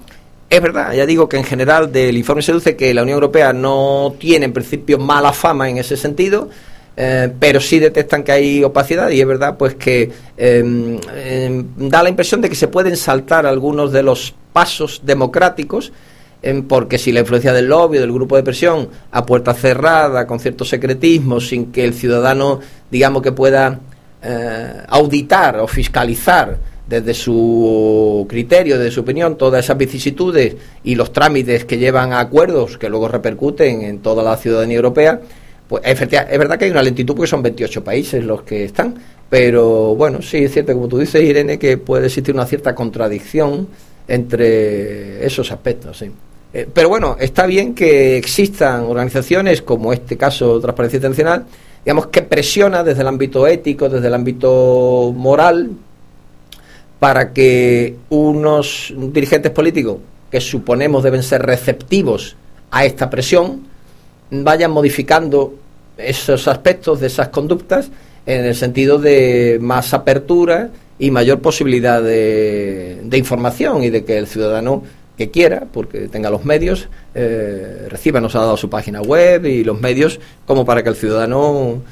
Es 0.50 0.60
verdad, 0.60 0.92
ya 0.94 1.06
digo 1.06 1.28
que 1.28 1.36
en 1.36 1.44
general 1.44 1.92
del 1.92 2.16
informe 2.16 2.42
se 2.42 2.50
deduce 2.50 2.76
que 2.76 2.92
la 2.92 3.02
Unión 3.02 3.14
Europea 3.14 3.52
no 3.52 4.16
tiene 4.18 4.46
en 4.46 4.52
principio 4.52 4.98
mala 4.98 5.32
fama 5.32 5.70
en 5.70 5.78
ese 5.78 5.96
sentido, 5.96 6.50
eh, 6.98 7.30
pero 7.38 7.60
sí 7.60 7.78
detectan 7.78 8.22
que 8.22 8.32
hay 8.32 8.64
opacidad 8.64 9.10
y 9.10 9.20
es 9.20 9.26
verdad 9.26 9.58
pues 9.58 9.74
que 9.74 10.10
em, 10.36 10.98
em, 11.14 11.66
da 11.76 12.02
la 12.02 12.08
impresión 12.08 12.40
de 12.40 12.48
que 12.48 12.54
se 12.54 12.68
pueden 12.68 12.96
saltar 12.96 13.44
algunos 13.44 13.92
de 13.92 14.02
los 14.02 14.34
pasos 14.54 15.02
democráticos 15.04 15.92
em, 16.42 16.62
porque 16.62 16.96
si 16.96 17.12
la 17.12 17.20
influencia 17.20 17.52
del 17.52 17.66
lobby 17.66 17.98
del 17.98 18.12
grupo 18.12 18.36
de 18.36 18.42
presión 18.42 18.88
a 19.12 19.26
puerta 19.26 19.52
cerrada, 19.52 20.26
con 20.26 20.40
cierto 20.40 20.64
secretismo, 20.64 21.38
sin 21.38 21.70
que 21.70 21.84
el 21.84 21.92
ciudadano, 21.92 22.60
digamos 22.90 23.22
que 23.22 23.32
pueda 23.32 23.78
eh, 24.22 24.82
auditar 24.88 25.58
o 25.58 25.66
fiscalizar 25.66 26.56
desde 26.88 27.12
su 27.12 28.26
criterio, 28.28 28.78
desde 28.78 28.92
su 28.92 29.00
opinión, 29.00 29.36
todas 29.36 29.64
esas 29.64 29.76
vicisitudes 29.76 30.56
y 30.84 30.94
los 30.94 31.12
trámites 31.12 31.64
que 31.66 31.76
llevan 31.76 32.12
a 32.12 32.20
acuerdos 32.20 32.78
que 32.78 32.88
luego 32.88 33.08
repercuten 33.08 33.82
en 33.82 33.98
toda 33.98 34.22
la 34.22 34.36
ciudadanía 34.36 34.76
europea, 34.76 35.20
pues 35.68 35.82
es 35.84 36.38
verdad 36.38 36.58
que 36.58 36.66
hay 36.66 36.70
una 36.70 36.82
lentitud 36.82 37.14
porque 37.14 37.28
son 37.28 37.42
28 37.42 37.82
países 37.82 38.24
los 38.24 38.42
que 38.42 38.64
están, 38.64 38.94
pero 39.28 39.94
bueno, 39.94 40.22
sí 40.22 40.38
es 40.44 40.52
cierto, 40.52 40.72
como 40.72 40.88
tú 40.88 40.98
dices, 40.98 41.22
Irene, 41.22 41.58
que 41.58 41.76
puede 41.78 42.06
existir 42.06 42.34
una 42.34 42.46
cierta 42.46 42.74
contradicción 42.74 43.68
entre 44.06 45.26
esos 45.26 45.50
aspectos, 45.50 45.98
sí. 45.98 46.10
Eh, 46.52 46.68
pero 46.72 46.88
bueno, 46.88 47.16
está 47.18 47.46
bien 47.46 47.74
que 47.74 48.16
existan 48.16 48.84
organizaciones 48.84 49.62
como 49.62 49.92
este 49.92 50.16
caso 50.16 50.60
Transparencia 50.60 50.98
Internacional, 50.98 51.44
digamos, 51.84 52.06
que 52.06 52.22
presiona 52.22 52.84
desde 52.84 53.02
el 53.02 53.08
ámbito 53.08 53.46
ético, 53.46 53.88
desde 53.88 54.06
el 54.06 54.14
ámbito 54.14 55.12
moral, 55.14 55.70
para 56.98 57.32
que 57.32 57.96
unos 58.08 58.94
dirigentes 58.96 59.52
políticos 59.52 59.98
que 60.30 60.40
suponemos 60.40 61.02
deben 61.02 61.22
ser 61.22 61.42
receptivos 61.42 62.36
a 62.70 62.84
esta 62.84 63.10
presión, 63.10 63.66
vayan 64.30 64.70
modificando 64.70 65.54
esos 65.96 66.48
aspectos 66.48 67.00
de 67.00 67.06
esas 67.06 67.28
conductas 67.28 67.90
en 68.26 68.44
el 68.44 68.54
sentido 68.54 68.98
de 68.98 69.58
más 69.60 69.94
apertura 69.94 70.70
y 70.98 71.10
mayor 71.10 71.40
posibilidad 71.40 72.02
de, 72.02 73.08
información 73.12 73.82
y 73.82 73.90
de 73.90 74.04
que 74.04 74.18
el 74.18 74.26
ciudadano 74.26 74.82
que 75.16 75.30
quiera, 75.30 75.66
porque 75.72 76.08
tenga 76.08 76.28
los 76.28 76.44
medios, 76.44 76.88
eh, 77.14 77.86
reciba, 77.88 78.20
nos 78.20 78.34
ha 78.34 78.40
dado 78.40 78.56
su 78.56 78.68
página 78.68 79.00
web 79.00 79.46
y 79.46 79.64
los 79.64 79.80
medios 79.80 80.20
como 80.44 80.64
para 80.64 80.82
que 80.82 80.90
el 80.90 80.96
ciudadano 80.96 81.82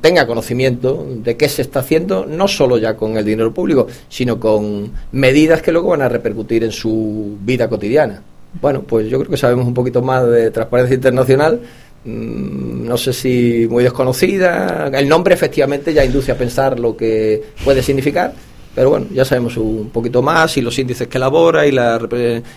tenga 0.00 0.26
conocimiento 0.26 1.06
de 1.08 1.36
qué 1.36 1.48
se 1.48 1.62
está 1.62 1.80
haciendo, 1.80 2.26
no 2.26 2.48
solo 2.48 2.78
ya 2.78 2.96
con 2.96 3.16
el 3.16 3.24
dinero 3.24 3.52
público, 3.52 3.86
sino 4.08 4.40
con 4.40 4.92
medidas 5.12 5.62
que 5.62 5.72
luego 5.72 5.90
van 5.90 6.02
a 6.02 6.08
repercutir 6.08 6.64
en 6.64 6.72
su 6.72 7.36
vida 7.44 7.68
cotidiana. 7.68 8.22
Bueno, 8.60 8.82
pues 8.82 9.08
yo 9.08 9.18
creo 9.18 9.30
que 9.30 9.36
sabemos 9.36 9.66
un 9.66 9.74
poquito 9.74 10.02
más 10.02 10.26
de 10.28 10.50
transparencia 10.50 10.94
internacional 10.94 11.60
no 12.04 12.96
sé 12.96 13.12
si 13.12 13.66
muy 13.70 13.84
desconocida. 13.84 14.90
El 14.92 15.08
nombre 15.08 15.34
efectivamente 15.34 15.92
ya 15.92 16.04
induce 16.04 16.32
a 16.32 16.38
pensar 16.38 16.78
lo 16.78 16.96
que 16.96 17.42
puede 17.64 17.82
significar, 17.82 18.34
pero 18.74 18.90
bueno, 18.90 19.06
ya 19.12 19.24
sabemos 19.24 19.56
un 19.56 19.90
poquito 19.90 20.22
más 20.22 20.56
y 20.56 20.62
los 20.62 20.78
índices 20.78 21.08
que 21.08 21.18
elabora 21.18 21.66
y 21.66 21.72
la, 21.72 21.98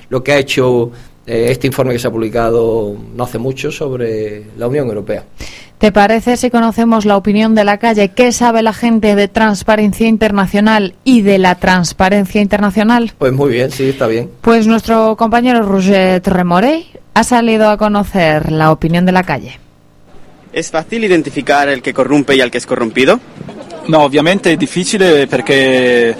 lo 0.09 0.23
que 0.23 0.31
ha 0.31 0.37
hecho 0.37 0.91
eh, 1.27 1.47
este 1.49 1.67
informe 1.67 1.93
que 1.93 1.99
se 1.99 2.07
ha 2.07 2.11
publicado 2.11 2.95
no 3.15 3.23
hace 3.23 3.37
mucho 3.37 3.71
sobre 3.71 4.45
la 4.57 4.67
Unión 4.67 4.87
Europea. 4.87 5.25
¿Te 5.77 5.91
parece 5.91 6.37
si 6.37 6.49
conocemos 6.49 7.05
la 7.05 7.17
opinión 7.17 7.53
de 7.53 7.65
la 7.65 7.77
calle? 7.77 8.09
¿Qué 8.09 8.31
sabe 8.31 8.61
la 8.61 8.71
gente 8.71 9.15
de 9.15 9.27
Transparencia 9.27 10.07
Internacional 10.07 10.95
y 11.03 11.21
de 11.21 11.37
la 11.37 11.55
Transparencia 11.55 12.41
Internacional? 12.41 13.11
Pues 13.17 13.33
muy 13.33 13.51
bien, 13.51 13.71
sí, 13.71 13.89
está 13.89 14.07
bien. 14.07 14.29
Pues 14.41 14.67
nuestro 14.67 15.17
compañero 15.17 15.63
Roger 15.63 16.21
Tremorey 16.21 16.87
ha 17.13 17.23
salido 17.23 17.69
a 17.69 17.77
conocer 17.77 18.51
la 18.51 18.71
opinión 18.71 19.05
de 19.05 19.11
la 19.11 19.23
calle. 19.23 19.59
¿Es 20.53 20.71
fácil 20.71 21.03
identificar 21.03 21.67
el 21.67 21.81
que 21.81 21.93
corrompe 21.93 22.35
y 22.35 22.41
al 22.41 22.49
que 22.49 22.57
es 22.57 22.65
corrompido? 22.65 23.19
No, 23.87 23.99
ovviamente 24.03 24.53
è 24.53 24.55
difficile 24.55 25.27
perché 25.27 26.15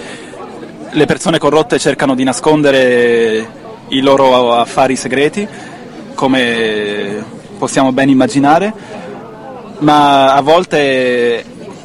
le 0.90 1.06
persone 1.06 1.38
corrotte 1.38 1.78
cercano 1.78 2.14
di 2.14 2.22
nascondere 2.22 3.46
i 3.88 4.00
loro 4.00 4.54
affari 4.54 4.96
segreti, 4.96 5.46
come 6.14 7.24
possiamo 7.58 7.92
ben 7.92 8.08
immaginare, 8.08 8.72
ma 9.80 10.34
a 10.34 10.40
volte 10.40 11.40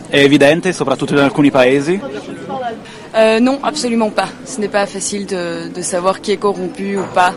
è 0.08 0.20
evidente, 0.20 0.74
soprattutto 0.74 1.14
in 1.14 1.20
alcuni 1.20 1.52
paesi? 1.52 2.00
Euh, 3.14 3.40
non, 3.40 3.58
absolument 3.62 4.14
pas. 4.14 4.30
Ce 4.46 4.60
n'est 4.60 4.72
pas 4.72 4.86
facile 4.86 5.26
de, 5.26 5.70
de 5.74 5.82
savoir 5.82 6.22
qui 6.22 6.32
est 6.32 6.38
corrompu 6.38 6.98
ou 6.98 7.06
pas. 7.14 7.34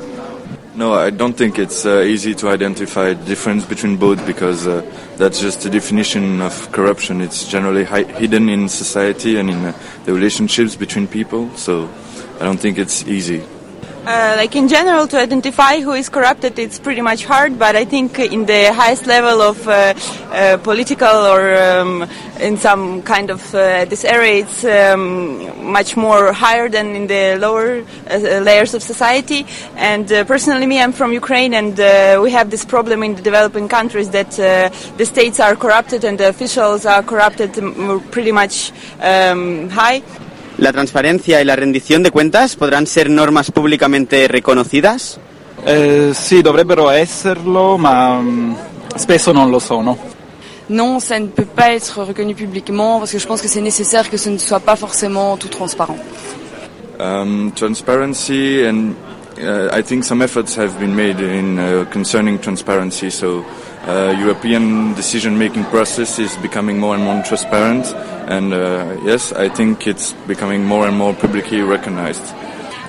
No, 0.77 0.95
I 0.95 1.11
don't 1.11 1.37
think 1.37 1.59
it's 1.59 1.85
uh, 1.85 2.03
easy 2.05 2.35
to 2.35 2.49
identify 2.53 3.11
a 3.11 3.15
difference 3.15 3.65
between 3.65 3.97
both 3.97 4.25
because 4.27 4.67
uh, 4.67 4.83
that's 5.17 5.41
just 5.41 5.65
a 5.67 5.69
definition 5.71 6.41
of 6.41 6.69
corruption. 6.73 7.21
It's 7.21 7.49
generally 7.49 7.85
hi- 7.85 8.07
hidden 8.19 8.49
in 8.49 8.69
society 8.69 9.39
and 9.39 9.51
in 9.51 9.67
uh, 9.67 9.73
the 10.05 10.13
relationships 10.13 10.75
between 10.75 11.07
people, 11.07 11.49
so 11.55 11.89
I 12.41 12.45
don't 12.45 12.59
think 12.59 12.79
it's 12.79 13.05
easy. 13.07 13.43
Uh, 14.07 14.35
like 14.37 14.55
in 14.55 14.69
general, 14.69 15.07
to 15.07 15.19
identify 15.19 15.81
who 15.81 15.93
is 15.93 16.11
corrupted, 16.11 16.59
it's 16.59 16.79
pretty 16.79 17.01
much 17.01 17.25
hard. 17.25 17.59
But 17.59 17.75
I 17.75 17.87
think 17.87 18.19
in 18.19 18.45
the 18.45 18.71
highest 18.75 19.07
level 19.07 19.41
of 19.41 19.67
uh, 19.67 19.95
uh, 20.31 20.59
political 20.59 21.09
or 21.09 21.57
um, 21.57 22.07
in 22.39 22.59
some 22.59 23.03
kind 23.03 23.31
of 23.31 23.55
uh, 23.55 23.87
this 23.87 24.05
area, 24.05 24.45
it's 24.45 24.63
um, 24.63 25.73
much 25.73 25.97
more 25.97 26.35
higher 26.35 26.69
than 26.69 26.95
in 26.95 27.07
the 27.07 27.39
lower 27.41 27.83
uh, 28.11 28.19
layers 28.41 28.75
of 28.75 28.83
society. 28.83 29.47
And 29.75 30.13
uh, 30.13 30.25
personally, 30.25 30.67
me, 30.67 30.83
I'm 30.83 30.93
from 30.93 31.15
Ukraine, 31.15 31.55
and 31.55 31.75
we 32.23 32.31
have 32.31 32.51
this 32.51 32.67
problem 32.67 33.03
in 33.03 33.15
the 33.15 33.23
developing 33.23 33.69
countries 33.69 34.11
that 34.11 34.33
the 34.33 35.07
states 35.07 35.41
are 35.41 35.57
corrupted 35.57 36.05
and 36.05 36.21
the 36.21 36.29
officials 36.29 36.85
are 36.85 37.03
corrupted 37.03 37.55
pretty 38.13 38.33
much 38.33 38.71
um, 39.01 39.71
high. 39.71 40.03
¿La 40.59 40.73
transparencia 40.73 41.41
y 41.41 41.45
la 41.45 41.57
rendición 41.57 42.03
de 42.03 42.11
cuentas 42.11 42.55
podrán 42.57 42.87
ser 42.87 43.11
normas 43.11 43.51
públicamente 43.51 44.29
reconocidas? 44.29 45.19
Eh, 45.67 46.13
sì, 46.15 46.43
dovrebbero 46.43 46.91
esserlo, 46.91 47.77
ma 47.77 48.21
mm, 48.21 48.57
spesso 48.97 49.33
non 49.33 49.51
lo 49.51 49.59
sono. 49.59 49.99
Non, 50.69 50.99
ça 51.01 51.19
ne 51.19 51.27
peut 51.27 51.47
pas 51.47 51.75
être 51.75 52.05
reconnu 52.05 52.35
publiquement 52.35 52.99
parce 52.99 53.13
que 53.13 53.19
je 53.19 53.27
pense 53.27 53.43
que 53.43 53.49
c'est 53.49 53.61
nécessaire 53.61 54.09
que 54.09 54.17
ce 54.17 54.31
ne 54.31 54.39
soit 54.39 54.61
pas 54.61 54.77
forcément 54.77 55.37
tout 55.37 55.49
transparent. 55.49 55.99
Um, 56.99 57.51
transparency 57.55 58.65
and 58.65 58.95
uh, 59.39 59.69
I 59.73 59.83
think 59.83 60.05
some 60.05 60.23
efforts 60.23 60.55
have 60.55 60.79
been 60.79 60.95
made 60.95 61.21
in 61.21 61.59
uh, 61.59 61.85
concerning 61.91 62.39
transparency. 62.39 63.11
So 63.11 63.45
uh, 63.87 64.15
European 64.19 64.95
decision-making 64.95 65.65
process 65.65 66.19
is 66.19 66.37
becoming 66.39 66.79
more 66.79 66.95
and 66.95 67.05
more 67.05 67.23
transparent, 67.23 67.87
and 68.29 68.53
uh, 68.53 68.97
yes, 69.05 69.33
I 69.33 69.49
think 69.49 69.87
it's 69.87 70.13
becoming 70.27 70.65
more 70.65 70.87
and 70.87 70.97
more 70.97 71.15
publicly 71.15 71.61
recognized. 71.61 72.25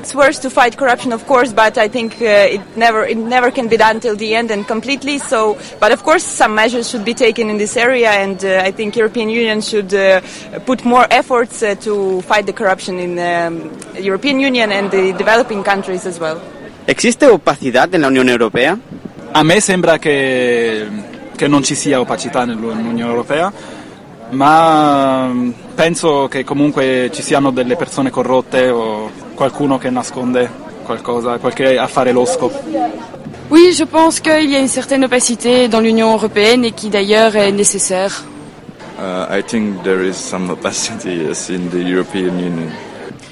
It's 0.05 0.13
worse 0.13 0.37
to 0.45 0.51
fight 0.51 0.77
corruption, 0.77 1.11
of 1.13 1.25
course, 1.25 1.51
but 1.51 1.79
I 1.79 1.87
think 1.87 2.21
uh, 2.21 2.55
it 2.55 2.61
never 2.77 3.03
it 3.07 3.17
never 3.17 3.49
can 3.49 3.67
be 3.67 3.75
done 3.75 3.99
till 3.99 4.15
the 4.15 4.35
end 4.35 4.51
and 4.51 4.61
completely. 4.67 5.17
So, 5.17 5.57
but 5.79 5.91
of 5.91 6.03
course, 6.03 6.23
some 6.23 6.53
measures 6.53 6.87
should 6.87 7.03
be 7.03 7.15
taken 7.15 7.49
in 7.49 7.57
this 7.57 7.75
area, 7.75 8.11
and 8.11 8.37
uh, 8.45 8.61
I 8.63 8.69
think 8.69 8.95
European 8.95 9.29
Union 9.29 9.61
should 9.61 9.91
uh, 9.95 10.21
put 10.63 10.85
more 10.85 11.07
efforts 11.09 11.63
uh, 11.63 11.73
to 11.81 12.21
fight 12.21 12.45
the 12.45 12.53
corruption 12.53 12.99
in 12.99 13.17
um, 13.17 13.71
European 13.97 14.39
Union 14.39 14.71
and 14.71 14.91
the 14.91 15.11
developing 15.17 15.63
countries 15.63 16.05
as 16.05 16.19
well. 16.19 16.39
¿Existe 16.85 17.25
opacidad 17.25 17.91
en 17.95 18.01
la 18.01 18.07
Unión 18.09 18.29
Europea? 18.29 18.77
A 19.33 19.43
me 19.43 19.59
sembra 19.59 19.97
che, 19.97 20.85
che 21.35 21.47
non 21.47 21.63
ci 21.63 21.73
sia 21.73 21.99
opacità 21.99 22.45
nell'Unione 22.45 23.01
Europea, 23.01 23.51
ma 24.29 25.25
mm, 25.33 25.51
penso 25.73 26.27
che 26.27 26.43
comunque 26.43 27.09
ci 27.11 27.23
siano 27.23 27.49
delle 27.49 27.75
persone 27.75 28.11
corrotte 28.11 28.69
o 28.69 29.23
qualcuno 29.35 29.77
che 29.77 29.89
nasconde 29.91 30.49
qualcosa, 30.83 31.37
qualche 31.37 31.77
affare 31.77 32.11
losco. 32.11 32.51
Oui, 33.49 33.73
je 33.73 33.85
pense 33.85 34.19
qu'il 34.19 34.49
y 34.49 34.55
a 34.55 34.59
une 34.59 34.67
certaine 34.67 35.03
opacité 35.03 35.67
dans 35.67 35.79
l'Union 35.79 36.13
européenne 36.13 36.65
et 36.65 36.71
qui 36.71 36.89
d'ailleurs 36.89 37.35
est 37.35 37.51
nécessaire. 37.51 38.23
Uh, 38.97 39.27
I 39.29 39.43
think 39.43 39.83
there 39.83 40.01
is 40.01 40.15
some 40.15 40.49
opacity 40.49 41.25
yes, 41.27 41.49
in 41.49 41.69
the 41.69 41.83
European 41.83 42.39
Union. 42.39 42.71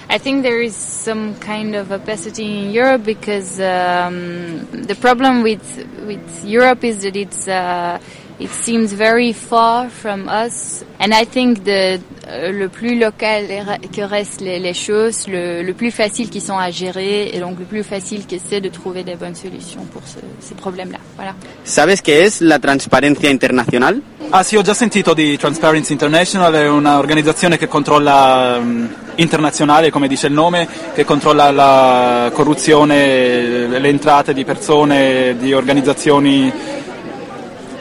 I 0.09 0.19
think 0.19 0.43
there 0.43 0.61
is 0.61 0.75
some 0.75 1.33
kind 1.39 1.73
of 1.73 1.91
opacity 1.91 2.43
in 2.43 2.71
Europe 2.71 3.03
because 3.03 3.59
um, 3.59 4.67
the 4.71 4.95
problem 4.99 5.41
with 5.41 5.63
with 6.05 6.45
Europe 6.45 6.83
is 6.83 7.01
that 7.01 7.15
it's 7.15 7.47
uh, 7.47 7.97
it 8.43 8.51
seems 8.51 8.91
very 8.93 9.31
far 9.31 9.89
from 9.89 10.27
us. 10.27 10.83
And 10.99 11.13
I 11.13 11.25
think 11.25 11.63
the 11.63 12.01
euh, 12.27 12.51
le 12.51 12.69
plus 12.69 12.97
local 12.97 13.43
que 13.91 14.01
restent 14.01 14.41
les, 14.41 14.57
les 14.57 14.73
choses, 14.73 15.27
le, 15.27 15.61
le, 15.61 15.73
plus 15.73 15.91
facile 15.91 16.29
qui 16.29 16.39
sont 16.39 16.57
à 16.57 16.71
gérer 16.71 17.29
et 17.33 17.39
donc 17.39 17.59
le 17.59 17.65
plus 17.65 17.83
facile 17.83 18.25
que 18.25 18.37
c'est 18.37 18.61
de 18.61 18.69
trouver 18.69 19.03
des 19.03 19.15
bonnes 19.15 19.35
solutions 19.35 19.83
pour 19.91 20.03
ce, 20.05 20.19
ces 20.39 20.55
problèmes-là. 20.55 20.99
Voilà. 21.17 21.35
¿Sabes 21.65 22.01
qué 22.01 22.23
es 22.23 22.39
la 22.39 22.59
transparencia 22.59 23.29
internacional? 23.29 24.01
Ah 24.31 24.41
sì, 24.41 24.55
ho 24.55 24.61
già 24.61 24.73
sentito 24.73 25.13
di 25.13 25.37
Transparency 25.37 25.91
International, 25.91 26.53
è 26.53 26.67
un'organizzazione 26.69 27.57
che 27.57 27.67
controlla 27.67 28.57
um, 28.57 28.87
internazionale, 29.15 29.91
come 29.91 30.07
dice 30.07 30.27
il 30.27 30.33
nome, 30.33 30.67
che 30.93 31.03
controlla 31.03 31.51
la 31.51 32.31
corruzione, 32.33 33.67
le 33.67 33.87
entrate 33.89 34.33
di 34.33 34.45
persone, 34.45 35.35
di 35.37 35.53
organizzazioni 35.53 36.51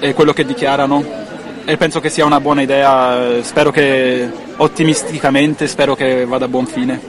e 0.02 0.14
quello 0.14 0.32
che 0.32 0.44
dichiarano. 0.44 1.04
E 1.64 1.76
penso 1.76 2.00
che 2.00 2.08
sia 2.08 2.24
una 2.24 2.40
buona 2.40 2.62
idea, 2.62 3.40
spero 3.42 3.70
che 3.70 4.28
ottimisticamente, 4.56 5.68
spero 5.68 5.94
che 5.94 6.24
vada 6.26 6.46
a 6.46 6.48
buon 6.48 6.66
fine, 6.66 7.00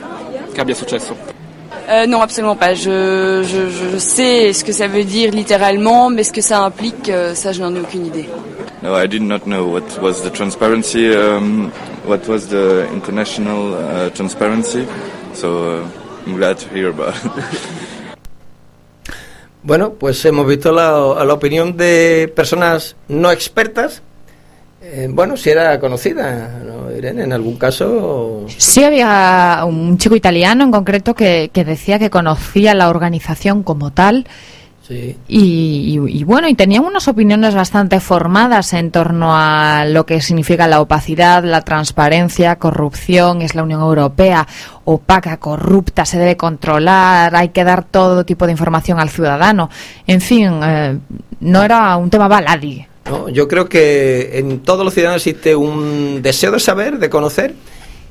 che 0.54 0.62
abbia 0.62 0.76
successo. 0.76 1.32
Euh, 1.90 2.06
non, 2.06 2.22
absolument 2.22 2.56
pas. 2.56 2.76
Je, 2.76 3.44
je, 3.44 3.68
je, 3.70 3.98
sais 3.98 4.54
ce 4.54 4.64
que 4.64 4.72
ça 4.72 4.88
veut 4.88 5.04
dire 5.04 5.32
littéralement, 5.32 6.10
mais 6.10 6.24
ce 6.24 6.32
que 6.32 6.42
ça 6.42 6.64
implique, 6.64 7.10
euh, 7.10 7.34
ça, 7.36 7.52
je 7.52 7.62
n'en 7.62 7.76
ai 7.76 7.80
aucune 7.80 8.06
idée. 8.06 8.30
No, 8.84 8.96
I 8.96 9.08
did 9.08 9.22
not 9.22 9.46
know 9.46 9.66
what 9.66 10.00
was 10.02 10.22
the 10.22 10.32
transparency, 10.32 11.14
um, 11.14 11.72
what 12.06 12.28
was 12.28 12.48
the 12.48 12.88
international 12.94 13.74
uh, 13.74 14.10
transparency, 14.12 14.86
so 15.34 15.82
uh, 15.82 16.28
I'm 16.28 16.38
glad 16.38 16.58
to 16.60 16.70
hear 16.70 16.90
about 16.90 17.16
it. 17.16 17.32
Bueno, 19.64 19.94
pues 19.94 20.24
hemos 20.26 20.46
visto 20.46 20.72
la, 20.72 21.24
la 21.26 21.34
opinión 21.34 21.78
de 21.78 22.32
personas 22.36 22.96
no 23.08 23.32
expertas 23.32 24.02
eh, 24.86 25.08
bueno, 25.10 25.38
si 25.38 25.50
era 25.50 25.80
conocida, 25.80 26.60
¿no, 26.66 26.92
Irene? 26.92 27.24
En 27.24 27.32
algún 27.32 27.56
caso. 27.56 28.46
Sí, 28.58 28.84
había 28.84 29.64
un 29.66 29.98
chico 29.98 30.16
italiano 30.16 30.66
en 30.66 30.72
concreto 30.72 31.14
que, 31.14 31.50
que 31.54 31.64
decía 31.64 32.00
que 32.00 32.10
conocía 32.10 32.74
la 32.74 32.90
organización 32.90 33.64
como 33.64 33.94
tal. 33.94 34.28
Sí. 34.94 35.18
Y, 35.28 36.00
y, 36.08 36.20
y, 36.20 36.24
bueno, 36.24 36.48
y 36.48 36.54
tenía 36.54 36.82
unas 36.82 37.08
opiniones 37.08 37.56
bastante 37.56 38.00
formadas 38.00 38.74
en 38.74 38.92
torno 38.92 39.36
a 39.36 39.86
lo 39.86 40.06
que 40.06 40.22
significa 40.22 40.68
la 40.68 40.82
opacidad, 40.82 41.44
la 41.44 41.62
transparencia, 41.62 42.58
corrupción, 42.58 43.42
es 43.42 43.56
la 43.56 43.64
Unión 43.64 43.82
Europea 43.82 44.48
opaca, 44.86 45.38
corrupta, 45.38 46.06
se 46.06 46.18
debe 46.20 46.38
controlar, 46.38 47.36
hay 47.36 47.50
que 47.50 47.64
dar 47.64 47.86
todo 47.86 48.26
tipo 48.26 48.46
de 48.46 48.52
información 48.52 49.00
al 49.00 49.10
ciudadano. 49.10 49.70
En 50.08 50.22
fin, 50.22 50.60
eh, 50.64 50.98
no 51.40 51.64
era 51.64 51.96
un 51.98 52.10
tema 52.10 52.28
baladí. 52.28 52.86
¿no? 53.06 53.30
Yo 53.30 53.48
creo 53.48 53.68
que 53.70 54.38
en 54.40 54.60
todos 54.60 54.84
los 54.84 54.94
ciudadanos 54.94 55.26
existe 55.26 55.56
un 55.56 56.22
deseo 56.22 56.52
de 56.52 56.60
saber, 56.60 57.00
de 57.00 57.10
conocer, 57.10 57.56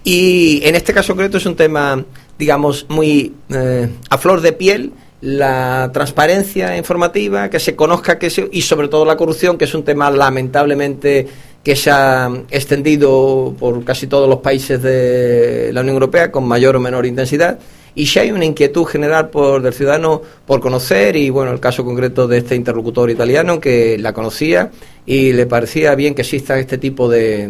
y 0.04 0.60
en 0.64 0.74
este 0.74 0.92
caso 0.92 1.12
concreto 1.12 1.36
es 1.36 1.46
un 1.46 1.56
tema, 1.56 2.04
digamos, 2.38 2.86
muy 2.88 3.34
eh, 3.50 3.88
a 4.10 4.18
flor 4.18 4.40
de 4.40 4.52
piel, 4.52 4.92
la 5.22 5.88
transparencia 5.92 6.76
informativa, 6.76 7.48
que 7.48 7.60
se 7.60 7.76
conozca 7.76 8.18
que 8.18 8.28
se, 8.28 8.48
y 8.50 8.62
sobre 8.62 8.88
todo 8.88 9.04
la 9.04 9.16
corrupción, 9.16 9.56
que 9.56 9.66
es 9.66 9.74
un 9.74 9.84
tema 9.84 10.10
lamentablemente 10.10 11.28
que 11.62 11.76
se 11.76 11.92
ha 11.92 12.28
extendido 12.50 13.54
por 13.56 13.84
casi 13.84 14.08
todos 14.08 14.28
los 14.28 14.40
países 14.40 14.82
de 14.82 15.70
la 15.72 15.82
Unión 15.82 15.94
Europea 15.94 16.32
con 16.32 16.44
mayor 16.44 16.74
o 16.74 16.80
menor 16.80 17.06
intensidad. 17.06 17.60
Y 17.94 18.06
si 18.06 18.18
hay 18.18 18.32
una 18.32 18.44
inquietud 18.44 18.84
general 18.84 19.30
por 19.30 19.62
del 19.62 19.72
ciudadano 19.72 20.22
por 20.44 20.60
conocer 20.60 21.14
y 21.14 21.30
bueno 21.30 21.52
el 21.52 21.60
caso 21.60 21.84
concreto 21.84 22.26
de 22.26 22.38
este 22.38 22.56
interlocutor 22.56 23.08
italiano 23.08 23.60
que 23.60 23.98
la 23.98 24.12
conocía 24.12 24.72
y 25.06 25.32
le 25.32 25.46
parecía 25.46 25.94
bien 25.94 26.16
que 26.16 26.22
exista 26.22 26.58
este 26.58 26.78
tipo 26.78 27.08
de, 27.08 27.48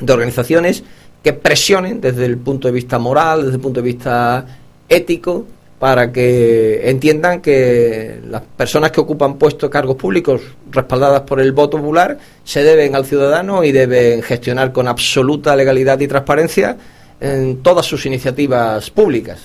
de 0.00 0.12
organizaciones 0.12 0.82
que 1.22 1.34
presionen 1.34 2.00
desde 2.00 2.24
el 2.24 2.38
punto 2.38 2.66
de 2.66 2.72
vista 2.72 2.98
moral 2.98 3.42
desde 3.42 3.56
el 3.56 3.60
punto 3.60 3.82
de 3.82 3.86
vista 3.86 4.46
ético 4.88 5.44
para 5.82 6.12
que 6.12 6.88
entiendan 6.88 7.40
que 7.40 8.20
las 8.28 8.42
personas 8.42 8.92
que 8.92 9.00
ocupan 9.00 9.34
puestos 9.34 9.68
cargos 9.68 9.96
públicos 9.96 10.40
respaldadas 10.70 11.22
por 11.22 11.40
el 11.40 11.50
voto 11.50 11.76
popular 11.78 12.18
se 12.44 12.62
deben 12.62 12.94
al 12.94 13.04
ciudadano 13.04 13.64
y 13.64 13.72
deben 13.72 14.22
gestionar 14.22 14.70
con 14.70 14.86
absoluta 14.86 15.56
legalidad 15.56 15.98
y 15.98 16.06
transparencia 16.06 16.76
en 17.18 17.64
todas 17.64 17.84
sus 17.84 18.06
iniciativas 18.06 18.90
públicas. 18.90 19.40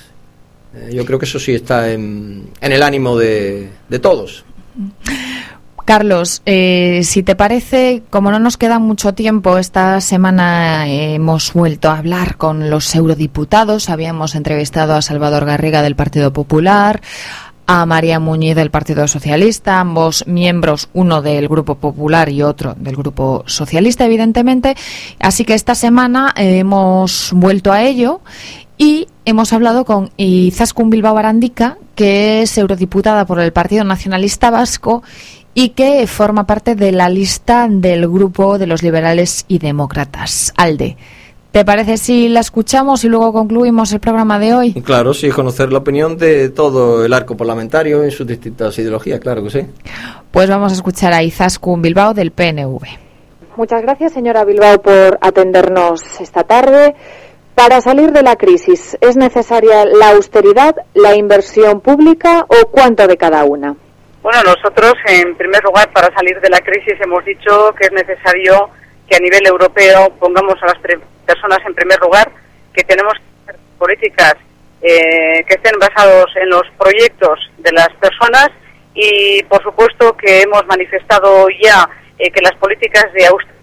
Eh, 0.75 0.91
yo 0.93 1.05
creo 1.05 1.17
que 1.17 1.25
eso 1.25 1.39
sí 1.39 1.55
está 1.55 1.91
en, 1.91 2.51
en 2.61 2.71
el 2.71 2.83
ánimo 2.83 3.17
de, 3.17 3.69
de 3.89 3.97
todos. 3.97 4.45
Carlos, 5.87 6.41
eh, 6.45 6.99
si 7.05 7.23
te 7.23 7.37
parece, 7.37 8.03
como 8.09 8.29
no 8.29 8.39
nos 8.39 8.57
queda 8.57 8.77
mucho 8.77 9.13
tiempo, 9.13 9.57
esta 9.57 10.01
semana 10.01 10.85
hemos 10.85 11.53
vuelto 11.53 11.89
a 11.89 11.97
hablar 11.97 12.35
con 12.35 12.69
los 12.69 12.93
eurodiputados. 12.93 13.89
Habíamos 13.89 14.35
entrevistado 14.35 14.95
a 14.95 15.01
Salvador 15.01 15.45
Garriga 15.45 15.81
del 15.81 15.95
Partido 15.95 16.33
Popular, 16.33 16.99
a 17.67 17.85
María 17.85 18.19
Muñiz 18.19 18.57
del 18.57 18.69
Partido 18.69 19.07
Socialista, 19.07 19.79
ambos 19.79 20.27
miembros, 20.27 20.89
uno 20.93 21.21
del 21.21 21.47
Grupo 21.47 21.75
Popular 21.75 22.27
y 22.27 22.41
otro 22.41 22.75
del 22.77 22.97
Grupo 22.97 23.45
Socialista, 23.47 24.03
evidentemente. 24.03 24.75
Así 25.21 25.45
que 25.45 25.53
esta 25.53 25.73
semana 25.73 26.33
eh, 26.35 26.57
hemos 26.57 27.31
vuelto 27.33 27.71
a 27.71 27.83
ello 27.83 28.19
y 28.77 29.07
hemos 29.23 29.53
hablado 29.53 29.85
con 29.85 30.11
Izaskun 30.17 30.89
Bilbao 30.89 31.13
Barandica, 31.13 31.77
que 31.95 32.41
es 32.41 32.57
eurodiputada 32.57 33.25
por 33.25 33.39
el 33.39 33.53
Partido 33.53 33.85
Nacionalista 33.85 34.51
Vasco 34.51 35.01
y 35.59 35.69
que 35.69 36.05
forma 36.05 36.45
parte 36.45 36.75
de 36.75 36.91
la 36.91 37.09
lista 37.09 37.65
del 37.67 38.07
grupo 38.07 38.59
de 38.59 38.67
los 38.67 38.83
liberales 38.83 39.43
y 39.47 39.57
demócratas, 39.57 40.53
ALDE. 40.55 40.97
¿Te 41.51 41.65
parece 41.65 41.97
si 41.97 42.29
la 42.29 42.41
escuchamos 42.41 43.03
y 43.03 43.07
luego 43.07 43.33
concluimos 43.33 43.91
el 43.91 43.99
programa 43.99 44.37
de 44.37 44.53
hoy? 44.53 44.73
Claro, 44.83 45.15
sí, 45.15 45.29
conocer 45.29 45.71
la 45.73 45.79
opinión 45.79 46.15
de 46.15 46.49
todo 46.49 47.03
el 47.03 47.11
arco 47.11 47.35
parlamentario 47.35 48.03
en 48.03 48.11
sus 48.11 48.27
distintas 48.27 48.77
ideologías, 48.77 49.19
claro 49.19 49.41
que 49.45 49.49
sí. 49.49 49.61
Pues 50.29 50.47
vamos 50.47 50.73
a 50.73 50.75
escuchar 50.75 51.11
a 51.11 51.23
Izaskun 51.23 51.81
Bilbao 51.81 52.13
del 52.13 52.29
PNV. 52.29 52.79
Muchas 53.55 53.81
gracias, 53.81 54.13
señora 54.13 54.45
Bilbao, 54.45 54.79
por 54.79 55.17
atendernos 55.21 56.03
esta 56.21 56.43
tarde. 56.43 56.93
Para 57.55 57.81
salir 57.81 58.11
de 58.11 58.21
la 58.21 58.35
crisis, 58.35 58.95
¿es 59.01 59.17
necesaria 59.17 59.85
la 59.85 60.11
austeridad, 60.11 60.75
la 60.93 61.15
inversión 61.15 61.81
pública 61.81 62.45
o 62.47 62.67
cuánto 62.67 63.07
de 63.07 63.17
cada 63.17 63.43
una? 63.43 63.75
Bueno, 64.21 64.41
nosotros, 64.43 64.93
en 65.05 65.35
primer 65.35 65.63
lugar, 65.63 65.91
para 65.91 66.13
salir 66.13 66.39
de 66.41 66.49
la 66.49 66.59
crisis 66.59 66.99
hemos 66.99 67.23
dicho 67.23 67.73
que 67.75 67.85
es 67.85 67.91
necesario 67.91 68.69
que 69.07 69.15
a 69.15 69.19
nivel 69.19 69.45
europeo 69.45 70.09
pongamos 70.19 70.61
a 70.61 70.67
las 70.67 70.77
personas 71.25 71.59
en 71.65 71.75
primer 71.75 71.99
lugar, 72.01 72.29
que 72.73 72.83
tenemos 72.83 73.13
que 73.13 73.51
hacer 73.51 73.61
políticas 73.77 74.35
eh, 74.81 75.43
que 75.47 75.55
estén 75.55 75.79
basados 75.79 76.29
en 76.35 76.49
los 76.49 76.63
proyectos 76.77 77.39
de 77.57 77.71
las 77.71 77.89
personas 77.95 78.49
y, 78.93 79.43
por 79.43 79.61
supuesto, 79.63 80.15
que 80.17 80.41
hemos 80.41 80.65
manifestado 80.65 81.47
ya 81.49 81.87
eh, 82.19 82.29
que 82.31 82.41
las 82.41 82.55
políticas 82.55 83.11
de 83.13 83.25
austeridad 83.27 83.55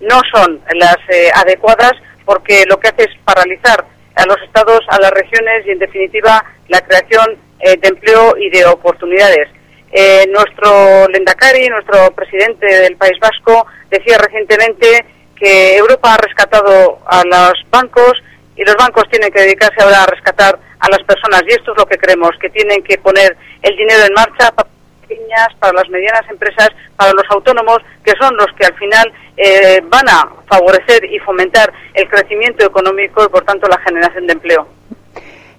no 0.00 0.20
son 0.32 0.60
las 0.74 0.96
eh, 1.08 1.30
adecuadas 1.34 1.92
porque 2.24 2.64
lo 2.68 2.78
que 2.78 2.88
hace 2.88 3.04
es 3.04 3.18
paralizar 3.24 3.84
a 4.14 4.26
los 4.26 4.36
estados, 4.42 4.80
a 4.88 5.00
las 5.00 5.10
regiones 5.10 5.66
y, 5.66 5.70
en 5.70 5.78
definitiva, 5.78 6.44
la 6.68 6.80
creación 6.80 7.38
de 7.58 7.88
empleo 7.88 8.36
y 8.36 8.50
de 8.50 8.66
oportunidades. 8.66 9.48
Eh, 9.92 10.26
nuestro 10.28 11.08
Lendakari, 11.08 11.68
nuestro 11.68 12.10
presidente 12.12 12.66
del 12.66 12.96
País 12.96 13.18
Vasco, 13.20 13.66
decía 13.90 14.18
recientemente 14.18 15.04
que 15.36 15.76
Europa 15.76 16.14
ha 16.14 16.16
rescatado 16.16 16.98
a 17.06 17.22
los 17.24 17.52
bancos 17.70 18.12
y 18.56 18.64
los 18.64 18.74
bancos 18.76 19.04
tienen 19.10 19.30
que 19.30 19.42
dedicarse 19.42 19.82
ahora 19.82 20.02
a 20.02 20.06
rescatar 20.06 20.58
a 20.80 20.90
las 20.90 21.02
personas. 21.04 21.42
Y 21.46 21.52
esto 21.52 21.72
es 21.72 21.78
lo 21.78 21.86
que 21.86 21.98
creemos, 21.98 22.30
que 22.40 22.50
tienen 22.50 22.82
que 22.82 22.98
poner 22.98 23.36
el 23.62 23.76
dinero 23.76 24.04
en 24.04 24.14
marcha 24.14 24.50
para 24.52 24.68
las 24.68 25.08
pequeñas, 25.08 25.48
para 25.60 25.72
las 25.74 25.88
medianas 25.88 26.28
empresas, 26.30 26.70
para 26.96 27.12
los 27.12 27.24
autónomos, 27.30 27.78
que 28.04 28.12
son 28.18 28.36
los 28.36 28.46
que 28.58 28.66
al 28.66 28.74
final 28.74 29.12
eh, 29.36 29.80
van 29.84 30.08
a 30.08 30.28
favorecer 30.48 31.04
y 31.04 31.18
fomentar 31.20 31.72
el 31.94 32.08
crecimiento 32.08 32.64
económico 32.64 33.24
y, 33.24 33.28
por 33.28 33.44
tanto, 33.44 33.68
la 33.68 33.78
generación 33.78 34.26
de 34.26 34.32
empleo. 34.32 34.66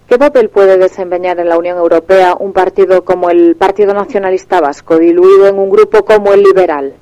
¿Qué 0.08 0.18
papel 0.18 0.50
puede 0.50 0.78
desempeñar 0.78 1.38
en 1.38 1.50
la 1.50 1.58
Unión 1.58 1.78
Europea 1.78 2.34
un 2.40 2.54
partido 2.54 3.04
como 3.04 3.30
el 3.30 3.58
Partido 3.58 3.94
Nacionalista 3.94 4.62
Vasco, 4.62 4.98
diluido 4.98 5.48
en 5.48 5.60
un 5.60 5.70
grupo 5.70 6.06
como 6.06 6.32
el 6.32 6.44
Liberal? 6.44 6.94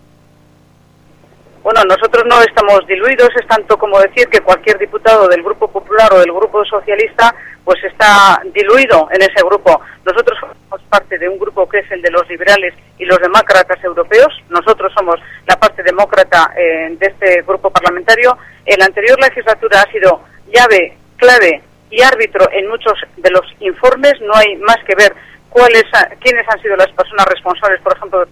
Bueno, 1.62 1.82
nosotros 1.88 2.24
no 2.28 2.42
estamos 2.42 2.80
diluidos, 2.88 3.30
es 3.40 3.48
tanto 3.48 3.78
como 3.78 4.00
decir 4.00 4.28
que 4.28 4.42
cualquier 4.42 4.80
diputado 4.80 5.28
del 5.28 5.44
Grupo 5.44 5.68
Popular 5.68 6.14
o 6.14 6.20
del 6.20 6.32
Grupo 6.32 6.66
Socialista 6.66 7.34
pues 7.64 7.78
está 7.84 8.42
diluido 8.52 9.08
en 9.12 9.22
ese 9.22 9.46
grupo. 9.46 9.80
Nosotros 10.04 10.40
somos 10.40 10.82
parte 10.90 11.20
de 11.20 11.30
un 11.30 11.38
grupo 11.38 11.70
que 11.70 11.80
es 11.80 11.92
el 11.92 12.02
de 12.02 12.10
los 12.10 12.28
liberales 12.28 12.74
y 12.98 13.06
los 13.06 13.20
demócratas 13.20 13.84
europeos. 13.84 14.34
Nosotros 14.50 14.92
somos 14.98 15.18
la 15.48 15.56
parte 15.58 15.84
demócrata 15.84 16.52
eh, 16.58 16.96
de 16.98 17.06
este 17.06 17.44
grupo 17.44 17.70
parlamentario. 17.70 18.36
En 18.66 18.80
la 18.80 18.86
anterior 18.86 19.20
legislatura 19.20 19.82
ha 19.82 19.92
sido 19.92 20.22
llave, 20.52 20.98
clave 21.18 21.62
árbitro 22.02 22.48
en 22.52 22.68
muchos 22.68 22.94
de 23.18 23.30
los 23.32 23.46
informes. 23.60 24.14
No 24.22 24.34
hay 24.36 24.56
más 24.58 24.78
que 24.88 24.96
ver 24.96 25.14
cuáles, 25.50 25.84
quiénes 26.22 26.46
han 26.50 26.62
sido 26.62 26.76
las 26.76 26.92
personas 26.92 27.26
responsables, 27.28 27.82
por 27.82 27.96
ejemplo, 27.96 28.26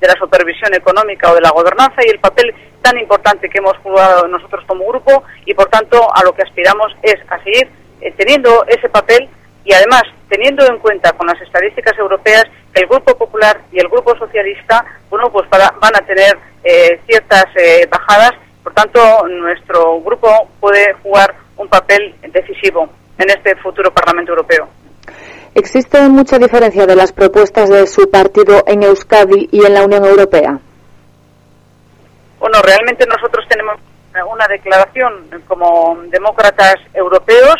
de 0.00 0.06
la 0.06 0.14
supervisión 0.18 0.74
económica 0.74 1.30
o 1.30 1.34
de 1.34 1.40
la 1.40 1.50
gobernanza 1.50 2.02
y 2.04 2.10
el 2.10 2.18
papel 2.18 2.54
tan 2.82 2.98
importante 2.98 3.48
que 3.48 3.58
hemos 3.58 3.76
jugado 3.78 4.28
nosotros 4.28 4.62
como 4.66 4.84
grupo 4.86 5.24
y 5.46 5.54
por 5.54 5.66
tanto 5.70 6.14
a 6.14 6.22
lo 6.22 6.34
que 6.34 6.42
aspiramos 6.42 6.94
es 7.02 7.16
a 7.30 7.42
seguir 7.42 7.68
eh, 8.02 8.12
teniendo 8.16 8.64
ese 8.68 8.90
papel 8.90 9.26
y 9.64 9.72
además 9.72 10.02
teniendo 10.28 10.66
en 10.66 10.78
cuenta 10.80 11.12
con 11.14 11.26
las 11.26 11.40
estadísticas 11.40 11.98
europeas 11.98 12.44
el 12.74 12.86
Grupo 12.86 13.16
Popular 13.16 13.62
y 13.72 13.78
el 13.80 13.88
Grupo 13.88 14.14
Socialista 14.18 14.84
bueno 15.08 15.32
pues 15.32 15.48
para- 15.48 15.72
van 15.80 15.96
a 15.96 16.04
tener 16.04 16.36
eh, 16.62 17.00
ciertas 17.06 17.46
eh, 17.56 17.88
bajadas 17.90 18.32
por 18.62 18.74
tanto 18.74 19.26
nuestro 19.28 19.98
grupo 20.02 20.50
puede 20.60 20.92
jugar 21.02 21.34
un 21.56 21.68
papel 21.68 22.14
decisivo 22.32 22.88
en 23.18 23.30
este 23.30 23.56
futuro 23.56 23.92
Parlamento 23.92 24.32
Europeo. 24.32 24.68
¿Existe 25.54 26.00
mucha 26.08 26.38
diferencia 26.38 26.86
de 26.86 26.96
las 26.96 27.12
propuestas 27.12 27.70
de 27.70 27.86
su 27.86 28.10
partido 28.10 28.62
en 28.66 28.82
Euskadi 28.82 29.48
y 29.50 29.64
en 29.64 29.74
la 29.74 29.84
Unión 29.84 30.04
Europea? 30.04 30.58
Bueno, 32.38 32.60
realmente 32.62 33.06
nosotros 33.06 33.46
tenemos 33.48 33.80
una 34.30 34.46
declaración 34.48 35.28
como 35.46 35.98
demócratas 36.08 36.76
europeos 36.94 37.56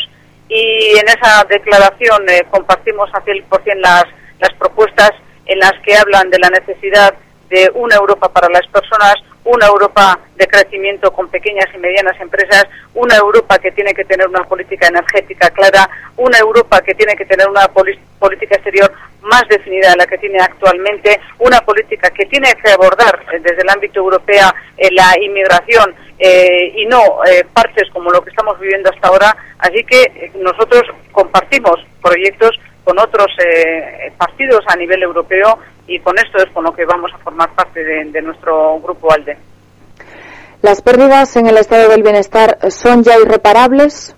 y 0.48 0.98
en 0.98 1.08
esa 1.08 1.44
declaración 1.48 2.28
eh, 2.28 2.46
compartimos 2.50 3.08
a 3.14 3.24
100% 3.24 3.74
las, 3.76 4.04
las 4.40 4.52
propuestas 4.58 5.10
en 5.46 5.58
las 5.58 5.72
que 5.84 5.96
hablan 5.96 6.30
de 6.30 6.38
la 6.38 6.50
necesidad 6.50 7.14
de 7.48 7.70
una 7.74 7.96
Europa 7.96 8.28
para 8.28 8.48
las 8.48 8.66
personas, 8.68 9.14
una 9.46 9.66
Europa 9.66 10.18
de 10.36 10.46
crecimiento 10.46 11.12
con 11.12 11.28
pequeñas 11.28 11.66
y 11.74 11.78
medianas 11.78 12.20
empresas, 12.20 12.64
una 12.94 13.16
Europa 13.16 13.58
que 13.58 13.70
tiene 13.70 13.94
que 13.94 14.04
tener 14.04 14.28
una 14.28 14.44
política 14.44 14.88
energética 14.88 15.50
clara, 15.50 15.88
una 16.16 16.38
Europa 16.38 16.80
que 16.82 16.94
tiene 16.94 17.14
que 17.14 17.24
tener 17.24 17.48
una 17.48 17.66
política 17.68 18.56
exterior 18.56 18.92
más 19.22 19.42
definida 19.48 19.90
de 19.90 19.96
la 19.96 20.06
que 20.06 20.18
tiene 20.18 20.40
actualmente, 20.40 21.20
una 21.38 21.60
política 21.60 22.10
que 22.10 22.26
tiene 22.26 22.52
que 22.62 22.70
abordar 22.70 23.24
eh, 23.32 23.38
desde 23.40 23.62
el 23.62 23.70
ámbito 23.70 24.00
europeo 24.00 24.48
eh, 24.76 24.88
la 24.92 25.14
inmigración 25.20 25.94
eh, 26.18 26.72
y 26.76 26.86
no 26.86 27.24
eh, 27.24 27.46
parches 27.52 27.88
como 27.92 28.10
lo 28.10 28.22
que 28.22 28.30
estamos 28.30 28.58
viviendo 28.58 28.90
hasta 28.90 29.08
ahora. 29.08 29.36
Así 29.58 29.84
que 29.84 30.32
nosotros 30.36 30.82
compartimos 31.12 31.76
proyectos 32.02 32.58
con 32.84 32.98
otros 33.00 33.26
partidos 34.16 34.60
a 34.68 34.76
nivel 34.76 35.02
europeo 35.02 35.58
y 35.86 35.98
con 36.00 36.16
esto 36.18 36.38
es 36.38 36.50
con 36.52 36.64
lo 36.64 36.72
que 36.72 36.84
vamos 36.84 37.10
a 37.14 37.18
formar 37.18 37.54
parte 37.54 37.82
de, 37.82 38.04
de 38.06 38.22
nuestro 38.22 38.78
grupo 38.80 39.12
ALDE. 39.12 39.36
¿Las 40.62 40.82
pérdidas 40.82 41.36
en 41.36 41.46
el 41.46 41.58
estado 41.58 41.90
del 41.90 42.02
bienestar 42.02 42.58
son 42.70 43.04
ya 43.04 43.18
irreparables? 43.18 44.16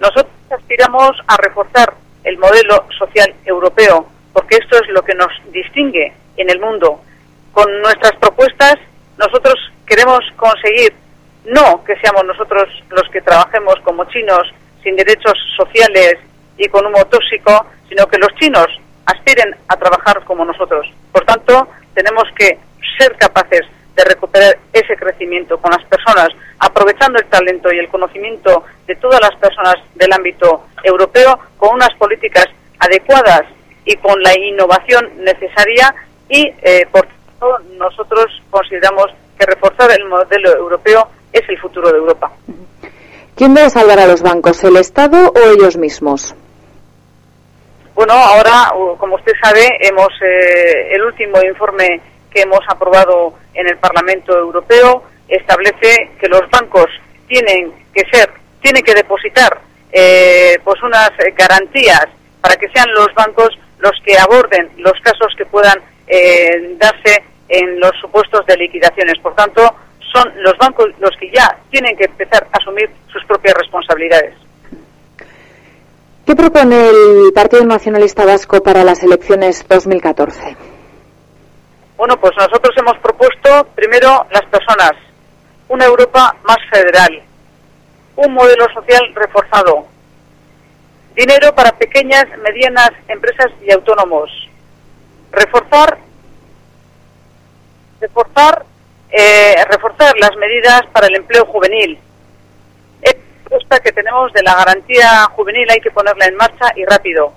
Nosotros 0.00 0.32
aspiramos 0.50 1.10
a 1.26 1.36
reforzar 1.36 1.94
el 2.24 2.38
modelo 2.38 2.86
social 2.98 3.34
europeo, 3.44 4.06
porque 4.32 4.56
esto 4.56 4.76
es 4.76 4.88
lo 4.90 5.02
que 5.02 5.14
nos 5.14 5.28
distingue 5.52 6.12
en 6.36 6.50
el 6.50 6.60
mundo. 6.60 7.00
Con 7.52 7.66
nuestras 7.82 8.12
propuestas, 8.20 8.76
nosotros 9.18 9.54
queremos 9.86 10.20
conseguir 10.36 10.94
no 11.44 11.82
que 11.84 11.96
seamos 11.96 12.24
nosotros 12.24 12.64
los 12.90 13.08
que 13.10 13.20
trabajemos 13.20 13.74
como 13.82 14.04
chinos 14.06 14.42
sin 14.82 14.94
derechos 14.96 15.34
sociales 15.56 16.14
y 16.56 16.68
con 16.68 16.86
humo 16.86 17.04
tóxico, 17.06 17.66
sino 17.88 18.06
que 18.06 18.18
los 18.18 18.34
chinos 18.38 18.66
aspiren 19.08 19.56
a 19.68 19.76
trabajar 19.76 20.22
como 20.24 20.44
nosotros. 20.44 20.86
Por 21.12 21.24
tanto, 21.24 21.66
tenemos 21.94 22.24
que 22.36 22.58
ser 22.98 23.16
capaces 23.16 23.62
de 23.96 24.04
recuperar 24.04 24.56
ese 24.72 24.94
crecimiento 24.96 25.58
con 25.58 25.72
las 25.72 25.84
personas, 25.86 26.28
aprovechando 26.60 27.18
el 27.18 27.26
talento 27.26 27.72
y 27.72 27.78
el 27.78 27.88
conocimiento 27.88 28.64
de 28.86 28.94
todas 28.96 29.20
las 29.20 29.34
personas 29.40 29.76
del 29.94 30.12
ámbito 30.12 30.66
europeo, 30.84 31.38
con 31.56 31.74
unas 31.74 31.92
políticas 31.98 32.46
adecuadas 32.78 33.42
y 33.84 33.96
con 33.96 34.20
la 34.22 34.38
innovación 34.38 35.24
necesaria 35.24 35.92
y, 36.28 36.46
eh, 36.62 36.86
por 36.92 37.06
tanto, 37.06 37.58
nosotros 37.78 38.26
consideramos 38.50 39.06
que 39.38 39.46
reforzar 39.46 39.90
el 39.90 40.04
modelo 40.08 40.54
europeo 40.56 41.08
es 41.32 41.42
el 41.48 41.58
futuro 41.58 41.90
de 41.90 41.98
Europa. 41.98 42.30
¿Quién 43.34 43.54
debe 43.54 43.70
salvar 43.70 43.98
a 44.00 44.06
los 44.06 44.22
bancos, 44.22 44.62
el 44.64 44.76
Estado 44.76 45.32
o 45.32 45.50
ellos 45.50 45.76
mismos? 45.76 46.34
Bueno, 47.98 48.14
ahora, 48.14 48.70
como 48.96 49.16
usted 49.16 49.32
sabe, 49.42 49.66
hemos 49.80 50.06
eh, 50.22 50.94
el 50.94 51.02
último 51.02 51.42
informe 51.42 52.00
que 52.30 52.42
hemos 52.42 52.60
aprobado 52.68 53.34
en 53.54 53.66
el 53.66 53.76
Parlamento 53.78 54.38
Europeo 54.38 55.02
establece 55.26 56.12
que 56.20 56.28
los 56.28 56.42
bancos 56.48 56.86
tienen 57.26 57.72
que 57.92 58.04
ser, 58.08 58.30
tienen 58.62 58.84
que 58.84 58.94
depositar 58.94 59.58
eh, 59.90 60.60
pues 60.62 60.80
unas 60.80 61.10
garantías 61.36 62.06
para 62.40 62.54
que 62.54 62.68
sean 62.68 62.86
los 62.94 63.12
bancos 63.16 63.58
los 63.80 64.00
que 64.06 64.16
aborden 64.16 64.70
los 64.76 64.94
casos 65.02 65.34
que 65.36 65.46
puedan 65.46 65.82
eh, 66.06 66.76
darse 66.78 67.24
en 67.48 67.80
los 67.80 67.90
supuestos 68.00 68.46
de 68.46 68.58
liquidaciones. 68.58 69.18
Por 69.20 69.34
tanto, 69.34 69.74
son 70.12 70.32
los 70.44 70.56
bancos 70.56 70.86
los 71.00 71.16
que 71.16 71.32
ya 71.34 71.58
tienen 71.68 71.96
que 71.96 72.04
empezar 72.04 72.46
a 72.52 72.58
asumir 72.58 72.88
sus 73.10 73.24
propias 73.24 73.54
responsabilidades. 73.54 74.34
¿Qué 76.28 76.36
propone 76.36 76.90
el 76.90 77.32
Partido 77.34 77.64
Nacionalista 77.64 78.26
Vasco 78.26 78.62
para 78.62 78.84
las 78.84 79.02
elecciones 79.02 79.66
2014? 79.66 80.58
Bueno, 81.96 82.20
pues 82.20 82.32
nosotros 82.36 82.76
hemos 82.76 82.98
propuesto 82.98 83.66
primero 83.74 84.26
las 84.30 84.44
personas, 84.50 84.92
una 85.70 85.86
Europa 85.86 86.36
más 86.42 86.58
federal, 86.70 87.22
un 88.16 88.34
modelo 88.34 88.66
social 88.74 89.00
reforzado, 89.14 89.86
dinero 91.16 91.54
para 91.54 91.72
pequeñas, 91.78 92.26
medianas 92.42 92.90
empresas 93.08 93.50
y 93.66 93.72
autónomos, 93.72 94.28
reforzar, 95.32 95.96
reforzar, 98.02 98.66
eh, 99.12 99.64
reforzar 99.70 100.14
las 100.18 100.36
medidas 100.36 100.82
para 100.92 101.06
el 101.06 101.16
empleo 101.16 101.46
juvenil. 101.46 101.98
Es 103.48 103.54
una 103.54 103.60
propuesta 103.60 103.80
que 103.80 103.92
tenemos 103.92 104.30
de 104.34 104.42
la 104.42 104.54
garantía 104.56 105.24
juvenil 105.32 105.66
hay 105.70 105.80
que 105.80 105.90
ponerla 105.90 106.26
en 106.26 106.36
marcha 106.36 106.66
y 106.76 106.84
rápido. 106.84 107.32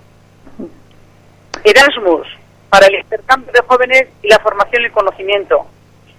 Erasmus, 1.64 2.28
para 2.70 2.88
el 2.88 2.96
intercambio 2.96 3.52
de 3.54 3.62
jóvenes 3.62 4.08
y 4.22 4.28
la 4.28 4.40
formación 4.40 4.82
y 4.82 4.86
el 4.86 4.92
conocimiento. 4.92 5.66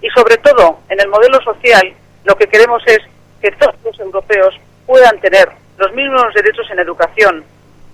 Y 0.01 0.09
sobre 0.09 0.37
todo, 0.37 0.79
en 0.89 0.99
el 0.99 1.07
modelo 1.09 1.39
social, 1.43 1.93
lo 2.23 2.35
que 2.35 2.47
queremos 2.47 2.81
es 2.87 2.99
que 3.39 3.51
todos 3.51 3.75
los 3.83 3.99
europeos 3.99 4.55
puedan 4.87 5.19
tener 5.19 5.47
los 5.77 5.93
mismos 5.93 6.33
derechos 6.33 6.65
en 6.71 6.79
educación, 6.79 7.43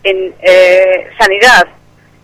en 0.03 0.33
eh, 0.41 1.09
sanidad, 1.19 1.67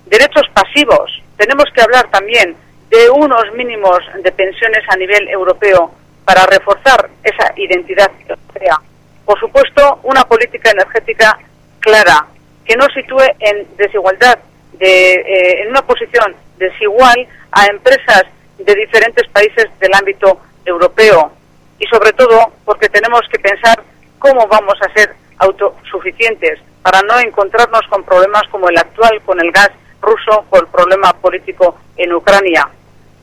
derechos 0.05 0.43
pasivos. 0.53 1.21
Tenemos 1.35 1.65
que 1.75 1.81
hablar 1.81 2.09
también 2.11 2.55
de 2.89 3.09
unos 3.09 3.43
mínimos 3.55 3.99
de 4.23 4.31
pensiones 4.31 4.83
a 4.87 4.95
nivel 4.95 5.27
europeo 5.27 5.91
para 6.23 6.45
reforzar 6.45 7.09
esa 7.23 7.51
identidad 7.57 8.09
europea. 8.21 8.79
Por 9.25 9.39
supuesto, 9.39 9.99
una 10.03 10.23
política 10.23 10.71
energética 10.71 11.37
clara, 11.79 12.27
que 12.63 12.75
no 12.75 12.85
sitúe 12.93 13.23
en 13.39 13.67
desigualdad, 13.77 14.37
de, 14.73 15.13
eh, 15.13 15.61
en 15.61 15.69
una 15.69 15.81
posición 15.81 16.35
desigual 16.57 17.27
a 17.51 17.65
empresas 17.67 18.23
de 18.57 18.75
diferentes 18.75 19.27
países 19.29 19.65
del 19.79 19.93
ámbito 19.93 20.39
europeo. 20.65 21.31
Y 21.79 21.85
sobre 21.87 22.13
todo, 22.13 22.53
porque 22.63 22.89
tenemos 22.89 23.21
que 23.31 23.39
pensar 23.39 23.81
cómo 24.19 24.47
vamos 24.47 24.75
a 24.81 24.93
ser 24.93 25.13
autosuficientes 25.37 26.59
para 26.81 27.01
no 27.01 27.19
encontrarnos 27.19 27.81
con 27.89 28.03
problemas 28.03 28.43
como 28.51 28.69
el 28.69 28.77
actual 28.77 29.21
con 29.25 29.39
el 29.39 29.51
gas 29.51 29.71
ruso 30.01 30.45
o 30.49 30.57
el 30.57 30.67
problema 30.67 31.11
político 31.13 31.77
en 31.97 32.13
Ucrania. 32.13 32.69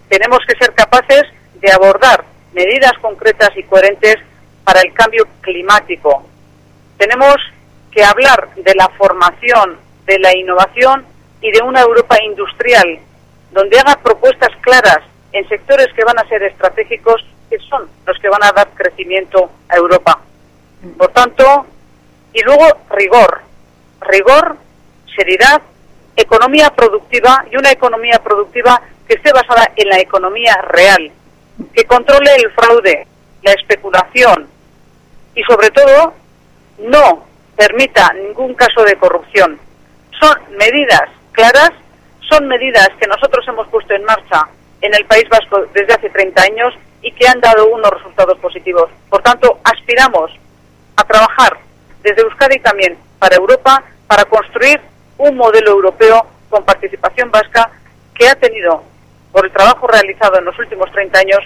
Tenemos 0.09 0.40
que 0.46 0.57
ser 0.57 0.74
capaces 0.74 1.22
de 1.55 1.70
abordar 1.70 2.24
medidas 2.53 2.92
concretas 3.00 3.50
y 3.57 3.62
coherentes 3.62 4.16
para 4.64 4.80
el 4.80 4.92
cambio 4.92 5.26
climático. 5.40 6.26
Tenemos 6.96 7.36
que 7.90 8.04
hablar 8.04 8.54
de 8.56 8.74
la 8.74 8.88
formación, 8.90 9.78
de 10.06 10.18
la 10.18 10.36
innovación 10.36 11.04
y 11.40 11.50
de 11.50 11.62
una 11.62 11.82
Europa 11.82 12.16
industrial, 12.24 13.00
donde 13.50 13.78
haga 13.78 13.96
propuestas 14.02 14.50
claras 14.60 15.00
en 15.32 15.48
sectores 15.48 15.88
que 15.94 16.04
van 16.04 16.18
a 16.18 16.28
ser 16.28 16.42
estratégicos, 16.42 17.24
que 17.50 17.58
son 17.58 17.88
los 18.06 18.18
que 18.18 18.28
van 18.28 18.42
a 18.44 18.52
dar 18.52 18.68
crecimiento 18.70 19.50
a 19.68 19.76
Europa. 19.76 20.20
Por 20.96 21.08
tanto, 21.12 21.66
y 22.32 22.42
luego 22.42 22.66
rigor, 22.90 23.42
rigor, 24.00 24.56
seriedad, 25.14 25.60
economía 26.16 26.70
productiva 26.70 27.44
y 27.50 27.56
una 27.56 27.70
economía 27.70 28.20
productiva 28.22 28.80
que 29.06 29.14
esté 29.14 29.32
basada 29.32 29.70
en 29.76 29.88
la 29.88 29.98
economía 29.98 30.54
real, 30.68 31.10
que 31.74 31.84
controle 31.84 32.34
el 32.36 32.50
fraude, 32.52 33.06
la 33.42 33.52
especulación 33.52 34.51
y 35.34 35.42
sobre 35.44 35.70
todo 35.70 36.14
no 36.78 37.26
permita 37.56 38.12
ningún 38.14 38.54
caso 38.54 38.82
de 38.84 38.96
corrupción. 38.96 39.58
Son 40.18 40.56
medidas 40.56 41.08
claras, 41.32 41.70
son 42.28 42.46
medidas 42.46 42.88
que 43.00 43.06
nosotros 43.06 43.46
hemos 43.48 43.68
puesto 43.68 43.94
en 43.94 44.04
marcha 44.04 44.48
en 44.80 44.94
el 44.94 45.04
País 45.06 45.28
Vasco 45.28 45.64
desde 45.72 45.94
hace 45.94 46.10
30 46.10 46.42
años 46.42 46.74
y 47.02 47.12
que 47.12 47.26
han 47.26 47.40
dado 47.40 47.68
unos 47.68 47.90
resultados 47.90 48.38
positivos. 48.38 48.90
Por 49.08 49.22
tanto, 49.22 49.60
aspiramos 49.64 50.30
a 50.96 51.04
trabajar 51.04 51.58
desde 52.02 52.22
Euskadi 52.22 52.58
también 52.60 52.98
para 53.18 53.36
Europa 53.36 53.82
para 54.06 54.24
construir 54.24 54.80
un 55.18 55.36
modelo 55.36 55.70
europeo 55.70 56.26
con 56.50 56.64
participación 56.64 57.30
vasca 57.30 57.70
que 58.14 58.28
ha 58.28 58.34
tenido 58.34 58.82
por 59.30 59.46
el 59.46 59.52
trabajo 59.52 59.86
realizado 59.86 60.38
en 60.38 60.44
los 60.44 60.58
últimos 60.58 60.90
30 60.92 61.18
años, 61.18 61.40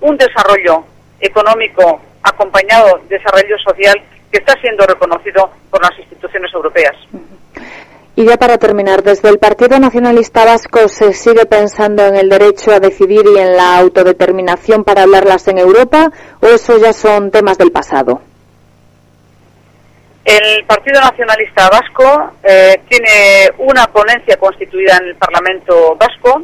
un 0.00 0.16
desarrollo 0.16 0.84
económico 1.20 2.00
acompañado 2.24 3.00
de 3.08 3.18
desarrollo 3.18 3.56
social 3.58 3.94
que 4.30 4.38
está 4.38 4.54
siendo 4.60 4.84
reconocido 4.86 5.50
por 5.70 5.80
las 5.82 5.96
instituciones 5.98 6.52
europeas. 6.52 6.94
Y 8.16 8.24
ya 8.26 8.36
para 8.36 8.58
terminar, 8.58 9.02
desde 9.02 9.28
el 9.28 9.38
Partido 9.38 9.78
Nacionalista 9.78 10.44
Vasco 10.44 10.88
se 10.88 11.12
sigue 11.12 11.46
pensando 11.46 12.06
en 12.06 12.14
el 12.14 12.28
derecho 12.28 12.72
a 12.72 12.78
decidir 12.78 13.24
y 13.26 13.38
en 13.38 13.56
la 13.56 13.78
autodeterminación 13.78 14.84
para 14.84 15.02
hablarlas 15.02 15.48
en 15.48 15.58
Europa 15.58 16.10
o 16.40 16.46
eso 16.46 16.78
ya 16.78 16.92
son 16.92 17.30
temas 17.32 17.58
del 17.58 17.72
pasado. 17.72 18.20
El 20.24 20.64
Partido 20.64 21.00
Nacionalista 21.00 21.68
Vasco 21.68 22.32
eh, 22.44 22.80
tiene 22.88 23.50
una 23.58 23.84
ponencia 23.88 24.36
constituida 24.36 24.96
en 24.96 25.08
el 25.08 25.16
Parlamento 25.16 25.96
Vasco 25.96 26.42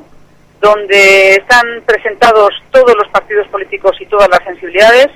donde 0.61 1.37
están 1.37 1.64
presentados 1.87 2.51
todos 2.70 2.95
los 2.95 3.09
partidos 3.11 3.49
políticos 3.49 3.97
y 4.01 4.07
todas 4.07 4.28
las 4.28 4.41
sensibilidades. 4.45 5.09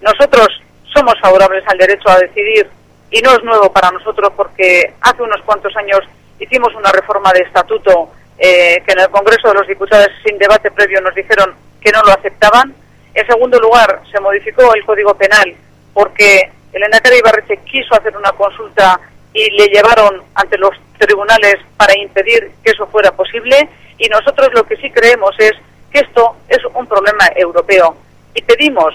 Nosotros 0.00 0.48
somos 0.94 1.14
favorables 1.20 1.64
al 1.66 1.78
derecho 1.78 2.08
a 2.08 2.18
decidir 2.18 2.68
y 3.10 3.20
no 3.20 3.32
es 3.32 3.42
nuevo 3.42 3.72
para 3.72 3.90
nosotros 3.90 4.32
porque 4.36 4.94
hace 5.00 5.22
unos 5.22 5.40
cuantos 5.42 5.74
años 5.76 6.00
hicimos 6.38 6.74
una 6.74 6.92
reforma 6.92 7.32
de 7.32 7.40
estatuto 7.40 8.10
eh, 8.38 8.82
que 8.86 8.92
en 8.92 9.00
el 9.00 9.08
Congreso 9.08 9.48
de 9.48 9.54
los 9.54 9.66
Diputados 9.66 10.08
sin 10.24 10.38
debate 10.38 10.70
previo 10.70 11.00
nos 11.00 11.14
dijeron 11.14 11.54
que 11.80 11.90
no 11.90 12.02
lo 12.02 12.12
aceptaban. 12.12 12.74
En 13.14 13.26
segundo 13.26 13.58
lugar, 13.58 14.02
se 14.12 14.20
modificó 14.20 14.72
el 14.74 14.84
Código 14.84 15.14
Penal 15.14 15.54
porque 15.92 16.50
el 16.72 16.82
Endacari 16.82 17.16
Ibarreche 17.18 17.58
quiso 17.64 17.94
hacer 17.94 18.16
una 18.16 18.32
consulta 18.32 19.00
y 19.32 19.50
le 19.50 19.66
llevaron 19.66 20.22
ante 20.34 20.58
los 20.58 20.70
tribunales 20.98 21.56
para 21.76 21.96
impedir 21.98 22.52
que 22.62 22.70
eso 22.70 22.86
fuera 22.86 23.10
posible 23.12 23.68
y 23.98 24.08
nosotros 24.08 24.48
lo 24.54 24.64
que 24.64 24.76
sí 24.76 24.90
creemos 24.90 25.34
es 25.38 25.52
que 25.90 26.00
esto 26.00 26.36
es 26.48 26.58
un 26.74 26.86
problema 26.86 27.26
europeo 27.34 27.96
y 28.34 28.42
pedimos 28.42 28.94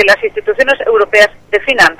que 0.00 0.06
las 0.06 0.24
instituciones 0.24 0.80
europeas 0.86 1.28
definan 1.50 1.94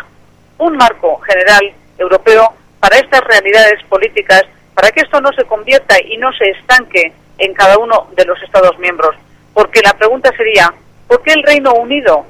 un 0.56 0.74
marco 0.74 1.20
general 1.20 1.70
europeo 1.98 2.54
para 2.80 2.96
estas 2.96 3.20
realidades 3.24 3.82
políticas, 3.90 4.42
para 4.74 4.90
que 4.90 5.02
esto 5.02 5.20
no 5.20 5.30
se 5.32 5.44
convierta 5.44 5.96
y 6.00 6.16
no 6.16 6.32
se 6.32 6.48
estanque 6.48 7.12
en 7.36 7.52
cada 7.52 7.76
uno 7.76 8.08
de 8.16 8.24
los 8.24 8.42
Estados 8.42 8.78
miembros. 8.78 9.14
Porque 9.52 9.82
la 9.82 9.92
pregunta 9.92 10.32
sería, 10.34 10.72
¿por 11.06 11.20
qué 11.22 11.34
el 11.34 11.42
Reino 11.42 11.74
Unido 11.74 12.24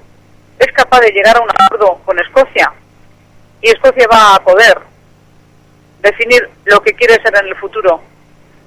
es 0.59 0.73
capaz 0.73 1.01
de 1.03 1.13
llegar 1.13 1.37
a 1.37 1.41
un 1.41 1.51
acuerdo 1.51 2.01
con 2.05 2.19
Escocia 2.19 2.73
y 3.63 3.69
Escocia 3.69 4.09
va 4.13 4.35
a 4.35 4.43
poder 4.43 4.77
definir 6.01 6.51
lo 6.65 6.81
que 6.81 6.95
quiere 6.95 7.15
ser 7.23 7.37
en 7.37 7.47
el 7.47 7.55
futuro 7.57 8.03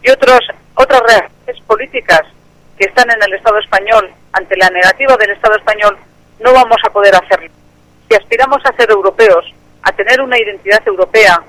y 0.04 0.10
otros, 0.10 0.40
otras 0.76 1.02
realidades 1.02 1.62
políticas 1.68 2.22
que 2.78 2.86
están 2.86 3.12
en 3.12 3.22
el 3.24 3.34
Estado 3.34 3.60
español 3.60 4.10
ante 4.32 4.56
la 4.56 4.70
negativa 4.70 5.18
del 5.18 5.32
Estado 5.32 5.58
español 5.58 5.98
no 6.44 6.54
vamos 6.54 6.78
a 6.86 6.90
poder 6.90 7.16
hacerlo. 7.16 7.50
Si 8.10 8.16
aspiramos 8.16 8.62
a 8.66 8.76
ser 8.76 8.92
europeos, 8.92 9.46
a 9.82 9.92
tener 9.94 10.22
una 10.22 10.38
identidad 10.38 10.86
europea, 10.86 11.42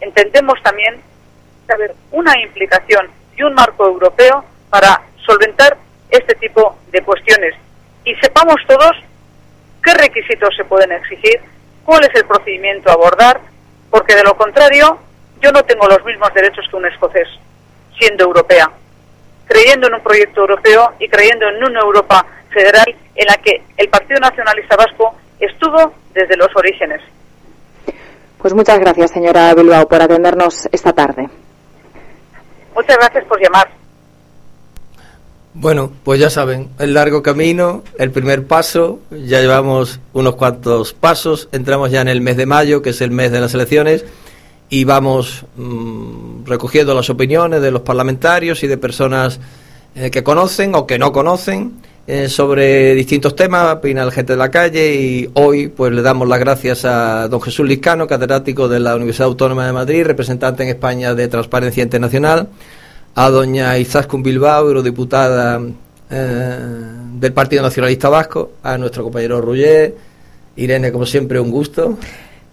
entendemos 0.00 0.62
también 0.62 1.02
que 1.66 1.74
haber 1.74 1.94
una 2.12 2.32
implicación 2.40 3.10
y 3.36 3.42
un 3.42 3.54
marco 3.54 3.84
europeo 3.84 4.44
para 4.70 5.02
solventar 5.26 5.76
este 6.10 6.34
tipo 6.36 6.78
de 6.92 7.02
cuestiones. 7.02 7.54
Y 8.04 8.14
sepamos 8.16 8.56
todos 8.68 8.92
qué 9.82 9.92
requisitos 9.94 10.54
se 10.56 10.64
pueden 10.64 10.92
exigir, 10.92 11.40
cuál 11.84 12.04
es 12.04 12.14
el 12.14 12.24
procedimiento 12.24 12.88
a 12.88 12.94
abordar, 12.94 13.40
porque 13.90 14.14
de 14.14 14.22
lo 14.22 14.36
contrario 14.36 14.98
yo 15.40 15.50
no 15.50 15.64
tengo 15.64 15.88
los 15.88 16.04
mismos 16.04 16.32
derechos 16.32 16.64
que 16.70 16.76
un 16.76 16.86
escocés, 16.86 17.28
siendo 17.98 18.24
europea, 18.24 18.70
creyendo 19.46 19.88
en 19.88 19.94
un 19.94 20.02
proyecto 20.02 20.42
europeo 20.42 20.94
y 21.00 21.08
creyendo 21.08 21.48
en 21.48 21.64
una 21.64 21.80
Europa 21.80 22.24
federal 22.50 22.94
en 23.16 23.26
la 23.26 23.36
que 23.38 23.62
el 23.76 23.88
Partido 23.88 24.20
Nacionalista 24.20 24.76
Vasco 24.76 25.14
estuvo 25.40 25.92
desde 26.14 26.36
los 26.36 26.48
orígenes. 26.54 27.00
Pues 28.38 28.54
muchas 28.54 28.78
gracias, 28.78 29.10
señora 29.10 29.54
Bilbao, 29.54 29.88
por 29.88 30.00
atendernos 30.00 30.68
esta 30.70 30.92
tarde. 30.92 31.28
Muchas 32.74 32.96
gracias 32.98 33.24
por 33.24 33.40
llamar. 33.40 33.68
Bueno, 35.54 35.90
pues 36.04 36.20
ya 36.20 36.28
saben, 36.28 36.68
el 36.78 36.92
largo 36.92 37.22
camino, 37.22 37.82
el 37.98 38.10
primer 38.10 38.46
paso, 38.46 39.00
ya 39.10 39.40
llevamos 39.40 40.00
unos 40.12 40.36
cuantos 40.36 40.92
pasos, 40.92 41.48
entramos 41.50 41.90
ya 41.90 42.02
en 42.02 42.08
el 42.08 42.20
mes 42.20 42.36
de 42.36 42.44
mayo, 42.44 42.82
que 42.82 42.90
es 42.90 43.00
el 43.00 43.10
mes 43.10 43.32
de 43.32 43.40
las 43.40 43.54
elecciones, 43.54 44.04
y 44.68 44.84
vamos 44.84 45.46
mmm, 45.56 46.44
recogiendo 46.44 46.94
las 46.94 47.08
opiniones 47.08 47.62
de 47.62 47.70
los 47.70 47.80
parlamentarios 47.80 48.62
y 48.64 48.66
de 48.66 48.76
personas 48.76 49.40
eh, 49.94 50.10
que 50.10 50.22
conocen 50.22 50.74
o 50.74 50.86
que 50.86 50.98
no 50.98 51.10
conocen 51.10 51.80
eh, 52.06 52.28
sobre 52.28 52.94
distintos 52.94 53.34
temas, 53.34 53.74
opina 53.74 54.04
la 54.04 54.12
gente 54.12 54.34
de 54.34 54.36
la 54.36 54.50
calle 54.50 54.94
y 54.94 55.30
hoy 55.34 55.66
pues 55.66 55.92
le 55.92 56.02
damos 56.02 56.28
las 56.28 56.38
gracias 56.38 56.84
a 56.84 57.26
don 57.26 57.40
Jesús 57.40 57.66
Liscano, 57.66 58.06
catedrático 58.06 58.68
de 58.68 58.78
la 58.78 58.94
Universidad 58.94 59.26
Autónoma 59.26 59.66
de 59.66 59.72
Madrid, 59.72 60.04
representante 60.04 60.62
en 60.62 60.68
España 60.68 61.14
de 61.14 61.26
Transparencia 61.26 61.82
Internacional, 61.82 62.48
a 63.14 63.28
doña 63.30 63.76
Izaskun 63.76 64.22
Bilbao, 64.22 64.68
eurodiputada 64.68 65.60
eh, 66.08 66.58
del 67.14 67.32
Partido 67.32 67.62
Nacionalista 67.62 68.08
Vasco, 68.08 68.52
a 68.62 68.78
nuestro 68.78 69.02
compañero 69.02 69.40
Rugger, 69.40 69.96
Irene, 70.54 70.92
como 70.92 71.06
siempre, 71.06 71.40
un 71.40 71.50
gusto. 71.50 71.98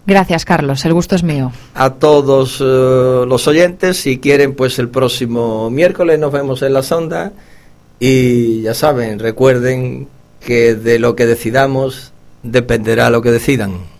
Gracias, 0.06 0.44
Carlos. 0.44 0.84
El 0.84 0.92
gusto 0.92 1.14
es 1.14 1.22
mío. 1.22 1.52
A 1.74 1.90
todos 1.90 2.60
uh, 2.60 3.24
los 3.26 3.46
oyentes, 3.46 3.98
si 3.98 4.18
quieren, 4.18 4.54
pues 4.54 4.78
el 4.78 4.88
próximo 4.88 5.70
miércoles 5.70 6.18
nos 6.18 6.32
vemos 6.32 6.60
en 6.62 6.74
la 6.74 6.82
sonda. 6.82 7.32
Y 7.98 8.62
ya 8.62 8.74
saben, 8.74 9.18
recuerden 9.18 10.08
que 10.40 10.74
de 10.74 10.98
lo 10.98 11.16
que 11.16 11.26
decidamos 11.26 12.12
dependerá 12.42 13.10
lo 13.10 13.22
que 13.22 13.30
decidan. 13.30 13.94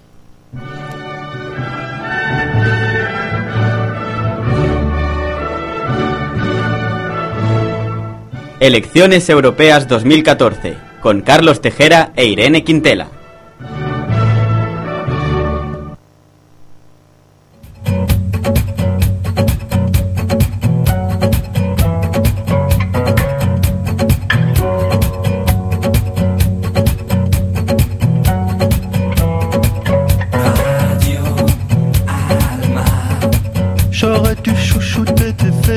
Elecciones 8.60 9.28
Europeas 9.28 9.88
2014, 9.88 10.74
con 11.02 11.20
Carlos 11.20 11.60
Tejera 11.60 12.12
e 12.16 12.24
Irene 12.26 12.64
Quintela. 12.64 13.08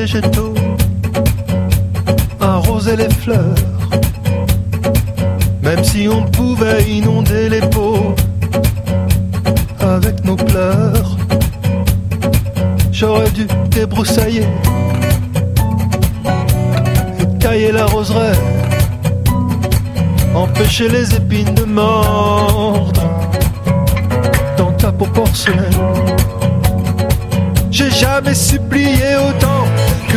Végétaux, 0.08 0.54
arroser 2.40 2.96
les 2.96 3.10
fleurs, 3.10 3.54
même 5.62 5.84
si 5.84 6.08
on 6.08 6.22
pouvait 6.22 6.82
inonder 6.84 7.50
les 7.50 7.60
pots 7.60 8.14
avec 9.80 10.24
nos 10.24 10.36
pleurs. 10.36 11.16
J'aurais 12.90 13.30
dû 13.30 13.46
débroussailler 13.70 14.46
et 17.20 17.38
tailler 17.38 17.72
la 17.72 17.84
roseraie, 17.84 18.38
empêcher 20.34 20.88
les 20.88 21.14
épines 21.14 21.54
de 21.54 21.64
mordre 21.64 23.02
dans 24.56 24.72
ta 24.72 24.90
peau 24.90 25.06
porcelaine. 25.06 25.82
J'ai 27.70 27.90
jamais 27.90 28.34
supplié 28.34 29.16
autant 29.28 29.58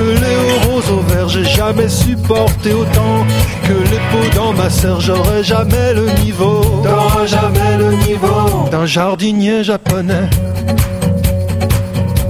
que 0.02 0.10
les 0.26 0.42
roses 0.66 0.90
au 0.90 1.02
vert. 1.02 1.30
J'ai 1.30 1.44
jamais 1.44 1.90
supporté 1.90 2.74
autant 2.74 3.26
que 3.68 3.74
les 3.74 4.02
peaux 4.10 4.36
dans 4.36 4.54
ma 4.54 4.70
serre. 4.70 5.00
J'aurais 5.00 5.44
jamais 5.44 5.94
le 5.94 6.06
niveau. 6.24 6.62
T'auras 6.84 7.26
jamais 7.26 7.78
le 7.78 7.92
niveau 8.08 8.70
d'un 8.72 8.86
jardinier 8.86 9.64
japonais. 9.64 10.30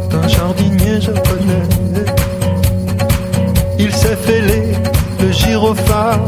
D'un 0.09 0.27
jardinier 0.27 0.99
japonais. 0.99 1.65
Il 3.79 3.91
s'est 3.93 4.15
fêlé 4.15 4.73
le 5.19 5.31
gyrophare 5.31 6.19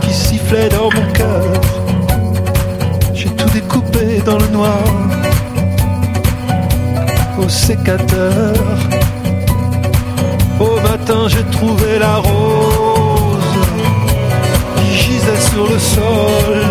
qui 0.00 0.12
sifflait 0.12 0.68
dans 0.68 0.90
mon 0.96 1.12
cœur. 1.12 1.44
J'ai 3.14 3.30
tout 3.30 3.50
découpé 3.50 4.20
dans 4.24 4.38
le 4.38 4.48
noir 4.48 4.82
au 7.38 7.48
sécateur. 7.48 8.54
Au 10.60 10.80
matin, 10.80 11.28
j'ai 11.28 11.44
trouvé 11.56 11.98
la 11.98 12.16
rose 12.16 13.38
qui 14.76 14.92
gisait 14.96 15.40
sur 15.50 15.66
le 15.68 15.78
sol. 15.78 16.62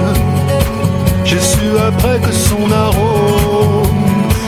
J'ai 1.23 1.39
su 1.39 1.67
après 1.88 2.19
que 2.19 2.31
son 2.31 2.71
arôme 2.71 3.88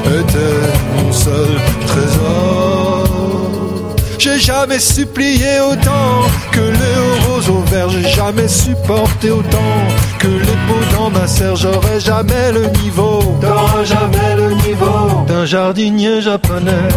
était 0.05 0.67
mon 0.97 1.11
seul 1.11 1.49
trésor. 1.87 3.09
J'ai 4.17 4.37
jamais 4.37 4.79
supplié 4.79 5.61
autant 5.61 6.27
que 6.51 6.59
les 6.59 7.25
roses 7.25 7.49
au 7.49 7.61
vert, 7.71 7.89
j'ai 7.89 8.09
jamais 8.09 8.49
supporté 8.49 9.31
autant 9.31 9.75
que 10.19 10.27
les 10.27 10.57
peaux 10.67 10.97
dans 10.97 11.09
ma 11.09 11.25
serre, 11.25 11.55
j'aurais 11.55 12.01
jamais 12.01 12.51
le 12.51 12.67
niveau, 12.81 13.21
t'aurais 13.39 13.85
jamais 13.85 14.35
le 14.35 14.55
niveau 14.67 15.23
d'un 15.25 15.45
jardinier 15.45 16.19
japonais. 16.21 16.89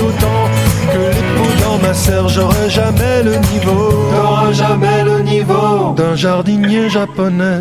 autant 0.00 0.48
que 0.92 0.98
les 0.98 1.24
peaux 1.34 1.64
dans 1.64 1.78
ma 1.78 1.94
serre. 1.94 2.28
j'aurai 2.28 2.70
jamais 2.70 3.22
le 3.22 3.36
niveau, 3.52 3.90
jamais 4.52 5.04
le 5.04 5.20
niveau 5.22 5.94
d'un 5.96 6.14
jardinier 6.14 6.88
japonais. 6.88 7.60